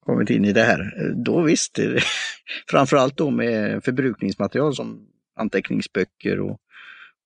kommit 0.00 0.30
in 0.30 0.44
i 0.44 0.52
det 0.52 0.62
här. 0.62 1.12
Då 1.24 1.42
visst, 1.42 1.78
framförallt 2.70 3.16
då 3.16 3.30
med 3.30 3.84
förbrukningsmaterial 3.84 4.74
som 4.74 5.08
anteckningsböcker 5.36 6.40
och, 6.40 6.60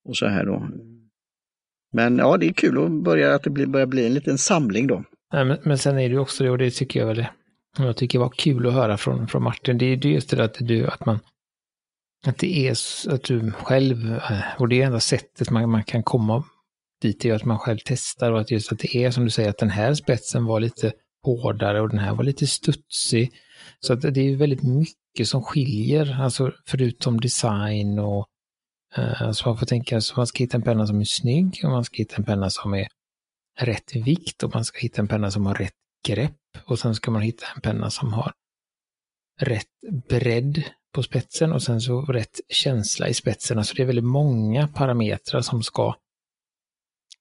och 0.05 0.17
så 0.17 0.27
här 0.27 0.45
då. 0.45 0.69
Men 1.93 2.19
ja, 2.19 2.37
det 2.37 2.47
är 2.47 2.53
kul 2.53 2.85
att 2.85 3.05
börja, 3.05 3.35
att 3.35 3.43
det 3.43 3.67
börjar 3.67 3.87
bli 3.87 4.07
en 4.07 4.15
liten 4.15 4.39
samling 4.39 4.87
då. 4.87 5.05
Nej, 5.33 5.45
men, 5.45 5.59
men 5.63 5.79
sen 5.79 5.99
är 5.99 6.09
det 6.09 6.15
ju 6.15 6.19
också 6.19 6.45
det, 6.45 6.51
och 6.51 6.59
det 6.59 6.71
tycker 6.71 7.01
jag 7.01 7.07
väl 7.07 7.27
jag 7.79 7.97
tycker 7.97 8.19
det 8.19 8.23
var 8.23 8.33
kul 8.37 8.67
att 8.67 8.73
höra 8.73 8.97
från, 8.97 9.29
från 9.29 9.43
Martin, 9.43 9.79
det 9.79 9.85
är 9.85 10.07
just 10.07 10.31
det 10.31 10.37
där 10.37 10.45
att, 10.45 10.57
du, 10.59 10.87
att 10.87 11.07
man 11.07 11.19
att 12.27 12.39
det 12.39 12.69
är 12.69 12.73
att 13.09 13.23
du 13.23 13.53
själv, 13.53 14.15
eh, 14.15 14.41
och 14.59 14.69
det 14.69 14.83
är 14.83 14.87
enda 14.87 15.01
sättet 15.01 15.51
man, 15.51 15.71
man 15.71 15.85
kan 15.85 16.03
komma 16.03 16.45
dit, 17.03 17.25
är 17.25 17.35
att 17.35 17.45
man 17.45 17.59
själv 17.59 17.79
testar 17.85 18.33
och 18.33 18.41
att 18.41 18.51
just 18.51 18.73
att 18.73 18.79
det 18.79 18.97
är 18.97 19.11
som 19.11 19.25
du 19.25 19.31
säger 19.31 19.51
att 19.51 19.59
den 19.59 19.71
här 19.71 19.95
spetsen 19.95 20.45
var 20.45 20.61
lite 20.61 20.93
hårdare 21.23 21.81
och 21.81 21.89
den 21.89 21.99
här 21.99 22.15
var 22.15 22.25
lite 22.25 22.47
studsig. 22.47 23.33
Så 23.81 23.93
att 23.93 24.03
det 24.03 24.21
är 24.21 24.37
väldigt 24.37 24.63
mycket 24.63 25.29
som 25.29 25.43
skiljer, 25.43 26.23
alltså 26.23 26.53
förutom 26.67 27.21
design 27.21 27.99
och 27.99 28.27
Eh, 28.97 29.33
så 29.33 29.49
man 29.49 29.59
får 29.59 29.67
tänka, 29.67 30.01
så 30.01 30.15
man 30.17 30.27
ska 30.27 30.39
hitta 30.39 30.57
en 30.57 30.63
penna 30.63 30.87
som 30.87 31.01
är 31.01 31.05
snygg 31.05 31.61
och 31.65 31.71
man 31.71 31.85
ska 31.85 31.97
hitta 31.97 32.17
en 32.17 32.25
penna 32.25 32.51
som 32.51 32.75
är 32.75 32.89
rätt 33.59 33.97
vikt 33.97 34.43
och 34.43 34.55
man 34.55 34.65
ska 34.65 34.79
hitta 34.79 35.03
en 35.03 35.09
penna 35.09 35.31
som 35.31 35.47
har 35.47 35.55
rätt 35.55 35.75
grepp 36.07 36.37
och 36.65 36.79
sen 36.79 36.95
ska 36.95 37.11
man 37.11 37.23
hitta 37.23 37.47
en 37.55 37.61
penna 37.61 37.91
som 37.91 38.13
har 38.13 38.33
rätt 39.41 39.67
bredd 40.09 40.65
på 40.95 41.03
spetsen 41.03 41.53
och 41.53 41.63
sen 41.63 41.81
så 41.81 42.03
rätt 42.03 42.41
känsla 42.49 43.09
i 43.09 43.15
spetsen. 43.15 43.59
Alltså 43.59 43.75
det 43.75 43.83
är 43.83 43.87
väldigt 43.87 44.05
många 44.05 44.69
parametrar 44.69 45.41
som 45.41 45.63
ska, 45.63 45.95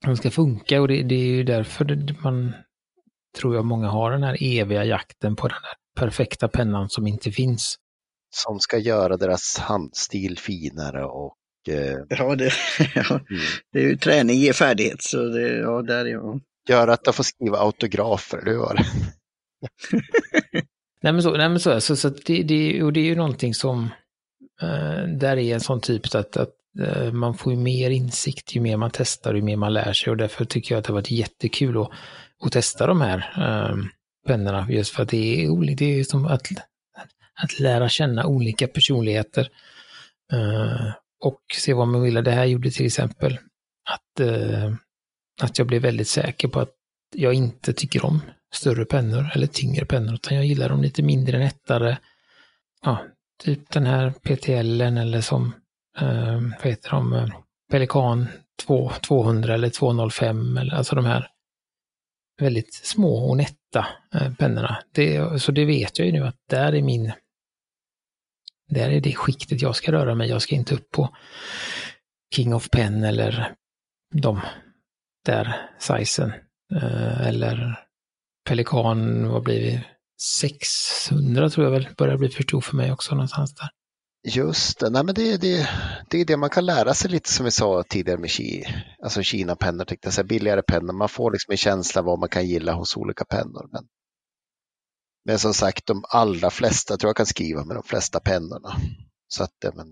som 0.05 0.17
ska 0.17 0.31
funka 0.31 0.81
och 0.81 0.87
det, 0.87 1.03
det 1.03 1.15
är 1.15 1.25
ju 1.25 1.43
därför 1.43 2.15
man, 2.23 2.53
tror 3.37 3.55
jag, 3.55 3.65
många 3.65 3.87
har 3.87 4.11
den 4.11 4.23
här 4.23 4.37
eviga 4.39 4.85
jakten 4.85 5.35
på 5.35 5.47
den 5.47 5.61
där 5.61 6.01
perfekta 6.01 6.47
pennan 6.47 6.89
som 6.89 7.07
inte 7.07 7.31
finns. 7.31 7.75
Som 8.35 8.59
ska 8.59 8.77
göra 8.77 9.17
deras 9.17 9.57
handstil 9.57 10.37
finare 10.37 11.05
och. 11.05 11.35
Ja, 12.09 12.35
det, 12.35 12.51
ja, 12.95 13.05
mm. 13.09 13.41
det 13.73 13.79
är 13.79 13.83
ju 13.83 13.97
träning 13.97 14.39
ger 14.39 14.53
färdighet, 14.53 15.03
så 15.03 15.17
det, 15.17 15.57
ja, 15.57 15.81
där 15.81 16.05
är 16.05 16.09
jag. 16.09 16.41
Göra 16.69 16.93
att 16.93 17.03
de 17.03 17.13
får 17.13 17.23
skriva 17.23 17.57
autografer, 17.57 18.41
det 18.45 18.57
var 18.57 18.75
det. 18.75 18.85
nej 21.01 21.13
men 21.13 21.23
så, 21.23 21.37
nej 21.37 21.49
men 21.49 21.59
så, 21.59 21.81
så, 21.81 21.95
så 21.95 22.09
det, 22.09 22.43
det, 22.43 22.83
och 22.83 22.93
det 22.93 22.99
är 22.99 23.05
ju 23.05 23.15
någonting 23.15 23.53
som, 23.53 23.89
eh, 24.61 25.03
där 25.07 25.37
är 25.37 25.53
en 25.53 25.59
sån 25.59 25.81
typ 25.81 26.15
att, 26.15 26.37
att 26.37 26.53
eh, 26.81 27.11
man 27.11 27.33
får 27.33 27.53
ju 27.53 27.59
mer 27.59 27.89
insikt 27.89 28.55
ju 28.55 28.61
mer 28.61 28.77
man 28.77 28.91
testar, 28.93 29.33
ju 29.33 29.41
mer 29.41 29.57
man 29.57 29.73
lär 29.73 29.93
sig 29.93 30.11
och 30.11 30.17
därför 30.17 30.45
tycker 30.45 30.75
jag 30.75 30.79
att 30.79 30.85
det 30.85 30.91
har 30.91 30.99
varit 30.99 31.11
jättekul 31.11 31.81
att, 31.81 31.91
att 32.45 32.51
testa 32.51 32.87
de 32.87 33.01
här 33.01 33.17
eh, 33.37 33.75
pennorna 34.27 34.67
just 34.69 34.95
för 34.95 35.03
att 35.03 35.09
det 35.09 35.43
är 35.43 35.49
olika, 35.49 35.75
det 35.85 35.99
är 35.99 36.03
som 36.03 36.25
att, 36.25 36.47
att 37.43 37.59
lära 37.59 37.89
känna 37.89 38.25
olika 38.25 38.67
personligheter 38.67 39.49
eh, 40.33 40.93
och 41.19 41.41
se 41.57 41.73
vad 41.73 41.87
man 41.87 42.01
vill. 42.01 42.13
Det 42.13 42.31
här 42.31 42.45
gjorde 42.45 42.71
till 42.71 42.85
exempel 42.85 43.37
att, 43.89 44.19
eh, 44.19 44.73
att 45.41 45.57
jag 45.57 45.67
blev 45.67 45.81
väldigt 45.81 46.07
säker 46.07 46.47
på 46.47 46.59
att 46.59 46.73
jag 47.15 47.33
inte 47.33 47.73
tycker 47.73 48.05
om 48.05 48.21
större 48.53 48.85
pennor 48.85 49.31
eller 49.33 49.47
tyngre 49.47 49.85
pennor, 49.85 50.13
utan 50.13 50.37
jag 50.37 50.45
gillar 50.45 50.69
dem 50.69 50.81
lite 50.81 51.03
mindre 51.03 51.39
nättare. 51.39 51.97
Ja, 52.81 53.05
typ 53.43 53.69
den 53.71 53.85
här 53.85 54.11
PTL 54.11 54.81
eller 54.81 55.21
som, 55.21 55.53
eh, 55.99 56.41
vad 56.41 56.67
heter 56.67 56.89
de, 56.89 57.31
Pelikan 57.71 58.27
2, 58.65 58.91
200 59.07 59.53
eller 59.53 59.69
205, 59.69 60.57
eller, 60.57 60.73
alltså 60.73 60.95
de 60.95 61.05
här 61.05 61.27
väldigt 62.39 62.73
små 62.73 63.29
och 63.29 63.37
nätta 63.37 63.87
eh, 64.13 64.33
pennorna. 64.33 64.77
Det, 64.91 65.41
så 65.41 65.51
det 65.51 65.65
vet 65.65 65.99
jag 65.99 66.05
ju 66.05 66.11
nu 66.11 66.23
att 66.23 66.37
där 66.49 66.73
är 66.73 66.81
min, 66.81 67.11
där 68.69 68.89
är 68.89 69.01
det 69.01 69.15
skiktet 69.15 69.61
jag 69.61 69.75
ska 69.75 69.91
röra 69.91 70.15
mig. 70.15 70.29
Jag 70.29 70.41
ska 70.41 70.55
inte 70.55 70.75
upp 70.75 70.91
på 70.91 71.15
King 72.35 72.55
of 72.55 72.69
Pen 72.69 73.03
eller 73.03 73.55
de 74.13 74.39
där 75.25 75.69
sizen 75.79 76.33
eh, 76.75 77.27
eller 77.27 77.79
Pelikan, 78.47 79.29
vad 79.29 79.43
blir 79.43 79.59
vi? 79.59 79.83
600 80.21 81.49
tror 81.49 81.65
jag 81.65 81.71
väl 81.71 81.87
börjar 81.97 82.17
bli 82.17 82.29
för 82.29 82.43
stor 82.43 82.61
för 82.61 82.75
mig 82.75 82.91
också 82.91 83.15
någonstans 83.15 83.55
där. 83.55 83.69
Just 84.27 84.79
det, 84.79 84.89
Nej, 84.89 85.03
men 85.03 85.15
det, 85.15 85.37
det, 85.37 85.69
det 86.09 86.21
är 86.21 86.25
det 86.25 86.37
man 86.37 86.49
kan 86.49 86.65
lära 86.65 86.93
sig 86.93 87.11
lite 87.11 87.29
som 87.29 87.45
vi 87.45 87.51
sa 87.51 87.83
tidigare 87.89 88.19
med 88.19 88.29
Ki, 88.29 88.63
alltså 89.03 89.21
Kina-pennor, 89.21 90.23
billigare 90.23 90.61
pennor. 90.61 90.93
Man 90.93 91.09
får 91.09 91.31
liksom 91.31 91.51
en 91.51 91.57
känsla 91.57 92.01
vad 92.01 92.19
man 92.19 92.29
kan 92.29 92.47
gilla 92.47 92.73
hos 92.73 92.97
olika 92.97 93.25
pennor. 93.25 93.69
Men, 93.71 93.83
men 95.29 95.39
som 95.39 95.53
sagt, 95.53 95.85
de 95.85 96.03
allra 96.09 96.49
flesta 96.49 96.97
tror 96.97 97.09
jag 97.09 97.15
kan 97.15 97.25
skriva 97.25 97.65
med 97.65 97.75
de 97.75 97.83
flesta 97.83 98.19
pennorna. 98.19 98.75
Så 99.27 99.43
att, 99.43 99.51
men, 99.75 99.87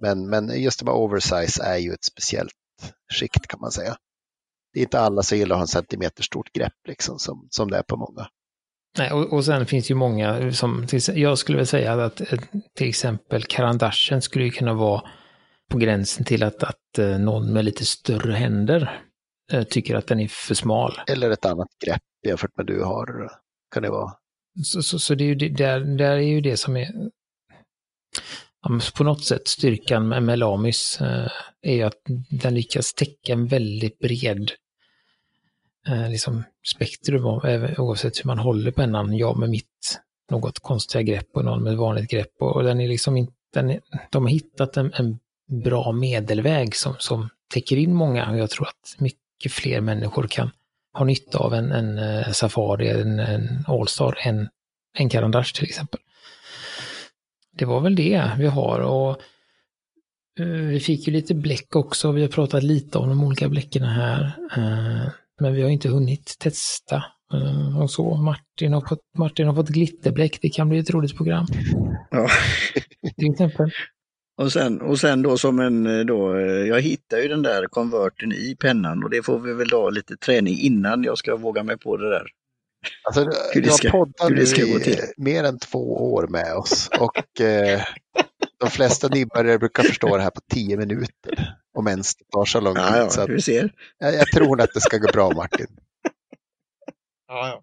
men, 0.00 0.28
men 0.28 0.62
just 0.62 0.78
det 0.78 0.84
med 0.84 0.94
oversize 0.94 1.62
är 1.62 1.76
ju 1.76 1.92
ett 1.92 2.04
speciellt 2.04 2.52
skikt 3.12 3.46
kan 3.46 3.60
man 3.60 3.70
säga. 3.70 3.96
Det 4.72 4.80
är 4.80 4.82
inte 4.82 5.00
alla 5.00 5.22
som 5.22 5.38
gillar 5.38 5.54
att 5.54 5.58
ha 5.58 5.62
en 5.62 5.68
centimeter 5.68 6.22
stort 6.22 6.52
grepp 6.52 6.72
liksom, 6.88 7.18
som, 7.18 7.48
som 7.50 7.70
det 7.70 7.76
är 7.78 7.82
på 7.82 7.96
många. 7.96 8.26
Nej, 8.98 9.12
och, 9.12 9.32
och 9.32 9.44
sen 9.44 9.66
finns 9.66 9.90
ju 9.90 9.94
många 9.94 10.52
som, 10.52 10.86
jag 11.14 11.38
skulle 11.38 11.58
väl 11.58 11.66
säga 11.66 12.04
att 12.04 12.20
eh, 12.20 12.38
till 12.74 12.88
exempel 12.88 13.44
Karandashen 13.44 14.22
skulle 14.22 14.44
ju 14.44 14.50
kunna 14.50 14.74
vara 14.74 15.02
på 15.70 15.78
gränsen 15.78 16.24
till 16.24 16.42
att, 16.42 16.62
att 16.62 16.98
eh, 16.98 17.18
någon 17.18 17.52
med 17.52 17.64
lite 17.64 17.84
större 17.84 18.32
händer 18.32 19.04
eh, 19.52 19.62
tycker 19.62 19.94
att 19.94 20.06
den 20.06 20.20
är 20.20 20.28
för 20.28 20.54
smal. 20.54 21.00
Eller 21.06 21.30
ett 21.30 21.44
annat 21.44 21.68
grepp 21.84 22.02
jämfört 22.26 22.56
med 22.56 22.66
du 22.66 22.82
har, 22.84 23.30
kan 23.74 23.82
det 23.82 23.90
vara. 23.90 24.19
Så, 24.62 24.82
så, 24.82 24.98
så 24.98 25.14
det 25.14 25.24
är 25.24 25.28
ju 25.28 25.34
det, 25.34 25.48
där, 25.48 25.80
där 25.80 26.10
är 26.10 26.20
ju 26.20 26.40
det 26.40 26.56
som 26.56 26.76
är 26.76 27.10
på 28.94 29.04
något 29.04 29.24
sätt 29.24 29.48
styrkan 29.48 30.08
med, 30.08 30.22
med 30.22 30.38
Lamis 30.38 31.00
eh, 31.00 31.30
är 31.62 31.74
ju 31.74 31.82
att 31.82 32.00
den 32.30 32.54
lyckas 32.54 32.94
täcka 32.94 33.32
en 33.32 33.46
väldigt 33.46 33.98
bred 33.98 34.50
eh, 35.88 36.10
liksom 36.10 36.44
spektrum 36.74 37.26
av, 37.26 37.46
eh, 37.46 37.80
oavsett 37.80 38.18
hur 38.18 38.26
man 38.26 38.38
håller 38.38 38.70
pennan. 38.70 39.16
Jag 39.16 39.38
med 39.38 39.50
mitt 39.50 40.00
något 40.30 40.58
konstiga 40.58 41.02
grepp 41.02 41.28
och 41.34 41.44
någon 41.44 41.62
med 41.62 41.76
vanligt 41.76 42.10
grepp. 42.10 42.32
Och, 42.40 42.56
och 42.56 42.62
den 42.62 42.80
är 42.80 42.88
liksom 42.88 43.16
inte, 43.16 43.32
den 43.52 43.70
är, 43.70 43.80
de 44.10 44.22
har 44.22 44.30
hittat 44.30 44.76
en, 44.76 44.92
en 44.94 45.18
bra 45.64 45.92
medelväg 45.92 46.76
som, 46.76 46.94
som 46.98 47.28
täcker 47.54 47.76
in 47.76 47.94
många 47.94 48.30
och 48.30 48.38
jag 48.38 48.50
tror 48.50 48.68
att 48.68 48.96
mycket 48.98 49.52
fler 49.52 49.80
människor 49.80 50.26
kan 50.26 50.50
ha 50.92 51.04
nytta 51.04 51.38
av 51.38 51.54
en, 51.54 51.72
en 51.72 51.98
uh, 51.98 52.32
Safari, 52.32 52.88
en, 52.88 53.20
en 53.20 53.64
Allstar, 53.66 54.18
än 54.20 54.48
en 54.98 55.08
Carandash 55.08 55.54
till 55.54 55.64
exempel. 55.64 56.00
Det 57.52 57.64
var 57.64 57.80
väl 57.80 57.96
det 57.96 58.30
vi 58.38 58.46
har 58.46 58.80
och 58.80 59.20
uh, 60.40 60.68
vi 60.68 60.80
fick 60.80 61.06
ju 61.06 61.12
lite 61.12 61.34
bläck 61.34 61.76
också, 61.76 62.12
vi 62.12 62.22
har 62.22 62.28
pratat 62.28 62.62
lite 62.62 62.98
om 62.98 63.08
de 63.08 63.24
olika 63.24 63.48
bläcken 63.48 63.82
här. 63.82 64.36
Uh, 64.58 65.08
men 65.40 65.54
vi 65.54 65.62
har 65.62 65.70
inte 65.70 65.88
hunnit 65.88 66.36
testa. 66.38 67.04
Eh, 67.34 67.78
och 67.78 67.90
så. 67.90 68.14
Martin 68.14 68.72
har 68.72 68.80
fått, 68.80 69.00
Martin 69.18 69.46
har 69.46 69.54
fått 69.54 69.68
glitterbläck. 69.68 70.38
Det 70.42 70.48
kan 70.48 70.68
bli 70.68 70.78
ett 70.78 70.90
roligt 70.90 71.16
program. 71.16 71.46
Ja. 72.10 72.28
Till 73.16 73.30
exempel. 73.30 73.70
Och 74.36 74.52
sen, 74.52 74.80
och 74.80 75.00
sen 75.00 75.22
då 75.22 75.38
som 75.38 75.60
en 75.60 75.86
eh, 75.86 76.04
då, 76.04 76.36
eh, 76.36 76.42
jag 76.42 76.80
hittar 76.80 77.18
ju 77.18 77.28
den 77.28 77.42
där 77.42 77.66
konverten 77.66 78.32
i 78.32 78.56
pennan 78.60 79.04
och 79.04 79.10
det 79.10 79.22
får 79.22 79.38
vi 79.38 79.52
väl 79.52 79.68
då 79.68 79.90
lite 79.90 80.16
träning 80.16 80.58
innan 80.58 81.04
jag 81.04 81.18
ska 81.18 81.36
våga 81.36 81.62
mig 81.62 81.78
på 81.78 81.96
det 81.96 82.10
där. 82.10 82.26
Alltså, 83.04 83.20
hur 83.52 83.62
du 83.62 83.70
har 83.70 83.90
poddat 83.90 84.30
nu 84.30 84.42
i 84.42 84.96
mer 85.16 85.44
än 85.44 85.58
två 85.58 86.12
år 86.12 86.26
med 86.26 86.54
oss 86.54 86.90
och 87.00 87.40
eh, 87.40 87.80
de 88.58 88.70
flesta 88.70 89.08
nybörjare 89.08 89.58
brukar 89.58 89.82
förstå 89.82 90.16
det 90.16 90.22
här 90.22 90.30
på 90.30 90.40
tio 90.54 90.76
minuter. 90.76 91.54
Om 91.74 91.88
ens 91.88 92.16
det 92.16 92.24
tar 92.24 92.44
så 92.44 92.60
lång 92.60 92.74
tid. 92.74 92.84
Ja, 92.84 92.96
ja, 92.96 93.10
så 93.10 93.26
du 93.26 93.40
ser. 93.40 93.72
Jag, 93.98 94.14
jag, 94.14 94.26
tror 94.26 94.60
att 94.60 94.70
det 94.74 94.80
ska 94.80 94.98
gå 94.98 95.12
bra 95.12 95.30
Martin. 95.30 95.66
Ja, 97.28 97.48
ja. 97.48 97.62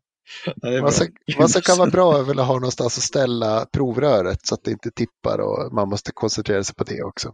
Vad, 0.55 0.93
som, 0.93 1.07
vad 1.37 1.51
som 1.51 1.61
kan 1.61 1.77
vara 1.77 1.89
bra 1.89 2.19
är 2.19 2.23
väl 2.23 2.39
att 2.39 2.47
ha 2.47 2.53
någonstans 2.53 2.97
att 2.97 3.03
ställa 3.03 3.65
provröret 3.65 4.47
så 4.47 4.55
att 4.55 4.63
det 4.63 4.71
inte 4.71 4.91
tippar 4.91 5.39
och 5.39 5.73
man 5.73 5.89
måste 5.89 6.11
koncentrera 6.11 6.63
sig 6.63 6.75
på 6.75 6.83
det 6.83 7.03
också. 7.03 7.33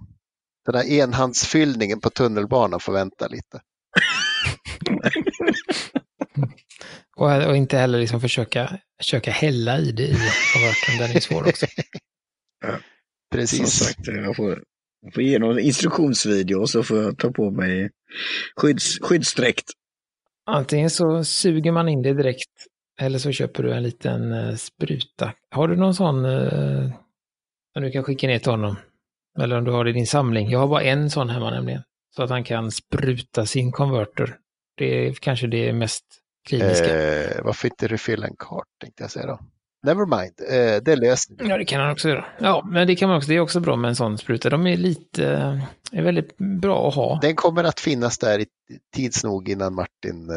Den 0.65 0.75
här 0.75 0.83
enhandsfyllningen 0.83 1.99
på 1.99 2.09
tunnelbanan 2.09 2.79
får 2.79 2.93
vänta 2.93 3.27
lite. 3.27 3.61
och, 7.15 7.31
och, 7.31 7.55
inte 7.55 7.77
heller 7.77 7.99
liksom 7.99 8.21
försöka, 8.21 8.79
försöka 9.01 9.31
hälla 9.31 9.79
i 9.79 9.91
det 9.91 10.03
i 10.03 10.17
konverten, 10.53 10.97
den 10.99 11.11
är 11.15 11.19
svår 11.19 11.47
också. 11.47 11.65
Precis. 13.31 13.57
Som 13.57 13.67
sagt, 13.67 14.07
jag 14.07 14.35
får, 14.35 14.63
jag 15.01 15.13
får 15.13 15.23
ge 15.23 15.39
någon 15.39 15.59
instruktionsvideo 15.59 16.59
och 16.59 16.69
så 16.69 16.83
får 16.83 16.97
jag 16.97 17.17
ta 17.17 17.31
på 17.31 17.51
mig 17.51 17.89
skydds, 18.55 18.99
skyddsdräkt. 18.99 19.65
Antingen 20.45 20.89
så 20.89 21.23
suger 21.23 21.71
man 21.71 21.89
in 21.89 22.01
det 22.01 22.13
direkt 22.13 22.67
eller 23.01 23.19
så 23.19 23.31
köper 23.31 23.63
du 23.63 23.73
en 23.73 23.83
liten 23.83 24.31
eh, 24.31 24.55
spruta. 24.55 25.33
Har 25.51 25.67
du 25.67 25.75
någon 25.75 25.95
sån 25.95 26.25
eh, 26.25 26.89
som 27.73 27.83
du 27.83 27.91
kan 27.91 28.03
skicka 28.03 28.27
ner 28.27 28.39
till 28.39 28.51
honom? 28.51 28.75
Eller 29.39 29.57
om 29.57 29.63
du 29.63 29.71
har 29.71 29.83
det 29.83 29.89
i 29.89 29.93
din 29.93 30.07
samling. 30.07 30.49
Jag 30.49 30.59
har 30.59 30.67
bara 30.67 30.83
en 30.83 31.09
sån 31.09 31.29
hemma 31.29 31.51
nämligen. 31.51 31.81
Så 32.15 32.23
att 32.23 32.29
han 32.29 32.43
kan 32.43 32.71
spruta 32.71 33.45
sin 33.45 33.71
konverter. 33.71 34.37
Det 34.77 35.07
är 35.07 35.13
kanske 35.13 35.47
det 35.47 35.73
mest 35.73 36.05
kliniska. 36.47 36.99
Eh, 36.99 37.43
varför 37.43 37.67
inte 37.67 37.87
refill 37.87 38.23
en 38.23 38.35
kart 38.35 38.67
tänkte 38.81 39.03
jag 39.03 39.11
säga 39.11 39.25
då. 39.25 39.39
Never 39.83 40.05
mind, 40.05 40.33
eh, 40.49 40.83
det 40.83 40.95
löser 40.95 41.35
Ja, 41.39 41.57
det 41.57 41.65
kan 41.65 41.81
han 41.81 41.91
också 41.91 42.09
göra. 42.09 42.25
Ja, 42.39 42.67
men 42.71 42.87
det 42.87 42.95
kan 42.95 43.09
man 43.09 43.17
också. 43.17 43.29
Det 43.29 43.35
är 43.35 43.39
också 43.39 43.59
bra 43.59 43.75
med 43.75 43.89
en 43.89 43.95
sån 43.95 44.17
spruta. 44.17 44.49
De 44.49 44.67
är 44.67 44.77
lite, 44.77 45.25
är 45.91 46.01
väldigt 46.01 46.37
bra 46.37 46.87
att 46.87 46.95
ha. 46.95 47.19
Den 47.21 47.35
kommer 47.35 47.63
att 47.63 47.79
finnas 47.79 48.17
där 48.17 48.39
i 48.39 48.45
tids 48.95 49.23
nog 49.23 49.49
innan 49.49 49.75
Martin 49.75 50.29
eh, 50.29 50.35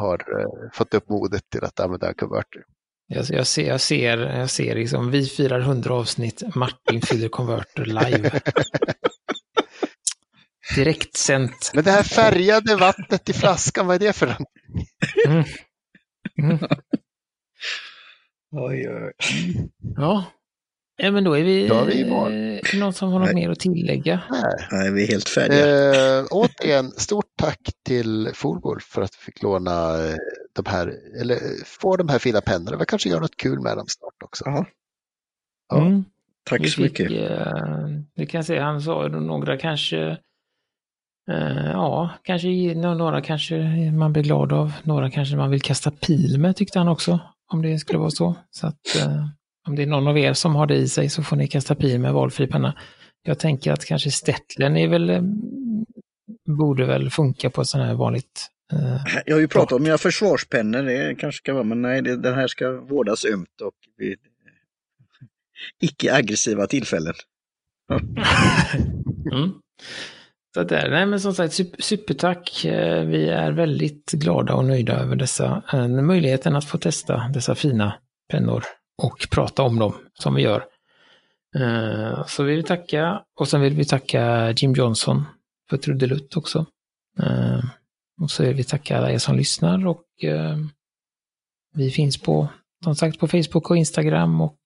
har 0.00 0.40
eh, 0.40 0.70
fått 0.72 0.94
upp 0.94 1.08
modet 1.08 1.42
till 1.50 1.64
att 1.64 1.80
använda 1.80 2.14
konverter. 2.14 2.62
Jag, 3.08 3.24
jag, 3.28 3.46
ser, 3.46 3.68
jag 3.68 3.80
ser, 3.80 4.18
jag 4.18 4.50
ser 4.50 4.74
liksom, 4.74 5.10
vi 5.10 5.26
firar 5.26 5.60
100 5.60 5.94
avsnitt, 5.94 6.42
Martin 6.54 7.02
fyller 7.02 7.28
konverter 7.28 7.84
live. 7.84 8.30
Direkt 10.76 11.16
sänt. 11.16 11.70
Men 11.74 11.84
det 11.84 11.90
här 11.90 12.02
färgade 12.02 12.76
vattnet 12.76 13.28
i 13.28 13.32
flaskan, 13.32 13.86
vad 13.86 13.94
är 13.96 14.06
det 14.06 14.12
för 14.12 14.26
någonting? 14.26 14.86
Mm. 15.26 15.44
Mm. 16.42 16.58
Oj, 18.50 18.88
oj. 18.88 19.12
Ja. 19.96 20.24
ja, 20.96 21.10
men 21.10 21.24
då 21.24 21.32
är 21.32 21.44
vi... 21.44 21.68
Då 21.68 21.74
är 21.74 21.86
vi 21.86 22.00
eh, 22.00 22.80
någon 22.80 22.92
som 22.92 23.12
har 23.12 23.20
något 23.20 23.34
mer 23.34 23.50
att 23.50 23.60
tillägga? 23.60 24.22
Nej, 24.30 24.68
Nej 24.72 24.92
vi 24.92 25.04
är 25.04 25.08
helt 25.08 25.28
färdiga. 25.28 26.18
Eh, 26.18 26.24
återigen, 26.30 26.90
stort 26.90 27.36
tack 27.38 27.60
till 27.84 28.30
Fullwolf 28.34 28.82
för 28.82 29.02
att 29.02 29.14
vi 29.20 29.24
fick 29.24 29.42
låna 29.42 30.04
eh, 30.04 30.16
de 30.52 30.64
här, 30.66 30.94
eller 31.20 31.38
få 31.64 31.96
de 31.96 32.08
här 32.08 32.18
fina 32.18 32.40
pennorna. 32.40 32.76
Vi 32.76 32.84
kanske 32.86 33.08
gör 33.08 33.20
något 33.20 33.36
kul 33.36 33.60
med 33.60 33.76
dem 33.76 33.86
snart 33.88 34.22
också. 34.24 34.44
Aha. 34.44 34.66
Ja. 35.68 35.86
Mm. 35.86 36.04
Tack 36.44 36.60
vi 36.60 36.68
så 36.68 36.82
fick, 36.82 37.00
mycket. 37.00 37.30
Eh, 37.30 37.88
vi 38.14 38.26
kan 38.26 38.44
säga, 38.44 38.64
han 38.64 38.82
sa 38.82 39.08
några 39.08 39.56
kanske 39.56 40.18
eh, 41.30 41.70
Ja, 41.72 42.10
kanske 42.22 42.74
några 42.74 43.20
kanske 43.20 43.56
man 43.90 44.12
blir 44.12 44.22
glad 44.22 44.52
av, 44.52 44.72
några 44.82 45.10
kanske 45.10 45.36
man 45.36 45.50
vill 45.50 45.62
kasta 45.62 45.90
pil 45.90 46.40
med 46.40 46.56
tyckte 46.56 46.78
han 46.78 46.88
också 46.88 47.20
om 47.52 47.62
det 47.62 47.78
skulle 47.78 47.98
vara 47.98 48.10
så. 48.10 48.36
Så 48.50 48.66
att 48.66 48.96
eh, 48.96 49.26
om 49.68 49.76
det 49.76 49.82
är 49.82 49.86
någon 49.86 50.08
av 50.08 50.18
er 50.18 50.32
som 50.32 50.54
har 50.54 50.66
det 50.66 50.76
i 50.76 50.88
sig 50.88 51.08
så 51.08 51.22
får 51.22 51.36
ni 51.36 51.48
kasta 51.48 51.74
pil 51.74 52.00
med 52.00 52.12
valfri 52.12 52.46
penna. 52.46 52.78
Jag 53.22 53.38
tänker 53.38 53.72
att 53.72 53.84
kanske 53.84 54.10
Stettlen 54.10 54.76
är 54.76 54.88
väl, 54.88 55.10
eh, 55.10 55.22
borde 56.46 56.86
väl 56.86 57.10
funka 57.10 57.50
på 57.50 57.60
ett 57.60 57.68
sånt 57.68 57.84
här 57.84 57.94
vanligt 57.94 58.46
eh, 58.72 59.22
jag 59.26 59.36
har 59.36 59.40
ju 59.40 59.48
pratat 59.48 59.72
om 59.72 59.82
mina 59.82 59.98
försvarspennor, 59.98 60.82
det 60.82 61.14
kanske 61.14 61.38
ska 61.38 61.52
vara, 61.52 61.64
men 61.64 61.82
nej, 61.82 62.02
det, 62.02 62.16
den 62.16 62.34
här 62.34 62.46
ska 62.46 62.80
vårdas 62.80 63.24
ömt 63.24 63.60
och 63.60 63.74
vid 63.96 64.18
icke-aggressiva 65.80 66.66
tillfällen. 66.66 67.14
mm. 69.32 69.52
Så 70.56 70.62
där, 70.62 70.90
nej 70.90 71.06
men 71.06 71.20
som 71.20 71.34
sagt, 71.34 71.54
supertack. 71.78 72.64
Eh, 72.64 73.04
vi 73.04 73.28
är 73.28 73.52
väldigt 73.52 74.12
glada 74.12 74.54
och 74.54 74.64
nöjda 74.64 74.92
över 74.92 75.16
dessa 75.16 75.62
eh, 75.72 75.88
möjligheten 75.88 76.56
att 76.56 76.64
få 76.64 76.78
testa 76.78 77.28
dessa 77.28 77.54
fina 77.54 77.94
pennor 78.28 78.64
och 79.02 79.28
prata 79.30 79.62
om 79.62 79.78
dem 79.78 79.94
som 80.14 80.34
vi 80.34 80.42
gör. 80.42 80.64
Eh, 81.56 82.26
så 82.26 82.42
vill 82.42 82.56
vi 82.56 82.62
tacka 82.62 83.22
och 83.40 83.48
sen 83.48 83.60
vill 83.60 83.74
vi 83.74 83.84
tacka 83.84 84.50
Jim 84.50 84.72
Johnson 84.72 85.24
för 85.70 85.76
trudelutt 85.76 86.36
också. 86.36 86.66
Och 88.22 88.30
så 88.30 88.42
vill 88.42 88.54
vi 88.54 88.64
tacka 88.64 88.98
alla 88.98 89.12
er 89.12 89.18
som 89.18 89.36
lyssnar 89.36 89.86
och 89.86 90.04
vi 91.74 91.90
finns 91.90 92.22
på, 92.22 92.48
som 92.84 92.96
sagt, 92.96 93.18
på 93.18 93.28
Facebook 93.28 93.70
och 93.70 93.76
Instagram 93.76 94.40
och 94.40 94.58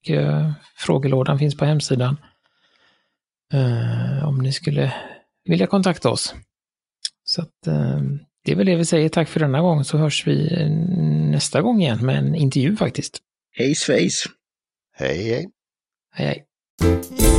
frågelådan 0.76 1.38
finns 1.38 1.56
på 1.56 1.64
hemsidan. 1.64 2.16
Om 4.24 4.38
ni 4.38 4.52
skulle 4.52 4.92
vilja 5.44 5.66
kontakta 5.66 6.10
oss. 6.10 6.34
Så 7.24 7.42
att, 7.42 7.66
eh, 7.66 8.00
det 8.44 8.52
är 8.52 8.56
väl 8.56 8.66
det 8.66 8.76
vi 8.76 8.84
säger. 8.84 9.08
Tack 9.08 9.28
för 9.28 9.40
denna 9.40 9.60
gång 9.60 9.84
så 9.84 9.98
hörs 9.98 10.26
vi 10.26 10.66
nästa 11.30 11.62
gång 11.62 11.82
igen 11.82 12.06
med 12.06 12.18
en 12.18 12.34
intervju 12.34 12.76
faktiskt. 12.76 13.18
Hej 13.52 13.74
svejs! 13.74 14.24
Hej 14.96 15.22
hej! 15.22 15.50
Hej 16.14 16.26
hej! 16.26 17.29